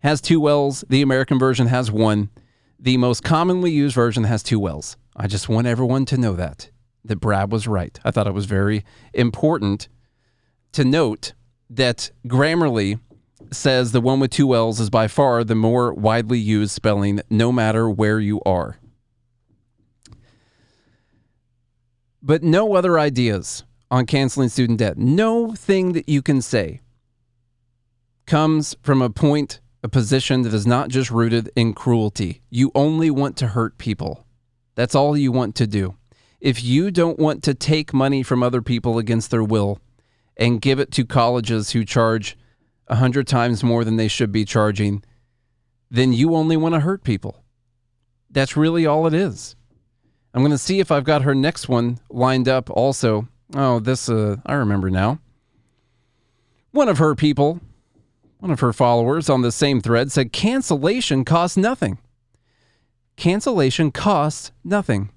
has 0.00 0.20
two 0.20 0.48
L's, 0.48 0.84
the 0.88 1.02
American 1.02 1.38
version 1.38 1.68
has 1.68 1.90
one. 1.90 2.30
The 2.78 2.96
most 2.96 3.22
commonly 3.22 3.70
used 3.70 3.94
version 3.94 4.24
has 4.24 4.42
two 4.42 4.66
L's. 4.68 4.96
I 5.16 5.26
just 5.26 5.48
want 5.48 5.66
everyone 5.66 6.04
to 6.06 6.16
know 6.16 6.34
that, 6.34 6.70
that 7.04 7.20
Brad 7.20 7.52
was 7.52 7.68
right. 7.68 7.98
I 8.04 8.10
thought 8.10 8.26
it 8.26 8.34
was 8.34 8.46
very 8.46 8.84
important 9.12 9.88
to 10.72 10.84
note 10.84 11.34
that 11.70 12.10
Grammarly 12.26 12.98
says 13.50 13.92
the 13.92 14.00
one 14.00 14.20
with 14.20 14.30
two 14.30 14.54
L's 14.54 14.80
is 14.80 14.90
by 14.90 15.08
far 15.08 15.44
the 15.44 15.54
more 15.54 15.94
widely 15.94 16.38
used 16.38 16.72
spelling, 16.72 17.20
no 17.30 17.52
matter 17.52 17.88
where 17.88 18.18
you 18.18 18.40
are. 18.44 18.78
But 22.26 22.42
no 22.42 22.74
other 22.74 22.98
ideas 22.98 23.64
on 23.90 24.06
canceling 24.06 24.48
student 24.48 24.78
debt. 24.78 24.96
No 24.96 25.52
thing 25.52 25.92
that 25.92 26.08
you 26.08 26.22
can 26.22 26.40
say 26.40 26.80
comes 28.24 28.74
from 28.82 29.02
a 29.02 29.10
point, 29.10 29.60
a 29.82 29.90
position 29.90 30.40
that 30.40 30.54
is 30.54 30.66
not 30.66 30.88
just 30.88 31.10
rooted 31.10 31.50
in 31.54 31.74
cruelty. 31.74 32.40
You 32.48 32.72
only 32.74 33.10
want 33.10 33.36
to 33.36 33.48
hurt 33.48 33.76
people. 33.76 34.24
That's 34.74 34.94
all 34.94 35.18
you 35.18 35.32
want 35.32 35.54
to 35.56 35.66
do. 35.66 35.96
If 36.40 36.64
you 36.64 36.90
don't 36.90 37.18
want 37.18 37.42
to 37.42 37.52
take 37.52 37.92
money 37.92 38.22
from 38.22 38.42
other 38.42 38.62
people 38.62 38.96
against 38.96 39.30
their 39.30 39.44
will 39.44 39.78
and 40.34 40.62
give 40.62 40.80
it 40.80 40.90
to 40.92 41.04
colleges 41.04 41.72
who 41.72 41.84
charge 41.84 42.38
a 42.88 42.96
hundred 42.96 43.26
times 43.26 43.62
more 43.62 43.84
than 43.84 43.96
they 43.96 44.08
should 44.08 44.32
be 44.32 44.46
charging, 44.46 45.04
then 45.90 46.14
you 46.14 46.34
only 46.34 46.56
want 46.56 46.74
to 46.74 46.80
hurt 46.80 47.04
people. 47.04 47.44
That's 48.30 48.56
really 48.56 48.86
all 48.86 49.06
it 49.06 49.12
is. 49.12 49.56
I'm 50.34 50.40
going 50.40 50.50
to 50.50 50.58
see 50.58 50.80
if 50.80 50.90
I've 50.90 51.04
got 51.04 51.22
her 51.22 51.34
next 51.34 51.68
one 51.68 52.00
lined 52.10 52.48
up 52.48 52.68
also. 52.68 53.28
Oh, 53.54 53.78
this, 53.78 54.08
uh, 54.08 54.36
I 54.44 54.54
remember 54.54 54.90
now. 54.90 55.20
One 56.72 56.88
of 56.88 56.98
her 56.98 57.14
people, 57.14 57.60
one 58.38 58.50
of 58.50 58.58
her 58.58 58.72
followers 58.72 59.30
on 59.30 59.42
the 59.42 59.52
same 59.52 59.80
thread 59.80 60.10
said 60.10 60.32
cancellation 60.32 61.24
costs 61.24 61.56
nothing. 61.56 61.98
Cancellation 63.16 63.92
costs 63.92 64.50
nothing. 64.64 65.10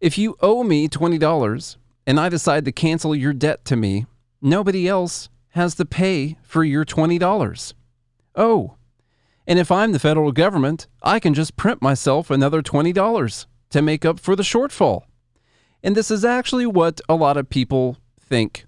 If 0.00 0.16
you 0.16 0.34
owe 0.40 0.64
me 0.64 0.88
$20 0.88 1.76
and 2.06 2.18
I 2.18 2.30
decide 2.30 2.64
to 2.64 2.72
cancel 2.72 3.14
your 3.14 3.34
debt 3.34 3.66
to 3.66 3.76
me, 3.76 4.06
nobody 4.40 4.88
else 4.88 5.28
has 5.50 5.74
to 5.74 5.84
pay 5.84 6.38
for 6.42 6.64
your 6.64 6.86
$20. 6.86 7.74
Oh, 8.34 8.76
and 9.46 9.58
if 9.58 9.70
I'm 9.70 9.92
the 9.92 9.98
federal 9.98 10.32
government, 10.32 10.86
I 11.02 11.20
can 11.20 11.34
just 11.34 11.54
print 11.54 11.82
myself 11.82 12.30
another 12.30 12.62
$20 12.62 13.46
to 13.74 13.82
make 13.82 14.04
up 14.04 14.20
for 14.20 14.36
the 14.36 14.44
shortfall. 14.44 15.02
And 15.82 15.96
this 15.96 16.08
is 16.08 16.24
actually 16.24 16.64
what 16.64 17.00
a 17.08 17.16
lot 17.16 17.36
of 17.36 17.50
people 17.50 17.98
think. 18.20 18.66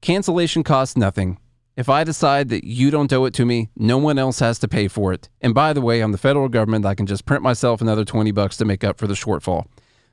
Cancellation 0.00 0.62
costs 0.62 0.96
nothing. 0.96 1.38
If 1.76 1.88
I 1.88 2.04
decide 2.04 2.50
that 2.50 2.62
you 2.62 2.92
don't 2.92 3.12
owe 3.12 3.24
it 3.24 3.34
to 3.34 3.44
me, 3.44 3.68
no 3.74 3.98
one 3.98 4.16
else 4.16 4.38
has 4.38 4.60
to 4.60 4.68
pay 4.68 4.86
for 4.86 5.12
it. 5.12 5.28
And 5.40 5.52
by 5.52 5.72
the 5.72 5.80
way, 5.80 6.00
I'm 6.00 6.12
the 6.12 6.18
federal 6.18 6.48
government. 6.48 6.86
I 6.86 6.94
can 6.94 7.06
just 7.06 7.26
print 7.26 7.42
myself 7.42 7.80
another 7.80 8.04
20 8.04 8.30
bucks 8.30 8.56
to 8.58 8.64
make 8.64 8.84
up 8.84 8.96
for 8.96 9.08
the 9.08 9.14
shortfall. 9.14 9.66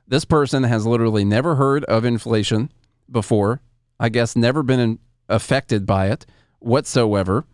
This 0.08 0.24
person 0.24 0.64
has 0.64 0.84
literally 0.84 1.24
never 1.24 1.54
heard 1.54 1.84
of 1.84 2.04
inflation 2.04 2.72
before. 3.08 3.60
I 4.00 4.08
guess 4.08 4.34
never 4.34 4.64
been 4.64 4.98
affected 5.28 5.86
by 5.86 6.08
it 6.08 6.26
whatsoever. 6.58 7.44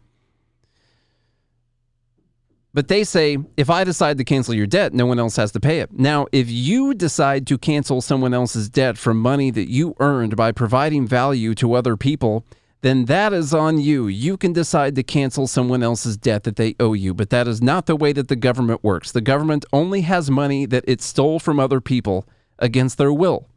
But 2.78 2.86
they 2.86 3.02
say 3.02 3.38
if 3.56 3.70
I 3.70 3.82
decide 3.82 4.18
to 4.18 4.24
cancel 4.24 4.54
your 4.54 4.68
debt, 4.68 4.94
no 4.94 5.04
one 5.04 5.18
else 5.18 5.34
has 5.34 5.50
to 5.50 5.58
pay 5.58 5.80
it. 5.80 5.90
Now, 5.98 6.28
if 6.30 6.48
you 6.48 6.94
decide 6.94 7.44
to 7.48 7.58
cancel 7.58 8.00
someone 8.00 8.32
else's 8.32 8.68
debt 8.68 8.96
for 8.96 9.12
money 9.12 9.50
that 9.50 9.68
you 9.68 9.96
earned 9.98 10.36
by 10.36 10.52
providing 10.52 11.04
value 11.04 11.56
to 11.56 11.74
other 11.74 11.96
people, 11.96 12.46
then 12.82 13.06
that 13.06 13.32
is 13.32 13.52
on 13.52 13.78
you. 13.78 14.06
You 14.06 14.36
can 14.36 14.52
decide 14.52 14.94
to 14.94 15.02
cancel 15.02 15.48
someone 15.48 15.82
else's 15.82 16.16
debt 16.16 16.44
that 16.44 16.54
they 16.54 16.76
owe 16.78 16.92
you, 16.92 17.14
but 17.14 17.30
that 17.30 17.48
is 17.48 17.60
not 17.60 17.86
the 17.86 17.96
way 17.96 18.12
that 18.12 18.28
the 18.28 18.36
government 18.36 18.84
works. 18.84 19.10
The 19.10 19.20
government 19.20 19.64
only 19.72 20.02
has 20.02 20.30
money 20.30 20.64
that 20.66 20.84
it 20.86 21.02
stole 21.02 21.40
from 21.40 21.58
other 21.58 21.80
people 21.80 22.28
against 22.60 22.96
their 22.96 23.12
will. 23.12 23.48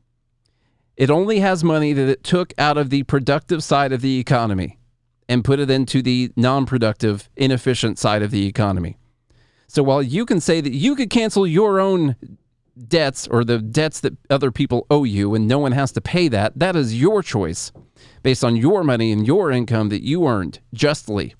It 0.97 1.11
only 1.11 1.41
has 1.41 1.63
money 1.63 1.93
that 1.93 2.09
it 2.09 2.23
took 2.23 2.55
out 2.57 2.79
of 2.79 2.89
the 2.89 3.03
productive 3.03 3.63
side 3.63 3.91
of 3.91 4.01
the 4.01 4.17
economy 4.17 4.79
and 5.29 5.45
put 5.45 5.59
it 5.59 5.69
into 5.69 6.01
the 6.01 6.31
non 6.35 6.65
productive, 6.65 7.29
inefficient 7.35 7.99
side 7.99 8.23
of 8.23 8.31
the 8.31 8.47
economy. 8.47 8.97
So 9.73 9.83
while 9.83 10.03
you 10.03 10.25
can 10.25 10.41
say 10.41 10.59
that 10.59 10.73
you 10.73 10.97
could 10.97 11.09
cancel 11.09 11.47
your 11.47 11.79
own 11.79 12.17
debts 12.77 13.25
or 13.25 13.45
the 13.45 13.59
debts 13.59 14.01
that 14.01 14.17
other 14.29 14.51
people 14.51 14.85
owe 14.91 15.05
you 15.05 15.33
and 15.33 15.47
no 15.47 15.59
one 15.59 15.71
has 15.71 15.93
to 15.93 16.01
pay 16.01 16.27
that, 16.27 16.59
that 16.59 16.75
is 16.75 16.99
your 16.99 17.23
choice 17.23 17.71
based 18.21 18.43
on 18.43 18.57
your 18.57 18.83
money 18.83 19.13
and 19.13 19.25
your 19.25 19.49
income 19.49 19.87
that 19.87 20.03
you 20.03 20.27
earned 20.27 20.59
justly. 20.73 21.35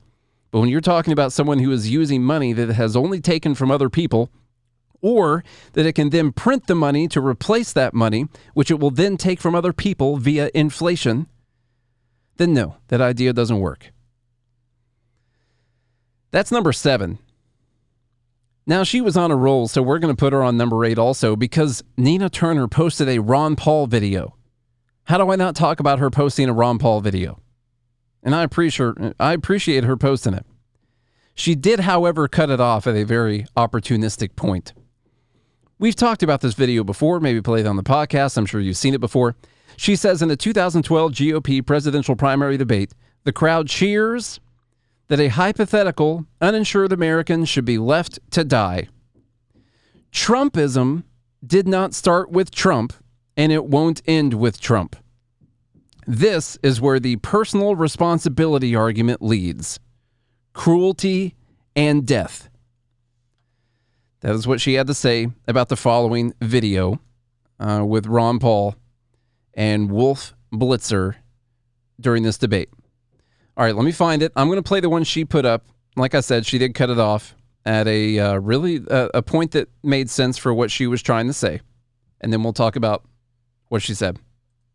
But 0.49 0.61
when 0.61 0.69
you're 0.69 0.79
talking 0.79 1.11
about 1.11 1.34
someone 1.34 1.59
who 1.59 1.73
is 1.73 1.89
using 1.89 2.23
money 2.23 2.53
that 2.53 2.69
has 2.69 2.95
only 2.95 3.19
taken 3.19 3.53
from 3.53 3.69
other 3.69 3.89
people, 3.89 4.29
or 5.01 5.43
that 5.73 5.86
it 5.86 5.93
can 5.93 6.11
then 6.11 6.32
print 6.32 6.67
the 6.67 6.75
money 6.75 7.09
to 7.09 7.19
replace 7.19 7.73
that 7.73 7.93
money, 7.93 8.27
which 8.53 8.71
it 8.71 8.79
will 8.79 8.91
then 8.91 9.17
take 9.17 9.41
from 9.41 9.55
other 9.55 9.73
people 9.73 10.15
via 10.15 10.49
inflation, 10.53 11.27
then 12.38 12.53
no, 12.53 12.77
that 12.88 13.01
idea 13.01 13.34
doesn't 13.34 13.59
work. 13.59 13.91
That's 16.32 16.49
number 16.49 16.71
seven. 16.71 17.19
Now, 18.68 18.84
she 18.84 19.01
was 19.01 19.18
on 19.18 19.32
a 19.32 19.36
roll, 19.36 19.68
so 19.68 19.82
we're 19.82 19.99
going 19.99 20.14
to 20.14 20.20
put 20.20 20.34
her 20.34 20.43
on 20.43 20.55
number 20.55 20.86
eight 20.86 20.99
also 20.99 21.36
because 21.36 21.84
Nina 21.97 22.30
Turner 22.30 22.68
posted 22.68 23.09
a 23.09 23.20
Ron 23.20 23.55
Paul 23.55 23.88
video. 23.88 24.36
How 25.05 25.18
do 25.18 25.32
I 25.32 25.36
not 25.36 25.55
talk 25.55 25.80
about 25.80 25.99
her 25.99 26.09
posting 26.09 26.47
a 26.47 26.53
Ron 26.53 26.78
Paul 26.78 27.01
video? 27.01 27.39
And 28.24 28.36
I 28.36 28.43
appreciate 28.43 28.93
I 29.20 29.34
appreciate 29.34 29.84
her 29.84 29.97
posting 29.97 30.36
it. 30.36 30.45
She 31.34 31.55
did, 31.55 31.82
however, 31.82 32.28
cut 32.28 32.51
it 32.51 32.59
off 32.59 32.86
at 32.86 32.95
a 32.95 33.03
very 33.03 33.45
opportunistic 33.57 34.36
point. 34.36 34.74
We've 35.80 35.95
talked 35.95 36.22
about 36.22 36.41
this 36.41 36.53
video 36.53 36.84
before, 36.84 37.20
maybe 37.20 37.41
played 37.41 37.66
on 37.66 37.78
the 37.78 37.84
podcast. 37.84 38.38
I'm 38.38 38.45
sure 38.45 38.62
you've 38.62 38.78
seen 38.78 38.93
it 38.93 39.01
before. 39.01 39.36
She 39.76 39.95
says 39.95 40.22
in 40.22 40.30
the 40.30 40.38
2012 40.38 41.14
GOP 41.14 41.66
presidential 41.66 42.16
primary 42.16 42.57
debate, 42.57 42.93
the 43.24 43.34
crowd 43.34 43.68
cheers 43.68 44.39
that 45.12 45.20
a 45.20 45.28
hypothetical 45.28 46.26
uninsured 46.39 46.93
American 46.93 47.43
should 47.43 47.66
be 47.66 47.78
left 47.78 48.18
to 48.32 48.45
die. 48.45 48.88
Trumpism 50.09 51.03
did 51.45 51.68
not 51.68 51.93
start 51.93 52.32
with 52.32 52.49
Trump, 52.49 52.93
and 53.36 53.51
it 53.51 53.66
won't 53.66 54.01
end 54.07 54.34
with 54.34 54.62
Trump. 54.62 54.95
This 56.07 56.57
is 56.64 56.80
where 56.80 56.97
the 56.97 57.18
personal 57.18 57.76
responsibility 57.76 58.74
argument 58.74 59.22
leads 59.22 59.82
cruelty 60.53 61.36
and 61.76 62.07
death. 62.07 62.49
That 64.22 64.34
is 64.34 64.47
what 64.47 64.62
she 64.62 64.76
had 64.76 64.88
to 64.88 64.93
say 64.93 65.28
about 65.45 65.68
the 65.68 65.76
following 65.76 66.34
video 66.39 67.01
uh, 67.59 67.84
with 67.86 68.07
Ron 68.07 68.39
Paul 68.39 68.76
and 69.53 69.91
Wolf 69.91 70.34
Blitzer 70.53 71.16
during 71.99 72.24
this 72.24 72.38
debate. 72.38 72.70
All 73.62 73.68
right, 73.68 73.76
let 73.76 73.86
me 73.86 73.91
find 73.91 74.24
it. 74.24 74.32
I'm 74.36 74.47
going 74.47 74.57
to 74.57 74.68
play 74.68 74.80
the 74.80 74.89
one 74.89 75.03
she 75.03 75.24
put 75.24 75.45
up. 75.45 75.68
Like 75.95 76.16
I 76.16 76.22
said, 76.22 76.47
she 76.47 76.57
did 76.57 76.74
cut 76.74 76.89
it 76.89 76.97
off 76.97 77.36
at 77.64 77.88
a 77.88 78.18
uh, 78.18 78.39
really 78.39 78.82
uh, 78.89 79.09
a 79.14 79.22
point 79.22 79.51
that 79.51 79.70
made 79.84 80.09
sense 80.09 80.36
for 80.36 80.51
what 80.51 80.72
she 80.72 80.88
was 80.88 81.03
trying 81.03 81.28
to 81.28 81.34
say, 81.34 81.62
and 82.22 82.34
then 82.34 82.41
we'll 82.41 82.53
talk 82.53 82.76
about 82.76 83.03
what 83.68 83.84
she 83.84 83.93
said. 83.93 84.18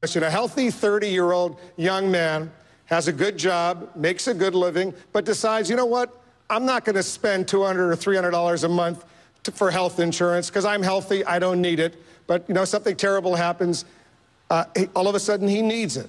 A 0.05 0.31
healthy 0.31 0.71
30 0.71 1.09
year 1.09 1.33
old 1.33 1.59
young 1.77 2.13
man 2.13 2.53
has 2.85 3.09
a 3.09 3.13
good 3.13 3.37
job, 3.37 3.91
makes 3.97 4.29
a 4.29 4.35
good 4.35 4.55
living, 4.55 4.95
but 5.13 5.25
decides, 5.25 5.69
you 5.69 5.75
know 5.75 5.87
what? 5.87 6.23
I'm 6.49 6.65
not 6.65 6.85
going 6.85 6.95
to 6.95 7.03
spend 7.03 7.49
200 7.49 7.91
or 7.91 7.97
300 7.97 8.31
dollars 8.31 8.63
a 8.63 8.69
month 8.69 9.05
to, 9.43 9.51
for 9.51 9.73
health 9.73 9.99
insurance 9.99 10.49
because 10.49 10.65
I'm 10.65 10.85
healthy. 10.85 11.25
I 11.25 11.41
don't 11.41 11.61
need 11.61 11.81
it. 11.81 12.01
But 12.29 12.45
you 12.47 12.55
know, 12.55 12.65
something 12.65 12.95
terrible 12.95 13.35
happens. 13.35 13.85
Uh, 14.49 14.67
he, 14.77 14.87
all 14.95 15.09
of 15.09 15.17
a 15.17 15.21
sudden, 15.21 15.49
he 15.49 15.61
needs 15.61 15.97
it. 15.97 16.09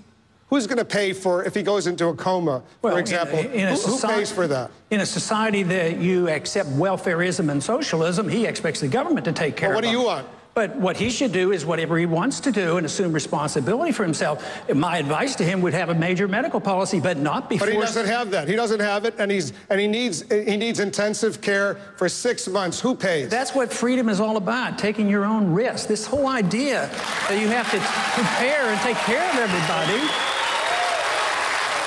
Who's 0.50 0.66
going 0.66 0.78
to 0.78 0.86
pay 0.86 1.12
for 1.12 1.44
if 1.44 1.54
he 1.54 1.62
goes 1.62 1.88
into 1.88 2.08
a 2.08 2.16
coma, 2.16 2.64
well, 2.82 2.94
for 2.94 3.00
example? 3.00 3.40
In 3.40 3.48
a, 3.48 3.50
in 3.50 3.68
a 3.68 3.72
who, 3.72 3.78
society, 3.78 4.14
who 4.14 4.20
pays 4.20 4.32
for 4.32 4.48
that? 4.48 4.72
In 4.92 5.02
a 5.02 5.06
society 5.06 5.64
that 5.64 5.98
you 5.98 6.30
accept 6.30 6.70
welfareism 6.70 7.52
and 7.52 7.62
socialism, 7.62 8.30
he 8.30 8.46
expects 8.46 8.80
the 8.80 8.88
government 8.88 9.26
to 9.26 9.34
take 9.34 9.58
care 9.58 9.70
well, 9.70 9.76
what 9.76 9.84
of 9.84 9.90
What 9.90 9.94
do 9.94 10.00
you 10.00 10.06
want? 10.06 10.28
But 10.58 10.76
what 10.78 10.98
he 10.98 11.12
should 11.12 11.34
do 11.34 11.52
is 11.52 11.68
whatever 11.68 12.00
he 12.00 12.08
wants 12.08 12.40
to 12.40 12.52
do 12.52 12.78
and 12.78 12.86
assume 12.86 13.14
responsibility 13.14 13.92
for 13.92 14.04
himself. 14.04 14.44
My 14.74 14.98
advice 14.98 15.36
to 15.36 15.44
him 15.44 15.62
would 15.62 15.76
have 15.76 15.90
a 15.90 15.94
major 15.94 16.28
medical 16.28 16.60
policy, 16.60 17.00
but 17.00 17.18
not 17.18 17.48
before. 17.48 17.68
But 17.68 17.74
he 17.76 17.80
doesn't 17.80 18.08
have 18.08 18.32
that. 18.32 18.48
He 18.48 18.56
doesn't 18.56 18.80
have 18.80 19.06
it, 19.06 19.14
and 19.20 19.30
he's 19.30 19.54
and 19.70 19.80
he 19.80 19.86
needs 19.86 20.24
he 20.32 20.58
needs 20.58 20.80
intensive 20.80 21.42
care 21.42 21.76
for 21.96 22.10
six 22.10 22.48
months. 22.48 22.80
Who 22.80 22.96
pays? 22.96 23.30
That's 23.30 23.54
what 23.54 23.72
freedom 23.72 24.10
is 24.10 24.20
all 24.20 24.38
about: 24.38 24.80
taking 24.80 25.08
your 25.08 25.26
own 25.26 25.54
risk. 25.54 25.88
This 25.88 26.08
whole 26.08 26.26
idea 26.26 26.90
that 27.30 27.40
you 27.40 27.50
have 27.50 27.70
to 27.70 27.78
prepare 27.80 28.66
and 28.72 28.82
take 28.82 28.98
care 28.98 29.30
of 29.30 29.38
everybody. 29.38 30.37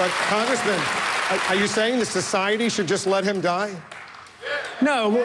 But 0.01 0.09
Congressman, 0.13 0.81
are 1.51 1.55
you 1.55 1.67
saying 1.67 1.99
the 1.99 2.07
society 2.07 2.71
should 2.71 2.89
just 2.89 3.07
let 3.07 3.23
him 3.23 3.43
die? 3.43 3.71
No. 4.81 5.19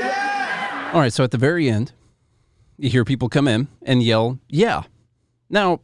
All 0.94 1.00
right. 1.00 1.14
So 1.14 1.24
at 1.24 1.32
the 1.32 1.38
very 1.38 1.70
end 1.70 1.94
you 2.78 2.90
hear 2.90 3.06
people 3.06 3.30
come 3.30 3.48
in 3.48 3.70
and 3.84 4.04
yell, 4.04 4.38
yeah. 4.50 4.84
Now, 5.50 5.80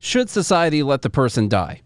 should 0.00 0.28
society 0.28 0.82
let 0.82 1.02
the 1.02 1.10
person 1.10 1.48
die? 1.48 1.82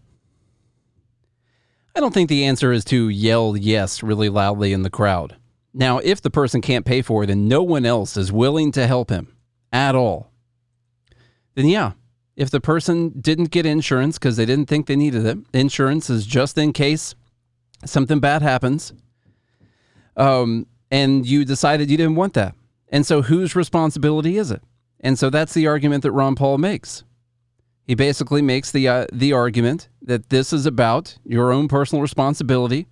I 1.95 1.99
don't 1.99 2.15
think 2.15 2.29
the 2.29 2.45
answer 2.45 2.71
is 2.71 2.83
to 2.85 3.07
yell 3.09 3.55
yes 3.55 4.01
really 4.01 4.29
loudly 4.29 4.73
in 4.73 4.81
the 4.81 4.89
crowd. 4.89 5.35
Now, 5.71 5.99
if 5.99 6.19
the 6.19 6.31
person 6.31 6.61
can't 6.61 6.83
pay 6.83 7.03
for 7.03 7.23
it 7.23 7.29
and 7.29 7.47
no 7.47 7.61
one 7.61 7.85
else 7.85 8.17
is 8.17 8.31
willing 8.31 8.71
to 8.71 8.87
help 8.87 9.11
him 9.11 9.35
at 9.71 9.93
all, 9.93 10.31
then 11.53 11.67
yeah, 11.67 11.91
if 12.35 12.49
the 12.49 12.59
person 12.59 13.09
didn't 13.19 13.51
get 13.51 13.65
insurance 13.65 14.17
because 14.17 14.37
they 14.37 14.45
didn't 14.45 14.67
think 14.67 14.87
they 14.87 14.95
needed 14.95 15.25
it, 15.25 15.37
insurance 15.53 16.09
is 16.09 16.25
just 16.25 16.57
in 16.57 16.73
case 16.73 17.15
something 17.85 18.19
bad 18.19 18.41
happens. 18.41 18.93
Um, 20.15 20.67
and 20.91 21.25
you 21.25 21.45
decided 21.45 21.89
you 21.89 21.97
didn't 21.97 22.15
want 22.15 22.33
that. 22.33 22.55
And 22.89 23.05
so 23.05 23.23
whose 23.23 23.55
responsibility 23.55 24.37
is 24.37 24.51
it? 24.51 24.61
And 24.99 25.17
so 25.17 25.29
that's 25.29 25.53
the 25.53 25.67
argument 25.67 26.03
that 26.03 26.11
Ron 26.11 26.35
Paul 26.35 26.57
makes. 26.57 27.03
He 27.85 27.95
basically 27.95 28.41
makes 28.41 28.71
the 28.71 28.87
uh, 28.87 29.07
the 29.11 29.33
argument 29.33 29.89
that 30.01 30.29
this 30.29 30.53
is 30.53 30.65
about 30.65 31.17
your 31.25 31.51
own 31.51 31.67
personal 31.67 32.01
responsibility 32.01 32.87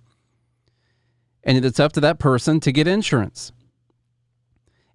and 1.44 1.64
it's 1.64 1.80
up 1.80 1.92
to 1.92 2.00
that 2.00 2.18
person 2.18 2.60
to 2.60 2.72
get 2.72 2.86
insurance. 2.86 3.52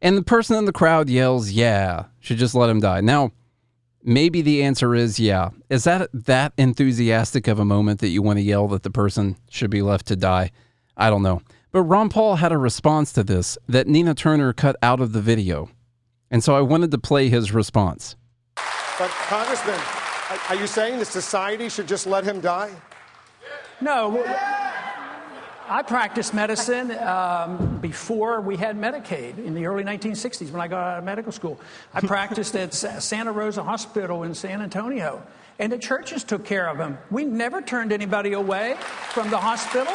And 0.01 0.15
the 0.15 0.21
person 0.21 0.55
in 0.55 0.65
the 0.65 0.71
crowd 0.71 1.09
yells, 1.09 1.51
"Yeah, 1.51 2.05
should 2.19 2.37
just 2.37 2.53
let 2.53 2.69
him 2.69 2.79
die." 2.79 3.01
Now, 3.01 3.31
maybe 4.03 4.41
the 4.41 4.63
answer 4.63 4.95
is 4.95 5.19
yeah. 5.19 5.49
Is 5.69 5.83
that 5.83 6.09
that 6.13 6.53
enthusiastic 6.57 7.47
of 7.47 7.59
a 7.59 7.65
moment 7.65 7.99
that 7.99 8.09
you 8.09 8.21
want 8.21 8.37
to 8.37 8.43
yell 8.43 8.67
that 8.69 8.83
the 8.83 8.89
person 8.89 9.37
should 9.49 9.69
be 9.69 9.81
left 9.81 10.07
to 10.07 10.15
die? 10.15 10.51
I 10.95 11.09
don't 11.09 11.23
know. 11.23 11.41
But 11.71 11.83
Ron 11.83 12.09
Paul 12.09 12.37
had 12.37 12.51
a 12.51 12.57
response 12.57 13.11
to 13.13 13.23
this 13.23 13.57
that 13.67 13.87
Nina 13.87 14.15
Turner 14.15 14.53
cut 14.53 14.75
out 14.81 14.99
of 14.99 15.13
the 15.13 15.21
video. 15.21 15.69
And 16.31 16.43
so 16.43 16.55
I 16.55 16.61
wanted 16.61 16.91
to 16.91 16.97
play 16.97 17.29
his 17.29 17.53
response. 17.53 18.15
But, 18.99 19.09
Congressman, 19.09 19.79
are 20.49 20.55
you 20.55 20.67
saying 20.67 20.99
that 20.99 21.05
society 21.05 21.69
should 21.69 21.87
just 21.87 22.07
let 22.07 22.23
him 22.23 22.41
die? 22.41 22.71
No. 23.79 24.23
I 25.69 25.81
practiced 25.81 26.33
medicine 26.33 26.91
um, 26.99 27.79
before 27.81 28.39
we 28.39 28.55
had 28.55 28.77
Medicaid 28.77 29.37
in 29.37 29.53
the 29.53 29.65
early 29.65 29.83
1960s 29.83 30.49
when 30.49 30.61
I 30.61 30.69
got 30.69 30.79
out 30.79 30.99
of 30.99 31.03
medical 31.03 31.33
school. 31.33 31.59
I 31.93 31.99
practiced 32.07 32.55
at 32.55 32.73
Santa 32.73 33.33
Rosa 33.33 33.63
Hospital 33.63 34.23
in 34.23 34.33
San 34.33 34.61
Antonio, 34.61 35.21
and 35.59 35.69
the 35.69 35.77
churches 35.77 36.23
took 36.23 36.45
care 36.45 36.69
of 36.69 36.77
them. 36.77 36.97
We 37.11 37.25
never 37.25 37.61
turned 37.61 37.91
anybody 37.91 38.31
away 38.31 38.75
from 39.09 39.29
the 39.29 39.37
hospital. 39.37 39.93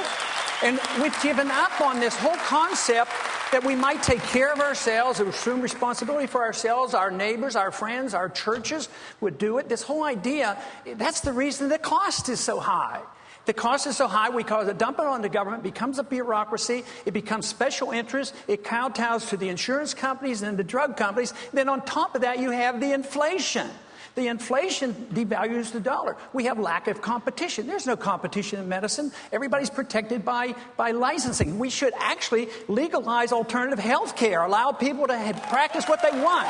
And 0.63 0.79
we've 1.01 1.23
given 1.23 1.51
up 1.51 1.81
on 1.81 2.01
this 2.01 2.17
whole 2.17 2.37
concept 2.37 3.11
that 3.51 3.65
we 3.65 3.75
might 3.75 4.03
take 4.03 4.21
care 4.21 4.53
of 4.53 4.61
ourselves, 4.61 5.21
and 5.21 5.29
assume 5.29 5.63
responsibility 5.63 6.27
for 6.27 6.43
ourselves, 6.43 6.93
our 6.93 7.11
neighbors, 7.11 7.57
our 7.57 7.71
friends, 7.71 8.13
our 8.13 8.29
churches 8.29 8.91
would 9.23 9.39
do 9.39 9.57
it. 9.57 9.71
This 9.71 9.83
whole 9.83 10.05
idea, 10.05 10.61
that's 10.97 11.21
the 11.21 11.33
reason 11.33 11.71
the 11.71 11.79
cost 11.79 12.29
is 12.29 12.41
so 12.41 12.61
high. 12.61 13.01
The 13.45 13.53
cost 13.53 13.87
is 13.89 13.97
so 13.97 14.07
high, 14.07 14.31
we 14.31 14.45
cause 14.45 14.69
a 14.69 14.75
dump 14.75 14.99
it 15.01 15.05
on 15.05 15.21
the 15.21 15.29
government, 15.29 15.65
becomes 15.65 15.99
a 15.99 16.05
bureaucracy, 16.05 16.85
it 17.07 17.13
becomes 17.13 17.47
special 17.47 17.91
interest, 17.91 18.35
it 18.47 18.63
kowtows 18.63 19.29
to 19.31 19.37
the 19.37 19.49
insurance 19.49 19.95
companies 19.95 20.43
and 20.43 20.57
the 20.57 20.65
drug 20.65 20.97
companies. 20.97 21.35
Then 21.53 21.69
on 21.69 21.83
top 21.83 22.15
of 22.15 22.21
that, 22.23 22.39
you 22.39 22.51
have 22.51 22.81
the 22.81 22.93
inflation. 22.93 23.69
The 24.15 24.29
inflation 24.29 24.93
devalues 25.13 25.73
the 25.73 25.81
dollar. 25.81 26.17
We 26.33 26.45
have 26.45 26.59
lack 26.59 26.87
of 26.87 27.01
competition. 27.01 27.67
There's 27.67 27.87
no 27.87 27.97
competition 27.97 28.61
in 28.61 28.69
medicine. 28.69 29.11
Everybody's 29.33 29.71
protected 29.71 30.25
by, 30.25 30.55
by 30.77 30.91
licensing. 30.91 31.59
We 31.59 31.71
should 31.71 31.95
actually 31.97 32.49
legalize 32.69 33.33
alternative 33.33 33.79
health 33.79 34.15
care, 34.15 34.43
allow 34.43 34.71
people 34.71 35.07
to 35.07 35.41
practice 35.49 35.89
what 35.89 36.03
they 36.03 36.11
want. 36.21 36.49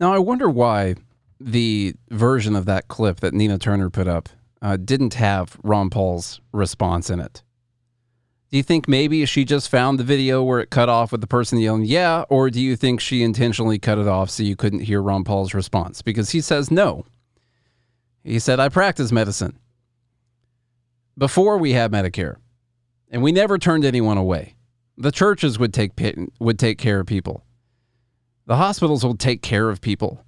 Now, 0.00 0.12
I 0.12 0.18
wonder 0.18 0.50
why 0.50 0.96
the 1.40 1.94
version 2.10 2.56
of 2.56 2.64
that 2.66 2.88
clip 2.88 3.20
that 3.20 3.32
Nina 3.32 3.58
Turner 3.58 3.88
put 3.88 4.08
up 4.08 4.28
uh, 4.62 4.76
didn't 4.76 5.14
have 5.14 5.58
Ron 5.62 5.90
Paul's 5.90 6.40
response 6.52 7.10
in 7.10 7.20
it. 7.20 7.42
Do 8.50 8.58
you 8.58 8.62
think 8.62 8.86
maybe 8.86 9.24
she 9.26 9.44
just 9.44 9.70
found 9.70 9.98
the 9.98 10.04
video 10.04 10.42
where 10.42 10.60
it 10.60 10.70
cut 10.70 10.88
off 10.88 11.10
with 11.10 11.20
the 11.20 11.26
person 11.26 11.58
yelling, 11.58 11.84
yeah? 11.84 12.24
Or 12.28 12.50
do 12.50 12.60
you 12.60 12.76
think 12.76 13.00
she 13.00 13.22
intentionally 13.22 13.78
cut 13.78 13.98
it 13.98 14.06
off 14.06 14.30
so 14.30 14.42
you 14.42 14.56
couldn't 14.56 14.80
hear 14.80 15.02
Ron 15.02 15.24
Paul's 15.24 15.54
response? 15.54 16.02
Because 16.02 16.30
he 16.30 16.40
says 16.40 16.70
no. 16.70 17.04
He 18.22 18.38
said, 18.38 18.60
I 18.60 18.68
practice 18.68 19.10
medicine 19.10 19.58
before 21.16 21.58
we 21.58 21.72
had 21.72 21.90
Medicare, 21.90 22.36
and 23.10 23.22
we 23.22 23.32
never 23.32 23.58
turned 23.58 23.84
anyone 23.84 24.18
away. 24.18 24.54
The 24.96 25.10
churches 25.10 25.58
would 25.58 25.74
take, 25.74 25.92
would 26.38 26.58
take 26.58 26.78
care 26.78 27.00
of 27.00 27.06
people, 27.06 27.44
the 28.46 28.56
hospitals 28.56 29.04
will 29.04 29.16
take 29.16 29.42
care 29.42 29.70
of 29.70 29.80
people. 29.80 30.24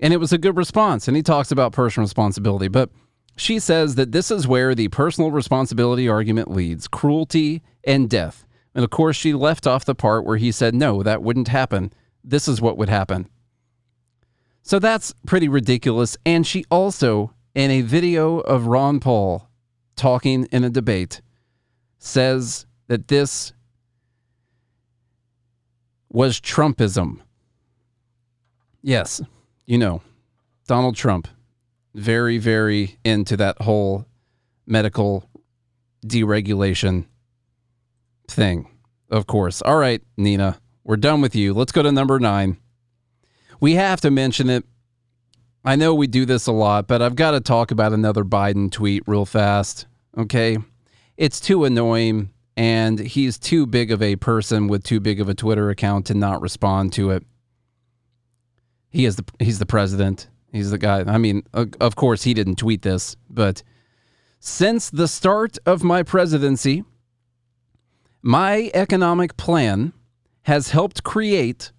And 0.00 0.12
it 0.12 0.16
was 0.16 0.32
a 0.32 0.38
good 0.38 0.56
response. 0.56 1.06
And 1.06 1.16
he 1.16 1.22
talks 1.22 1.52
about 1.52 1.72
personal 1.72 2.04
responsibility. 2.04 2.68
But 2.68 2.90
she 3.36 3.58
says 3.58 3.94
that 3.94 4.12
this 4.12 4.30
is 4.30 4.48
where 4.48 4.74
the 4.74 4.88
personal 4.88 5.30
responsibility 5.30 6.08
argument 6.08 6.50
leads 6.50 6.88
cruelty 6.88 7.62
and 7.84 8.08
death. 8.08 8.46
And 8.74 8.82
of 8.84 8.90
course, 8.90 9.16
she 9.16 9.32
left 9.34 9.66
off 9.66 9.84
the 9.84 9.94
part 9.94 10.24
where 10.24 10.36
he 10.36 10.52
said, 10.52 10.74
no, 10.74 11.02
that 11.02 11.22
wouldn't 11.22 11.48
happen. 11.48 11.92
This 12.24 12.48
is 12.48 12.60
what 12.60 12.78
would 12.78 12.88
happen. 12.88 13.28
So 14.62 14.78
that's 14.78 15.14
pretty 15.26 15.48
ridiculous. 15.48 16.16
And 16.24 16.46
she 16.46 16.64
also, 16.70 17.34
in 17.54 17.70
a 17.70 17.80
video 17.82 18.38
of 18.38 18.66
Ron 18.66 19.00
Paul 19.00 19.48
talking 19.96 20.46
in 20.52 20.64
a 20.64 20.70
debate, 20.70 21.20
says 21.98 22.66
that 22.86 23.08
this 23.08 23.52
was 26.08 26.40
Trumpism. 26.40 27.20
Yes, 28.82 29.20
you 29.70 29.78
know, 29.78 30.02
Donald 30.66 30.96
Trump 30.96 31.28
very, 31.94 32.38
very 32.38 32.98
into 33.04 33.36
that 33.36 33.62
whole 33.62 34.04
medical 34.66 35.30
deregulation 36.04 37.06
thing, 38.26 38.68
of 39.10 39.28
course. 39.28 39.62
All 39.62 39.76
right, 39.76 40.02
Nina, 40.16 40.58
we're 40.82 40.96
done 40.96 41.20
with 41.20 41.36
you. 41.36 41.54
Let's 41.54 41.70
go 41.70 41.84
to 41.84 41.92
number 41.92 42.18
nine. 42.18 42.56
We 43.60 43.74
have 43.74 44.00
to 44.00 44.10
mention 44.10 44.50
it. 44.50 44.64
I 45.64 45.76
know 45.76 45.94
we 45.94 46.08
do 46.08 46.26
this 46.26 46.48
a 46.48 46.52
lot, 46.52 46.88
but 46.88 47.00
I've 47.00 47.14
got 47.14 47.30
to 47.30 47.40
talk 47.40 47.70
about 47.70 47.92
another 47.92 48.24
Biden 48.24 48.72
tweet 48.72 49.04
real 49.06 49.24
fast. 49.24 49.86
Okay. 50.18 50.58
It's 51.16 51.38
too 51.38 51.64
annoying, 51.64 52.30
and 52.56 52.98
he's 52.98 53.38
too 53.38 53.66
big 53.66 53.92
of 53.92 54.02
a 54.02 54.16
person 54.16 54.66
with 54.66 54.82
too 54.82 54.98
big 54.98 55.20
of 55.20 55.28
a 55.28 55.34
Twitter 55.34 55.70
account 55.70 56.06
to 56.06 56.14
not 56.14 56.42
respond 56.42 56.92
to 56.94 57.10
it. 57.10 57.24
He 58.90 59.04
is 59.04 59.16
the 59.16 59.24
he's 59.38 59.58
the 59.58 59.66
president. 59.66 60.28
He's 60.52 60.70
the 60.70 60.78
guy. 60.78 61.00
I 61.06 61.18
mean, 61.18 61.44
of 61.54 61.96
course, 61.96 62.24
he 62.24 62.34
didn't 62.34 62.56
tweet 62.56 62.82
this, 62.82 63.16
but 63.28 63.62
since 64.40 64.90
the 64.90 65.06
start 65.06 65.58
of 65.64 65.84
my 65.84 66.02
presidency, 66.02 66.82
my 68.20 68.70
economic 68.74 69.36
plan 69.36 69.92
has 70.42 70.70
helped 70.70 71.04
create 71.04 71.70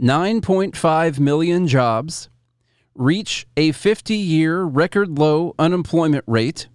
9.5 0.00 1.18
million 1.18 1.68
jobs, 1.68 2.30
reach 2.94 3.46
a 3.56 3.72
50 3.72 4.14
year 4.14 4.62
record 4.62 5.18
low 5.18 5.54
unemployment 5.58 6.24
rate, 6.26 6.68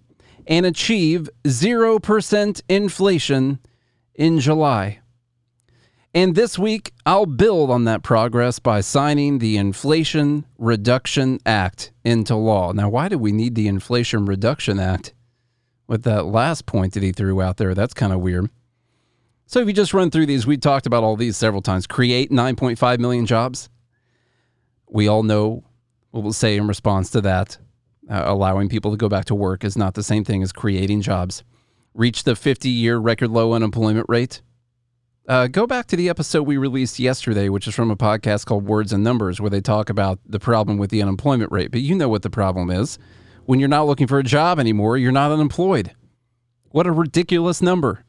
and 0.46 0.64
achieve 0.64 1.28
0% 1.44 2.62
inflation 2.68 3.58
in 4.14 4.40
July. 4.40 4.99
And 6.12 6.34
this 6.34 6.58
week, 6.58 6.92
I'll 7.06 7.26
build 7.26 7.70
on 7.70 7.84
that 7.84 8.02
progress 8.02 8.58
by 8.58 8.80
signing 8.80 9.38
the 9.38 9.56
Inflation 9.56 10.44
Reduction 10.58 11.38
Act 11.46 11.92
into 12.04 12.34
law. 12.34 12.72
Now, 12.72 12.88
why 12.88 13.08
do 13.08 13.16
we 13.16 13.30
need 13.30 13.54
the 13.54 13.68
Inflation 13.68 14.26
Reduction 14.26 14.80
Act 14.80 15.14
with 15.86 16.02
that 16.02 16.26
last 16.26 16.66
point 16.66 16.94
that 16.94 17.04
he 17.04 17.12
threw 17.12 17.40
out 17.40 17.58
there? 17.58 17.76
That's 17.76 17.94
kind 17.94 18.12
of 18.12 18.18
weird. 18.18 18.50
So, 19.46 19.60
if 19.60 19.68
you 19.68 19.72
just 19.72 19.94
run 19.94 20.10
through 20.10 20.26
these, 20.26 20.48
we 20.48 20.56
talked 20.56 20.86
about 20.86 21.04
all 21.04 21.14
these 21.14 21.36
several 21.36 21.62
times. 21.62 21.86
Create 21.86 22.32
9.5 22.32 22.98
million 22.98 23.24
jobs. 23.24 23.68
We 24.88 25.06
all 25.06 25.22
know 25.22 25.62
what 26.10 26.24
we'll 26.24 26.32
say 26.32 26.56
in 26.56 26.66
response 26.66 27.10
to 27.10 27.20
that. 27.20 27.56
Uh, 28.10 28.24
allowing 28.26 28.68
people 28.68 28.90
to 28.90 28.96
go 28.96 29.08
back 29.08 29.26
to 29.26 29.34
work 29.36 29.62
is 29.62 29.78
not 29.78 29.94
the 29.94 30.02
same 30.02 30.24
thing 30.24 30.42
as 30.42 30.50
creating 30.50 31.02
jobs. 31.02 31.44
Reach 31.94 32.24
the 32.24 32.34
50 32.34 32.68
year 32.68 32.98
record 32.98 33.30
low 33.30 33.52
unemployment 33.52 34.06
rate 34.08 34.42
uh, 35.30 35.46
go 35.46 35.64
back 35.64 35.86
to 35.86 35.94
the 35.94 36.08
episode 36.08 36.42
we 36.42 36.56
released 36.56 36.98
yesterday, 36.98 37.48
which 37.48 37.68
is 37.68 37.74
from 37.76 37.88
a 37.88 37.96
podcast 37.96 38.46
called 38.46 38.66
Words 38.66 38.92
and 38.92 39.04
Numbers, 39.04 39.40
where 39.40 39.48
they 39.48 39.60
talk 39.60 39.88
about 39.88 40.18
the 40.26 40.40
problem 40.40 40.76
with 40.76 40.90
the 40.90 41.00
unemployment 41.00 41.52
rate. 41.52 41.70
But 41.70 41.82
you 41.82 41.94
know 41.94 42.08
what 42.08 42.22
the 42.22 42.30
problem 42.30 42.68
is. 42.68 42.98
When 43.44 43.60
you're 43.60 43.68
not 43.68 43.86
looking 43.86 44.08
for 44.08 44.18
a 44.18 44.24
job 44.24 44.58
anymore, 44.58 44.98
you're 44.98 45.12
not 45.12 45.30
unemployed. 45.30 45.94
What 46.70 46.88
a 46.88 46.90
ridiculous 46.90 47.62
number. 47.62 48.04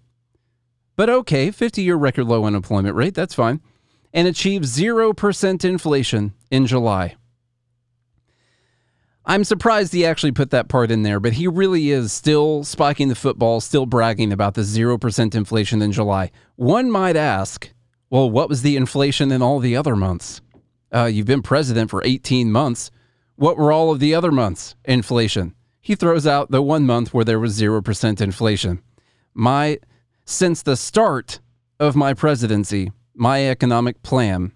But 0.95 1.11
okay, 1.11 1.51
50 1.51 1.83
year 1.83 1.95
record 1.95 2.25
low 2.25 2.43
unemployment 2.45 2.95
rate, 2.95 3.13
that's 3.13 3.35
fine. 3.35 3.61
And 4.11 4.27
achieve 4.27 4.63
0% 4.63 5.63
inflation 5.63 6.33
in 6.49 6.65
July. 6.65 7.17
I'm 9.25 9.43
surprised 9.43 9.93
he 9.93 10.05
actually 10.05 10.31
put 10.31 10.49
that 10.49 10.67
part 10.67 10.89
in 10.89 11.03
there, 11.03 11.19
but 11.19 11.33
he 11.33 11.47
really 11.47 11.91
is 11.91 12.11
still 12.11 12.63
spiking 12.63 13.07
the 13.07 13.15
football, 13.15 13.61
still 13.61 13.85
bragging 13.85 14.33
about 14.33 14.55
the 14.55 14.61
0% 14.61 15.35
inflation 15.35 15.81
in 15.81 15.91
July. 15.91 16.31
One 16.55 16.89
might 16.89 17.15
ask, 17.15 17.71
well, 18.09 18.29
what 18.29 18.49
was 18.49 18.63
the 18.63 18.75
inflation 18.75 19.31
in 19.31 19.41
all 19.41 19.59
the 19.59 19.75
other 19.75 19.95
months? 19.95 20.41
Uh, 20.93 21.05
you've 21.05 21.27
been 21.27 21.43
president 21.43 21.91
for 21.91 22.03
18 22.03 22.51
months. 22.51 22.89
What 23.35 23.57
were 23.57 23.71
all 23.71 23.91
of 23.91 23.99
the 23.99 24.15
other 24.15 24.31
months' 24.31 24.75
inflation? 24.85 25.53
He 25.79 25.95
throws 25.95 26.25
out 26.25 26.51
the 26.51 26.61
one 26.61 26.85
month 26.85 27.13
where 27.13 27.25
there 27.25 27.39
was 27.39 27.59
0% 27.59 28.21
inflation. 28.21 28.81
My 29.33 29.79
since 30.25 30.61
the 30.61 30.77
start 30.77 31.39
of 31.79 31.95
my 31.95 32.13
presidency, 32.13 32.91
my 33.15 33.49
economic 33.49 34.01
plan 34.03 34.51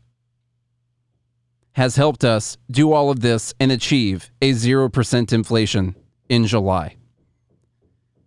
has 1.76 1.98
helped 1.98 2.24
us 2.24 2.58
do 2.72 2.94
all 2.94 3.10
of 3.10 3.20
this 3.20 3.54
and 3.60 3.70
achieve 3.70 4.32
a 4.42 4.52
0% 4.52 5.34
inflation 5.34 5.94
in 6.30 6.46
July. 6.46 6.96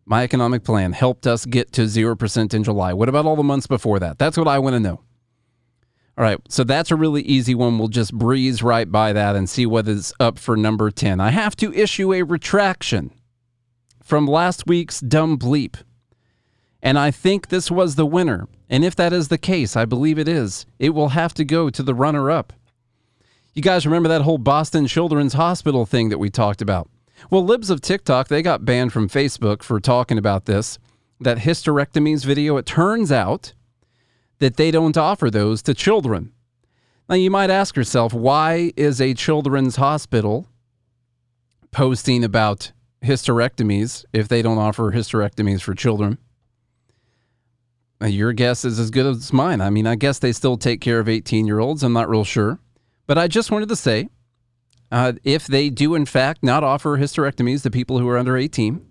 My 0.05 0.22
economic 0.22 0.64
plan 0.64 0.92
helped 0.92 1.26
us 1.26 1.46
get 1.46 1.72
to 1.72 1.82
0% 1.82 2.55
in 2.55 2.62
July. 2.64 2.92
What 2.92 3.09
about 3.09 3.24
all 3.24 3.36
the 3.36 3.42
months 3.42 3.66
before 3.66 3.99
that? 4.01 4.18
That's 4.18 4.36
what 4.36 4.49
I 4.49 4.59
want 4.59 4.74
to 4.74 4.80
know. 4.80 5.01
All 6.18 6.24
right, 6.24 6.38
so 6.49 6.62
that's 6.62 6.90
a 6.90 6.96
really 6.96 7.22
easy 7.22 7.55
one. 7.55 7.78
We'll 7.78 7.88
just 7.88 8.12
breeze 8.12 8.62
right 8.62 8.90
by 8.90 9.14
that 9.14 9.34
and 9.34 9.49
see 9.49 9.64
what 9.64 9.88
is 9.88 10.12
up 10.20 10.38
for 10.38 10.57
number 10.57 10.90
10. 10.90 11.18
I 11.18 11.30
have 11.30 11.57
to 11.57 11.72
issue 11.72 12.12
a 12.12 12.24
retraction 12.24 13.12
from 14.03 14.26
last 14.26 14.66
week's 14.66 15.01
dumb 15.01 15.38
bleep. 15.38 15.76
And 16.82 16.99
I 16.99 17.11
think 17.11 17.49
this 17.49 17.70
was 17.70 17.94
the 17.94 18.07
winner. 18.07 18.46
And 18.68 18.84
if 18.84 18.94
that 18.96 19.14
is 19.14 19.28
the 19.28 19.38
case, 19.38 19.74
I 19.74 19.86
believe 19.86 20.18
it 20.18 20.28
is, 20.28 20.66
it 20.78 20.90
will 20.90 21.11
have 21.11 21.32
to 21.34 21.44
go 21.44 21.70
to 21.70 21.82
the 21.82 21.94
runner 21.94 22.30
up. 22.30 22.53
You 23.59 23.62
guys 23.62 23.84
remember 23.84 24.09
that 24.11 24.22
whole 24.22 24.38
Boston 24.38 24.86
Children's 24.86 25.32
Hospital 25.32 25.84
thing 25.84 26.11
that 26.11 26.18
we 26.18 26.30
talked 26.30 26.62
about? 26.62 26.88
Well, 27.28 27.44
libs 27.44 27.70
of 27.70 27.80
TikTok, 27.80 28.28
they 28.28 28.40
got 28.40 28.64
banned 28.64 28.92
from 28.92 29.09
Facebook 29.09 29.64
for 29.64 29.80
talking 29.80 30.16
about 30.16 30.44
this. 30.44 30.78
That 31.18 31.38
hysterectomies 31.38 32.24
video, 32.24 32.56
it 32.59 32.66
turns 32.66 33.11
out 33.11 33.54
that 34.38 34.59
they 34.59 34.70
don't 34.70 34.96
offer 34.96 35.28
those 35.28 35.61
to 35.62 35.74
children. 35.74 36.30
Now, 37.09 37.16
you 37.16 37.32
might 37.32 37.50
ask 37.50 37.74
yourself, 37.74 38.12
why 38.12 38.72
is 38.76 39.00
a 39.00 39.12
children's 39.12 39.74
hospital 39.74 40.46
posting 41.72 42.22
about 42.22 42.70
hysterectomies 43.02 44.04
if 44.12 44.28
they 44.28 44.40
don't 44.40 44.59
offer 44.59 44.92
hysterectomies 44.92 45.62
for 45.62 45.74
children? 45.74 46.18
Your 48.00 48.32
guess 48.32 48.64
is 48.64 48.78
as 48.78 48.92
good 48.92 49.06
as 49.06 49.32
mine. 49.32 49.61
I 49.61 49.70
mean, 49.70 49.88
I 49.88 49.96
guess 49.96 50.20
they 50.20 50.30
still 50.30 50.56
take 50.56 50.80
care 50.80 51.00
of 51.00 51.09
18 51.09 51.44
year 51.48 51.59
olds. 51.59 51.82
I'm 51.82 51.92
not 51.92 52.09
real 52.09 52.22
sure. 52.22 52.61
But 53.09 53.16
I 53.16 53.26
just 53.26 53.50
wanted 53.50 53.70
to 53.70 53.76
say 53.76 54.11
uh, 54.92 55.14
if 55.24 55.46
they 55.46 55.70
do, 55.70 55.94
in 55.94 56.04
fact, 56.04 56.44
not 56.44 56.62
offer 56.62 56.98
hysterectomies 56.98 57.62
to 57.62 57.70
people 57.70 57.98
who 57.98 58.09
are 58.09 58.18
under 58.18 58.36
18, 58.36 58.86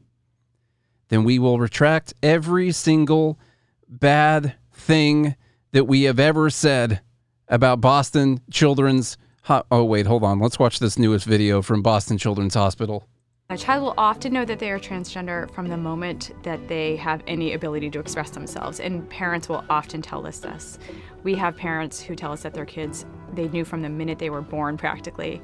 then 1.09 1.23
we 1.23 1.39
will 1.39 1.59
retract 1.59 2.15
every 2.21 2.71
single 2.71 3.39
bad 3.87 4.55
thing 4.73 5.35
that 5.71 5.85
we 5.85 6.03
have 6.03 6.19
ever 6.19 6.49
said 6.49 7.01
about 7.47 7.79
Boston 7.79 8.41
Children's. 8.51 9.17
Ho- 9.43 9.63
oh, 9.71 9.83
wait, 9.83 10.07
hold 10.07 10.23
on. 10.23 10.39
Let's 10.39 10.57
watch 10.57 10.79
this 10.79 10.97
newest 10.97 11.25
video 11.25 11.61
from 11.61 11.83
Boston 11.83 12.17
Children's 12.17 12.55
Hospital. 12.55 13.07
A 13.49 13.57
child 13.57 13.83
will 13.83 13.93
often 13.97 14.33
know 14.33 14.43
that 14.43 14.59
they 14.59 14.71
are 14.71 14.79
transgender 14.79 15.49
from 15.51 15.69
the 15.69 15.77
moment 15.77 16.31
that 16.43 16.67
they 16.67 16.97
have 16.97 17.23
any 17.27 17.53
ability 17.53 17.89
to 17.91 17.99
express 17.99 18.31
themselves, 18.31 18.81
and 18.81 19.09
parents 19.09 19.47
will 19.47 19.63
often 19.69 20.01
tell 20.01 20.27
us 20.27 20.39
this. 20.39 20.79
We 21.27 21.35
have 21.35 21.57
parents 21.57 21.99
who 21.99 22.15
tell 22.15 22.31
us 22.31 22.43
that 22.43 22.53
their 22.53 22.63
kids, 22.63 23.05
they 23.33 23.49
knew 23.49 23.65
from 23.65 23.81
the 23.81 23.89
minute 23.89 24.17
they 24.17 24.29
were 24.29 24.39
born 24.41 24.77
practically, 24.77 25.41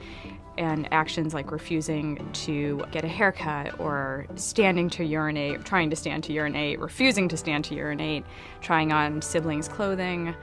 and 0.58 0.88
actions 0.94 1.34
like 1.34 1.52
refusing 1.52 2.26
to 2.46 2.86
get 2.92 3.04
a 3.04 3.10
haircut 3.10 3.78
or 3.82 4.26
standing 4.36 4.90
to 4.92 5.04
urinate, 5.04 5.66
trying 5.66 5.90
to 5.90 5.98
stand 5.98 6.24
to 6.24 6.32
urinate, 6.32 6.80
refusing 6.80 7.28
to 7.28 7.36
stand 7.36 7.66
to 7.66 7.76
urinate, 7.76 8.24
trying 8.62 8.94
on 8.94 9.22
siblings' 9.22 9.68
clothing, 9.68 10.34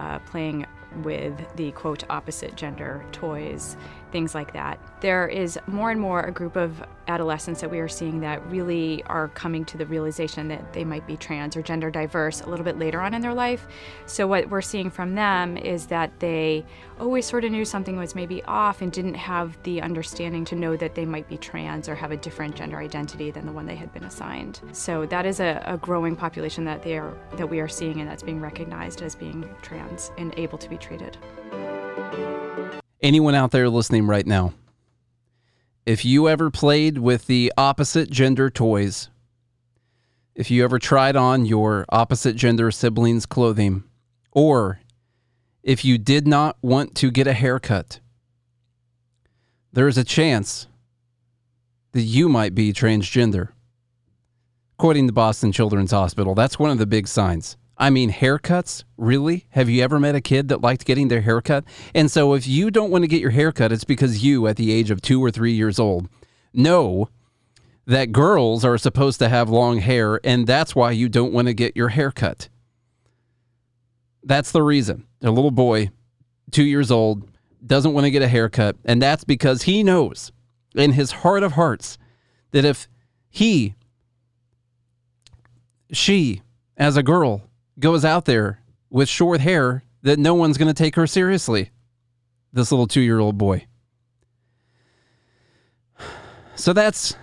uh, 0.00 0.18
playing 0.20 0.64
with 1.02 1.34
the 1.56 1.72
quote 1.72 2.04
opposite 2.08 2.56
gender 2.56 3.04
toys, 3.12 3.76
things 4.12 4.34
like 4.34 4.52
that. 4.52 4.78
There 5.00 5.28
is 5.28 5.58
more 5.66 5.90
and 5.90 6.00
more 6.00 6.20
a 6.22 6.32
group 6.32 6.56
of 6.56 6.82
adolescents 7.08 7.60
that 7.60 7.70
we 7.70 7.78
are 7.78 7.88
seeing 7.88 8.20
that 8.20 8.44
really 8.50 9.02
are 9.04 9.28
coming 9.28 9.64
to 9.64 9.78
the 9.78 9.86
realization 9.86 10.48
that 10.48 10.72
they 10.72 10.84
might 10.84 11.06
be 11.06 11.16
trans 11.16 11.56
or 11.56 11.62
gender 11.62 11.90
diverse 11.90 12.40
a 12.40 12.48
little 12.48 12.64
bit 12.64 12.78
later 12.78 13.00
on 13.00 13.14
in 13.14 13.22
their 13.22 13.34
life. 13.34 13.66
So, 14.06 14.26
what 14.26 14.48
we're 14.48 14.62
seeing 14.62 14.90
from 14.90 15.14
them 15.14 15.56
is 15.56 15.86
that 15.86 16.18
they 16.18 16.64
always 16.98 17.26
sort 17.26 17.44
of 17.44 17.52
knew 17.52 17.64
something 17.64 17.96
was 17.96 18.14
maybe 18.14 18.42
off 18.44 18.82
and 18.82 18.90
didn't 18.90 19.14
have 19.14 19.56
the 19.62 19.82
understanding 19.82 20.44
to 20.46 20.56
know 20.56 20.76
that 20.76 20.94
they 20.94 21.04
might 21.04 21.28
be 21.28 21.36
trans 21.36 21.88
or 21.88 21.94
have 21.94 22.10
a 22.10 22.16
different 22.16 22.56
gender 22.56 22.78
identity 22.78 23.30
than 23.30 23.46
the 23.46 23.52
one 23.52 23.66
they 23.66 23.76
had 23.76 23.92
been 23.92 24.04
assigned. 24.04 24.60
So, 24.72 25.06
that 25.06 25.26
is 25.26 25.40
a, 25.40 25.62
a 25.66 25.76
growing 25.76 26.16
population 26.16 26.64
that, 26.64 26.82
they 26.82 26.98
are, 26.98 27.14
that 27.36 27.46
we 27.46 27.60
are 27.60 27.68
seeing 27.68 28.00
and 28.00 28.08
that's 28.08 28.22
being 28.22 28.40
recognized 28.40 29.02
as 29.02 29.14
being 29.14 29.48
trans 29.62 30.10
and 30.18 30.34
able 30.36 30.58
to 30.58 30.68
be 30.68 30.76
treated. 30.76 31.16
Anyone 33.02 33.34
out 33.34 33.50
there 33.50 33.68
listening 33.68 34.06
right 34.06 34.26
now, 34.26 34.54
if 35.84 36.04
you 36.04 36.28
ever 36.28 36.50
played 36.50 36.98
with 36.98 37.26
the 37.26 37.52
opposite 37.56 38.10
gender 38.10 38.48
toys, 38.48 39.10
if 40.34 40.50
you 40.50 40.64
ever 40.64 40.78
tried 40.78 41.14
on 41.14 41.44
your 41.44 41.84
opposite 41.90 42.36
gender 42.36 42.70
siblings' 42.70 43.26
clothing, 43.26 43.84
or 44.32 44.80
if 45.62 45.84
you 45.84 45.98
did 45.98 46.26
not 46.26 46.56
want 46.62 46.94
to 46.96 47.10
get 47.10 47.26
a 47.26 47.32
haircut, 47.32 48.00
there 49.72 49.88
is 49.88 49.98
a 49.98 50.04
chance 50.04 50.66
that 51.92 52.02
you 52.02 52.28
might 52.28 52.54
be 52.54 52.72
transgender. 52.72 53.50
According 54.78 55.06
to 55.06 55.12
Boston 55.12 55.52
Children's 55.52 55.90
Hospital, 55.90 56.34
that's 56.34 56.58
one 56.58 56.70
of 56.70 56.78
the 56.78 56.86
big 56.86 57.08
signs. 57.08 57.56
I 57.78 57.90
mean, 57.90 58.10
haircuts? 58.10 58.84
Really? 58.96 59.46
Have 59.50 59.68
you 59.68 59.82
ever 59.82 60.00
met 60.00 60.14
a 60.14 60.20
kid 60.20 60.48
that 60.48 60.62
liked 60.62 60.86
getting 60.86 61.08
their 61.08 61.20
haircut? 61.20 61.64
And 61.94 62.10
so, 62.10 62.32
if 62.34 62.46
you 62.46 62.70
don't 62.70 62.90
want 62.90 63.02
to 63.04 63.08
get 63.08 63.20
your 63.20 63.30
haircut, 63.30 63.72
it's 63.72 63.84
because 63.84 64.24
you, 64.24 64.46
at 64.46 64.56
the 64.56 64.72
age 64.72 64.90
of 64.90 65.02
two 65.02 65.22
or 65.22 65.30
three 65.30 65.52
years 65.52 65.78
old, 65.78 66.08
know 66.54 67.10
that 67.86 68.12
girls 68.12 68.64
are 68.64 68.78
supposed 68.78 69.18
to 69.18 69.28
have 69.28 69.50
long 69.50 69.78
hair, 69.78 70.20
and 70.24 70.46
that's 70.46 70.74
why 70.74 70.90
you 70.90 71.08
don't 71.08 71.32
want 71.32 71.48
to 71.48 71.54
get 71.54 71.76
your 71.76 71.90
haircut. 71.90 72.48
That's 74.24 74.52
the 74.52 74.62
reason. 74.62 75.06
A 75.22 75.30
little 75.30 75.50
boy, 75.50 75.90
two 76.50 76.64
years 76.64 76.90
old, 76.90 77.28
doesn't 77.64 77.92
want 77.92 78.04
to 78.04 78.10
get 78.10 78.22
a 78.22 78.28
haircut, 78.28 78.76
and 78.84 79.00
that's 79.00 79.24
because 79.24 79.62
he 79.62 79.82
knows 79.82 80.32
in 80.74 80.92
his 80.92 81.12
heart 81.12 81.42
of 81.42 81.52
hearts 81.52 81.98
that 82.52 82.64
if 82.64 82.88
he, 83.28 83.74
she, 85.92 86.42
as 86.76 86.96
a 86.96 87.02
girl, 87.02 87.42
goes 87.78 88.04
out 88.04 88.24
there 88.24 88.60
with 88.90 89.08
short 89.08 89.40
hair 89.40 89.84
that 90.02 90.18
no 90.18 90.34
one's 90.34 90.58
going 90.58 90.68
to 90.68 90.74
take 90.74 90.96
her 90.96 91.06
seriously. 91.06 91.70
This 92.52 92.70
little 92.70 92.86
two 92.86 93.00
year 93.00 93.18
old 93.18 93.38
boy. 93.38 93.66
So 96.58 96.72
that's 96.72 97.14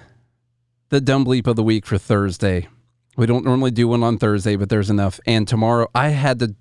the 0.89 1.01
dumb 1.01 1.25
bleep 1.25 1.47
of 1.47 1.55
the 1.55 1.63
week 1.63 1.87
for 1.87 1.97
Thursday. 1.97 2.67
We 3.17 3.25
don't 3.25 3.43
normally 3.43 3.71
do 3.71 3.87
one 3.87 4.03
on 4.03 4.19
Thursday, 4.19 4.55
but 4.55 4.69
there's 4.69 4.91
enough. 4.91 5.19
And 5.25 5.47
tomorrow, 5.47 5.87
I 5.95 6.09
had 6.09 6.37
to, 6.37 6.55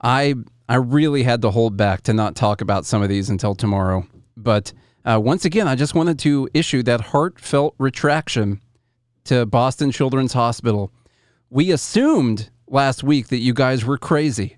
I, 0.00 0.34
I 0.68 0.76
really 0.76 1.24
had 1.24 1.42
to 1.42 1.50
hold 1.50 1.76
back 1.76 2.02
to 2.02 2.14
not 2.14 2.36
talk 2.36 2.60
about 2.60 2.86
some 2.86 3.02
of 3.02 3.08
these 3.08 3.28
until 3.28 3.56
tomorrow. 3.56 4.06
But 4.36 4.72
uh, 5.04 5.20
once 5.20 5.44
again, 5.44 5.66
I 5.66 5.74
just 5.74 5.96
wanted 5.96 6.20
to 6.20 6.48
issue 6.54 6.84
that 6.84 7.00
heartfelt 7.00 7.74
retraction 7.78 8.60
to 9.24 9.44
Boston 9.44 9.90
Children's 9.90 10.32
Hospital. 10.32 10.92
We 11.50 11.72
assumed 11.72 12.50
last 12.68 13.02
week 13.02 13.28
that 13.28 13.38
you 13.38 13.54
guys 13.54 13.84
were 13.84 13.98
crazy. 13.98 14.56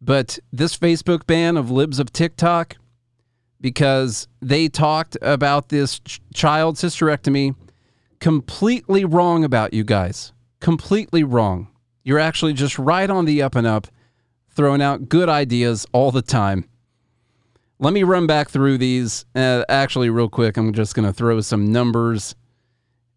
But 0.00 0.38
this 0.52 0.76
Facebook 0.76 1.26
ban 1.26 1.56
of 1.56 1.70
libs 1.70 1.98
of 1.98 2.12
TikTok, 2.12 2.76
because 3.60 4.26
they 4.40 4.68
talked 4.68 5.16
about 5.20 5.68
this 5.68 5.98
ch- 6.00 6.20
child's 6.32 6.82
hysterectomy, 6.82 7.54
completely 8.18 9.04
wrong 9.04 9.44
about 9.44 9.74
you 9.74 9.84
guys. 9.84 10.32
Completely 10.60 11.22
wrong. 11.22 11.68
You're 12.02 12.18
actually 12.18 12.54
just 12.54 12.78
right 12.78 13.10
on 13.10 13.26
the 13.26 13.42
up 13.42 13.54
and 13.54 13.66
up, 13.66 13.88
throwing 14.48 14.80
out 14.80 15.08
good 15.08 15.28
ideas 15.28 15.86
all 15.92 16.10
the 16.10 16.22
time. 16.22 16.64
Let 17.78 17.92
me 17.92 18.02
run 18.02 18.26
back 18.26 18.50
through 18.50 18.78
these. 18.78 19.24
Uh, 19.34 19.64
actually, 19.68 20.10
real 20.10 20.28
quick, 20.28 20.56
I'm 20.56 20.72
just 20.72 20.94
going 20.94 21.06
to 21.06 21.12
throw 21.12 21.40
some 21.40 21.72
numbers 21.72 22.34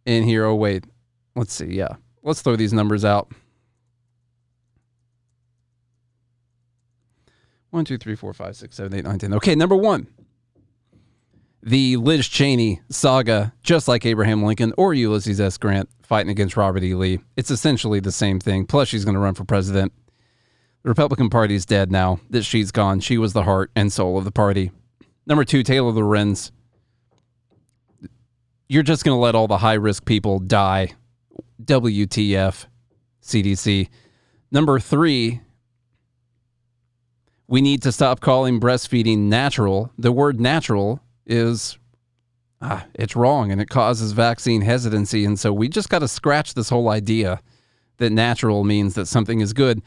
in 0.06 0.24
here. 0.24 0.46
Oh, 0.46 0.56
wait. 0.56 0.86
Let's 1.36 1.54
see. 1.54 1.66
Yeah. 1.66 1.96
Let's 2.24 2.42
throw 2.42 2.56
these 2.56 2.72
numbers 2.72 3.04
out. 3.04 3.32
One, 7.74 7.86
two, 7.86 7.98
three, 7.98 8.16
four, 8.16 8.36
five, 8.36 8.56
six, 8.56 8.76
seven, 8.76 8.94
eight, 8.94 9.04
nine, 9.04 9.18
ten. 9.18 9.34
Okay, 9.34 9.56
number 9.56 9.76
one. 9.76 10.06
The 11.64 11.98
Liz 11.98 12.28
Cheney 12.28 12.82
saga, 12.92 13.52
just 13.64 13.88
like 13.88 14.06
Abraham 14.06 14.44
Lincoln 14.44 14.76
or 14.78 14.94
Ulysses 14.94 15.42
S. 15.42 15.58
Grant 15.58 15.90
fighting 16.04 16.30
against 16.30 16.56
Robert 16.56 16.84
E. 16.84 16.94
Lee. 16.94 17.20
It's 17.36 17.50
essentially 17.50 18.00
the 18.00 18.12
same 18.12 18.40
thing. 18.40 18.68
Plus, 18.68 18.90
she's 18.90 19.04
going 19.04 19.16
to 19.16 19.20
run 19.20 19.34
for 19.34 19.44
president. 19.44 19.92
The 20.84 20.90
Republican 20.90 21.32
Party 21.32 21.56
is 21.56 21.66
dead 21.66 21.92
now 21.92 22.20
that 22.30 22.44
she's 22.44 22.72
gone. 22.72 23.00
She 23.00 23.18
was 23.18 23.34
the 23.34 23.42
heart 23.42 23.72
and 23.76 23.92
soul 23.92 24.20
of 24.20 24.26
the 24.26 24.32
party. 24.32 24.70
Number 25.26 25.44
two, 25.44 25.64
Taylor 25.64 25.90
Lorenz. 25.90 26.52
You're 28.70 28.84
just 28.84 29.04
going 29.04 29.16
to 29.16 29.20
let 29.20 29.34
all 29.34 29.48
the 29.48 29.58
high 29.58 29.74
risk 29.74 30.06
people 30.06 30.38
die. 30.38 30.94
WTF, 31.64 32.68
CDC. 33.24 33.90
Number 34.52 34.80
three, 34.80 35.42
we 37.54 37.62
need 37.62 37.84
to 37.84 37.92
stop 37.92 38.20
calling 38.20 38.60
breastfeeding 38.60 39.20
natural. 39.30 39.92
The 39.96 40.12
word 40.12 40.42
natural 40.42 41.00
is 41.28 41.78
ah, 42.64 42.88
it's 42.96 43.16
wrong 43.16 43.52
and 43.52 43.62
it 43.62 43.70
causes 43.70 44.12
vaccine 44.12 44.62
hesitancy. 44.62 45.24
And 45.24 45.40
so 45.40 45.54
we 45.54 45.70
just 45.70 45.88
got 45.88 46.00
to 46.00 46.08
scratch 46.08 46.56
this 46.56 46.70
whole 46.70 46.90
idea 46.90 47.42
that 47.98 48.10
natural 48.10 48.64
means 48.64 48.96
that 48.96 49.06
something 49.06 49.40
is 49.40 49.54
good. 49.54 49.84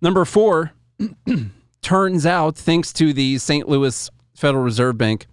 Number 0.00 0.24
four, 0.24 0.70
turns 1.82 2.24
out, 2.24 2.56
thanks 2.56 2.92
to 2.92 3.12
the 3.12 3.38
St. 3.38 3.68
Louis 3.68 4.08
Federal 4.36 4.62
Reserve 4.62 4.96
Bank. 4.96 5.26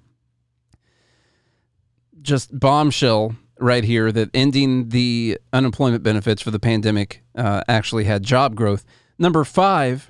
Just 2.20 2.60
bombshell 2.60 3.36
right 3.60 3.84
here 3.84 4.12
that 4.12 4.32
ending 4.34 4.90
the 4.90 5.38
unemployment 5.54 6.02
benefits 6.02 6.42
for 6.42 6.50
the 6.50 6.60
pandemic 6.60 7.22
uh, 7.36 7.62
actually 7.68 8.06
had 8.06 8.24
job 8.24 8.56
growth. 8.56 8.84
Number 9.20 9.44
five, 9.44 10.10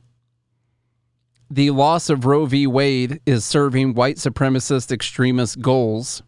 the 1.55 1.71
loss 1.71 2.09
of 2.09 2.25
Roe 2.25 2.45
v. 2.45 2.67
Wade 2.67 3.21
is 3.25 3.45
serving 3.45 3.93
white 3.93 4.17
supremacist 4.17 4.91
extremist 4.91 5.61
goals. 5.61 6.21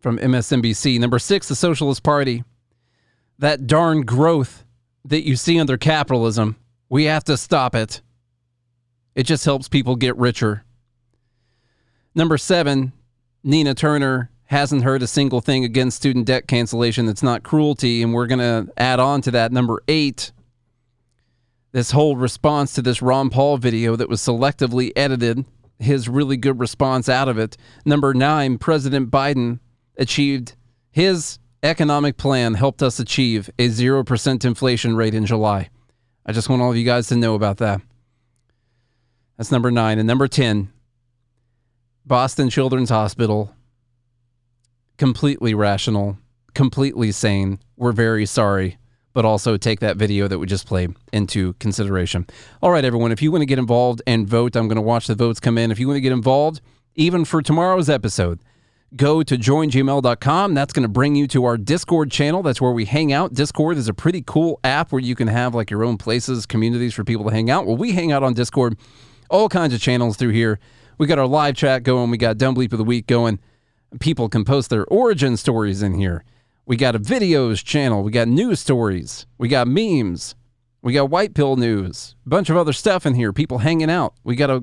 From 0.00 0.18
MSNBC. 0.18 0.98
Number 0.98 1.20
six, 1.20 1.46
the 1.46 1.54
Socialist 1.54 2.02
Party. 2.02 2.42
That 3.38 3.68
darn 3.68 4.00
growth 4.00 4.64
that 5.04 5.24
you 5.24 5.36
see 5.36 5.60
under 5.60 5.76
capitalism, 5.76 6.56
we 6.88 7.04
have 7.04 7.22
to 7.24 7.36
stop 7.36 7.76
it. 7.76 8.00
It 9.14 9.22
just 9.22 9.44
helps 9.44 9.68
people 9.68 9.94
get 9.94 10.16
richer. 10.16 10.64
Number 12.16 12.38
seven, 12.38 12.92
Nina 13.44 13.74
Turner 13.74 14.30
hasn't 14.46 14.82
heard 14.82 15.02
a 15.02 15.06
single 15.06 15.40
thing 15.40 15.64
against 15.64 15.96
student 15.96 16.26
debt 16.26 16.48
cancellation 16.48 17.06
that's 17.06 17.22
not 17.22 17.44
cruelty. 17.44 18.02
And 18.02 18.12
we're 18.12 18.26
going 18.26 18.40
to 18.40 18.72
add 18.76 18.98
on 18.98 19.22
to 19.22 19.30
that. 19.30 19.52
Number 19.52 19.80
eight, 19.86 20.32
this 21.72 21.92
whole 21.92 22.16
response 22.16 22.74
to 22.74 22.82
this 22.82 23.00
Ron 23.02 23.30
Paul 23.30 23.56
video 23.56 23.96
that 23.96 24.08
was 24.08 24.20
selectively 24.20 24.92
edited, 24.96 25.44
his 25.78 26.08
really 26.08 26.36
good 26.36 26.58
response 26.58 27.08
out 27.08 27.28
of 27.28 27.38
it. 27.38 27.56
Number 27.84 28.12
nine, 28.12 28.58
President 28.58 29.10
Biden 29.10 29.60
achieved 29.96 30.54
his 30.90 31.38
economic 31.62 32.16
plan, 32.16 32.54
helped 32.54 32.82
us 32.82 32.98
achieve 32.98 33.50
a 33.58 33.68
0% 33.68 34.44
inflation 34.44 34.96
rate 34.96 35.14
in 35.14 35.26
July. 35.26 35.70
I 36.26 36.32
just 36.32 36.48
want 36.48 36.62
all 36.62 36.70
of 36.70 36.76
you 36.76 36.84
guys 36.84 37.08
to 37.08 37.16
know 37.16 37.34
about 37.34 37.58
that. 37.58 37.80
That's 39.36 39.52
number 39.52 39.70
nine. 39.70 39.98
And 39.98 40.06
number 40.06 40.28
10, 40.28 40.72
Boston 42.04 42.50
Children's 42.50 42.90
Hospital 42.90 43.54
completely 44.98 45.54
rational, 45.54 46.18
completely 46.52 47.10
sane. 47.10 47.58
We're 47.76 47.92
very 47.92 48.26
sorry, 48.26 48.76
but 49.12 49.24
also 49.24 49.56
take 49.56 49.80
that 49.80 49.96
video 49.96 50.28
that 50.28 50.38
we 50.38 50.46
just 50.46 50.66
played 50.66 50.94
into 51.12 51.54
consideration. 51.54 52.26
All 52.62 52.70
right, 52.70 52.84
everyone, 52.84 53.12
if 53.12 53.22
you 53.22 53.32
want 53.32 53.42
to 53.42 53.46
get 53.46 53.58
involved 53.58 54.02
and 54.06 54.28
vote, 54.28 54.56
I'm 54.56 54.68
going 54.68 54.76
to 54.76 54.82
watch 54.82 55.06
the 55.06 55.14
votes 55.14 55.40
come 55.40 55.58
in. 55.58 55.70
If 55.70 55.78
you 55.78 55.88
want 55.88 55.96
to 55.96 56.00
get 56.00 56.12
involved, 56.12 56.60
even 56.94 57.24
for 57.24 57.42
tomorrow's 57.42 57.88
episode, 57.88 58.40
go 58.96 59.22
to 59.22 59.36
joingml.com. 59.36 60.54
That's 60.54 60.72
going 60.72 60.82
to 60.82 60.88
bring 60.88 61.14
you 61.14 61.26
to 61.28 61.44
our 61.44 61.56
Discord 61.56 62.10
channel. 62.10 62.42
That's 62.42 62.60
where 62.60 62.72
we 62.72 62.84
hang 62.84 63.12
out. 63.12 63.34
Discord 63.34 63.76
is 63.76 63.88
a 63.88 63.94
pretty 63.94 64.22
cool 64.26 64.60
app 64.64 64.92
where 64.92 65.00
you 65.00 65.14
can 65.14 65.28
have 65.28 65.54
like 65.54 65.70
your 65.70 65.84
own 65.84 65.96
places, 65.96 66.46
communities 66.46 66.94
for 66.94 67.04
people 67.04 67.24
to 67.26 67.34
hang 67.34 67.50
out. 67.50 67.66
Well, 67.66 67.76
we 67.76 67.92
hang 67.92 68.12
out 68.12 68.22
on 68.22 68.34
Discord, 68.34 68.76
all 69.28 69.48
kinds 69.48 69.74
of 69.74 69.80
channels 69.80 70.16
through 70.16 70.30
here. 70.30 70.58
We 70.98 71.06
got 71.06 71.18
our 71.18 71.26
live 71.26 71.56
chat 71.56 71.82
going. 71.82 72.10
We 72.10 72.18
got 72.18 72.38
Dumb 72.38 72.54
Bleep 72.54 72.72
of 72.72 72.78
the 72.78 72.84
Week 72.84 73.06
going 73.06 73.38
people 73.98 74.28
can 74.28 74.44
post 74.44 74.70
their 74.70 74.84
origin 74.86 75.36
stories 75.36 75.82
in 75.82 75.94
here. 75.94 76.24
We 76.70 76.76
got 76.76 76.94
a 76.94 77.00
videos 77.00 77.64
channel. 77.64 78.04
We 78.04 78.12
got 78.12 78.28
news 78.28 78.60
stories. 78.60 79.26
We 79.38 79.48
got 79.48 79.66
memes. 79.66 80.36
We 80.82 80.92
got 80.92 81.10
white 81.10 81.34
pill 81.34 81.56
news. 81.56 82.14
A 82.24 82.28
bunch 82.28 82.48
of 82.48 82.56
other 82.56 82.72
stuff 82.72 83.04
in 83.04 83.16
here. 83.16 83.32
People 83.32 83.58
hanging 83.58 83.90
out. 83.90 84.14
We 84.22 84.36
got 84.36 84.50
a 84.50 84.62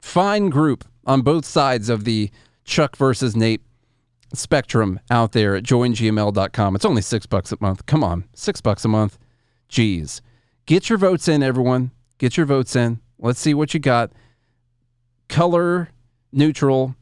fine 0.00 0.50
group 0.50 0.84
on 1.06 1.22
both 1.22 1.44
sides 1.44 1.88
of 1.88 2.04
the 2.04 2.30
Chuck 2.62 2.94
versus 2.94 3.34
Nate 3.34 3.62
spectrum 4.32 5.00
out 5.10 5.32
there 5.32 5.56
at 5.56 5.64
joingml.com. 5.64 6.76
It's 6.76 6.84
only 6.84 7.02
six 7.02 7.26
bucks 7.26 7.50
a 7.50 7.56
month. 7.60 7.84
Come 7.84 8.04
on, 8.04 8.26
six 8.32 8.60
bucks 8.60 8.84
a 8.84 8.88
month. 8.88 9.18
Jeez. 9.68 10.20
Get 10.66 10.88
your 10.88 10.98
votes 10.98 11.26
in, 11.26 11.42
everyone. 11.42 11.90
Get 12.18 12.36
your 12.36 12.46
votes 12.46 12.76
in. 12.76 13.00
Let's 13.18 13.40
see 13.40 13.54
what 13.54 13.74
you 13.74 13.80
got. 13.80 14.12
Color 15.28 15.88
neutral, 16.30 16.94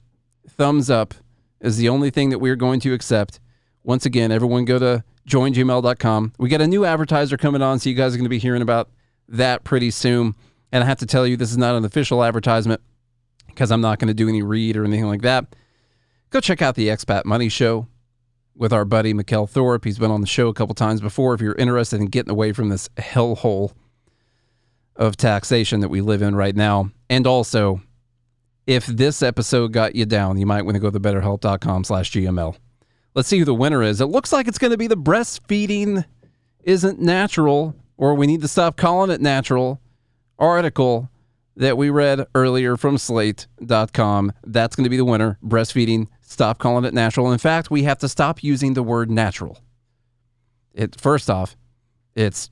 thumbs 0.48 0.88
up 0.88 1.12
is 1.60 1.76
the 1.76 1.90
only 1.90 2.08
thing 2.08 2.30
that 2.30 2.38
we're 2.38 2.56
going 2.56 2.80
to 2.80 2.94
accept. 2.94 3.40
Once 3.88 4.04
again, 4.04 4.30
everyone 4.30 4.66
go 4.66 4.78
to 4.78 5.02
joingml.com. 5.26 6.34
We 6.38 6.50
got 6.50 6.60
a 6.60 6.66
new 6.66 6.84
advertiser 6.84 7.38
coming 7.38 7.62
on, 7.62 7.78
so 7.78 7.88
you 7.88 7.94
guys 7.96 8.12
are 8.12 8.18
going 8.18 8.26
to 8.26 8.28
be 8.28 8.38
hearing 8.38 8.60
about 8.60 8.90
that 9.30 9.64
pretty 9.64 9.90
soon. 9.90 10.34
And 10.70 10.84
I 10.84 10.86
have 10.86 10.98
to 10.98 11.06
tell 11.06 11.26
you, 11.26 11.38
this 11.38 11.50
is 11.50 11.56
not 11.56 11.74
an 11.74 11.86
official 11.86 12.22
advertisement 12.22 12.82
because 13.46 13.70
I'm 13.70 13.80
not 13.80 13.98
going 13.98 14.08
to 14.08 14.14
do 14.14 14.28
any 14.28 14.42
read 14.42 14.76
or 14.76 14.84
anything 14.84 15.06
like 15.06 15.22
that. 15.22 15.56
Go 16.28 16.38
check 16.38 16.60
out 16.60 16.74
the 16.74 16.88
Expat 16.88 17.24
Money 17.24 17.48
Show 17.48 17.86
with 18.54 18.74
our 18.74 18.84
buddy 18.84 19.14
Mikkel 19.14 19.50
Thorup. 19.50 19.86
He's 19.86 19.98
been 19.98 20.10
on 20.10 20.20
the 20.20 20.26
show 20.26 20.48
a 20.48 20.54
couple 20.54 20.74
times 20.74 21.00
before. 21.00 21.32
If 21.32 21.40
you're 21.40 21.54
interested 21.54 21.98
in 21.98 22.08
getting 22.08 22.30
away 22.30 22.52
from 22.52 22.68
this 22.68 22.90
hellhole 22.98 23.72
of 24.96 25.16
taxation 25.16 25.80
that 25.80 25.88
we 25.88 26.02
live 26.02 26.20
in 26.20 26.36
right 26.36 26.54
now, 26.54 26.90
and 27.08 27.26
also 27.26 27.80
if 28.66 28.84
this 28.84 29.22
episode 29.22 29.72
got 29.72 29.94
you 29.94 30.04
down, 30.04 30.36
you 30.36 30.44
might 30.44 30.66
want 30.66 30.74
to 30.74 30.78
go 30.78 30.90
to 30.90 31.00
betterhelp.com 31.00 31.84
slash 31.84 32.12
GML. 32.12 32.54
Let's 33.14 33.28
see 33.28 33.38
who 33.38 33.44
the 33.44 33.54
winner 33.54 33.82
is. 33.82 34.00
It 34.00 34.06
looks 34.06 34.32
like 34.32 34.48
it's 34.48 34.58
going 34.58 34.70
to 34.70 34.76
be 34.76 34.86
the 34.86 34.96
breastfeeding 34.96 36.04
isn't 36.62 37.00
natural, 37.00 37.74
or 37.96 38.14
we 38.14 38.26
need 38.26 38.42
to 38.42 38.48
stop 38.48 38.76
calling 38.76 39.10
it 39.10 39.20
natural 39.20 39.80
article 40.38 41.10
that 41.56 41.76
we 41.76 41.90
read 41.90 42.24
earlier 42.34 42.76
from 42.76 42.96
slate.com. 42.98 44.32
That's 44.44 44.76
going 44.76 44.84
to 44.84 44.90
be 44.90 44.96
the 44.96 45.04
winner. 45.04 45.38
Breastfeeding, 45.44 46.06
stop 46.20 46.58
calling 46.58 46.84
it 46.84 46.94
natural. 46.94 47.32
In 47.32 47.38
fact, 47.38 47.70
we 47.70 47.82
have 47.82 47.98
to 47.98 48.08
stop 48.08 48.42
using 48.42 48.74
the 48.74 48.82
word 48.82 49.10
natural. 49.10 49.58
It 50.72 51.00
first 51.00 51.28
off, 51.28 51.56
it's 52.14 52.50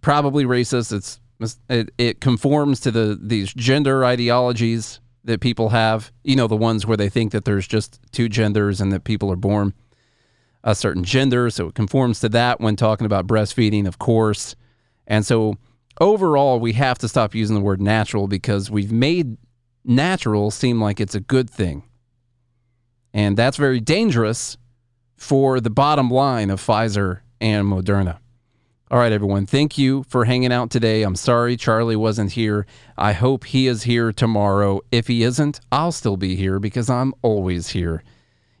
probably 0.00 0.44
racist. 0.44 0.92
It's 0.92 1.20
it, 1.68 1.90
it 1.98 2.20
conforms 2.20 2.80
to 2.80 2.90
the 2.90 3.18
these 3.20 3.52
gender 3.52 4.04
ideologies 4.04 5.00
that 5.28 5.40
people 5.40 5.68
have. 5.68 6.10
You 6.24 6.36
know, 6.36 6.46
the 6.46 6.56
ones 6.56 6.86
where 6.86 6.96
they 6.96 7.08
think 7.08 7.32
that 7.32 7.44
there's 7.44 7.66
just 7.66 8.00
two 8.12 8.28
genders 8.28 8.80
and 8.80 8.92
that 8.92 9.04
people 9.04 9.30
are 9.30 9.36
born 9.36 9.72
a 10.64 10.74
certain 10.74 11.04
gender. 11.04 11.48
So 11.50 11.68
it 11.68 11.74
conforms 11.74 12.20
to 12.20 12.28
that 12.30 12.60
when 12.60 12.76
talking 12.76 13.06
about 13.06 13.26
breastfeeding, 13.26 13.86
of 13.86 13.98
course. 13.98 14.56
And 15.06 15.24
so 15.24 15.54
overall, 16.00 16.58
we 16.58 16.72
have 16.72 16.98
to 16.98 17.08
stop 17.08 17.34
using 17.34 17.54
the 17.54 17.62
word 17.62 17.80
natural 17.80 18.26
because 18.26 18.70
we've 18.70 18.92
made 18.92 19.36
natural 19.84 20.50
seem 20.50 20.80
like 20.80 21.00
it's 21.00 21.14
a 21.14 21.20
good 21.20 21.48
thing. 21.48 21.84
And 23.14 23.36
that's 23.36 23.56
very 23.56 23.80
dangerous 23.80 24.58
for 25.16 25.60
the 25.60 25.70
bottom 25.70 26.10
line 26.10 26.50
of 26.50 26.60
Pfizer 26.60 27.20
and 27.40 27.66
Moderna. 27.66 28.18
All 28.90 28.98
right, 28.98 29.12
everyone. 29.12 29.44
Thank 29.44 29.76
you 29.76 30.02
for 30.04 30.24
hanging 30.24 30.50
out 30.50 30.70
today. 30.70 31.02
I'm 31.02 31.14
sorry 31.14 31.58
Charlie 31.58 31.94
wasn't 31.94 32.32
here. 32.32 32.64
I 32.96 33.12
hope 33.12 33.44
he 33.44 33.66
is 33.66 33.82
here 33.82 34.12
tomorrow. 34.12 34.80
If 34.90 35.08
he 35.08 35.24
isn't, 35.24 35.60
I'll 35.70 35.92
still 35.92 36.16
be 36.16 36.36
here 36.36 36.58
because 36.58 36.88
I'm 36.88 37.12
always 37.20 37.68
here. 37.68 38.02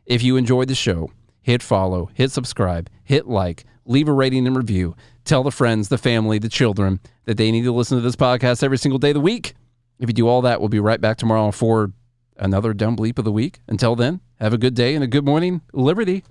If 0.04 0.22
you 0.22 0.36
enjoyed 0.36 0.68
the 0.68 0.74
show, 0.74 1.10
hit 1.40 1.62
follow, 1.62 2.10
hit 2.12 2.30
subscribe, 2.30 2.90
hit 3.04 3.26
like, 3.26 3.64
leave 3.86 4.06
a 4.06 4.12
rating 4.12 4.46
and 4.46 4.54
review. 4.54 4.94
Tell 5.24 5.42
the 5.42 5.50
friends, 5.50 5.88
the 5.88 5.96
family, 5.96 6.38
the 6.38 6.50
children 6.50 7.00
that 7.24 7.38
they 7.38 7.50
need 7.50 7.64
to 7.64 7.72
listen 7.72 7.96
to 7.96 8.02
this 8.02 8.14
podcast 8.14 8.62
every 8.62 8.76
single 8.76 8.98
day 8.98 9.10
of 9.10 9.14
the 9.14 9.20
week. 9.20 9.54
If 9.98 10.10
you 10.10 10.12
do 10.12 10.28
all 10.28 10.42
that, 10.42 10.60
we'll 10.60 10.68
be 10.68 10.78
right 10.78 11.00
back 11.00 11.16
tomorrow 11.16 11.52
for 11.52 11.90
another 12.36 12.74
dumb 12.74 12.98
bleep 12.98 13.18
of 13.18 13.24
the 13.24 13.32
week. 13.32 13.60
Until 13.66 13.96
then, 13.96 14.20
have 14.40 14.52
a 14.52 14.58
good 14.58 14.74
day 14.74 14.94
and 14.94 15.02
a 15.02 15.06
good 15.08 15.24
morning. 15.24 15.62
Liberty. 15.72 16.22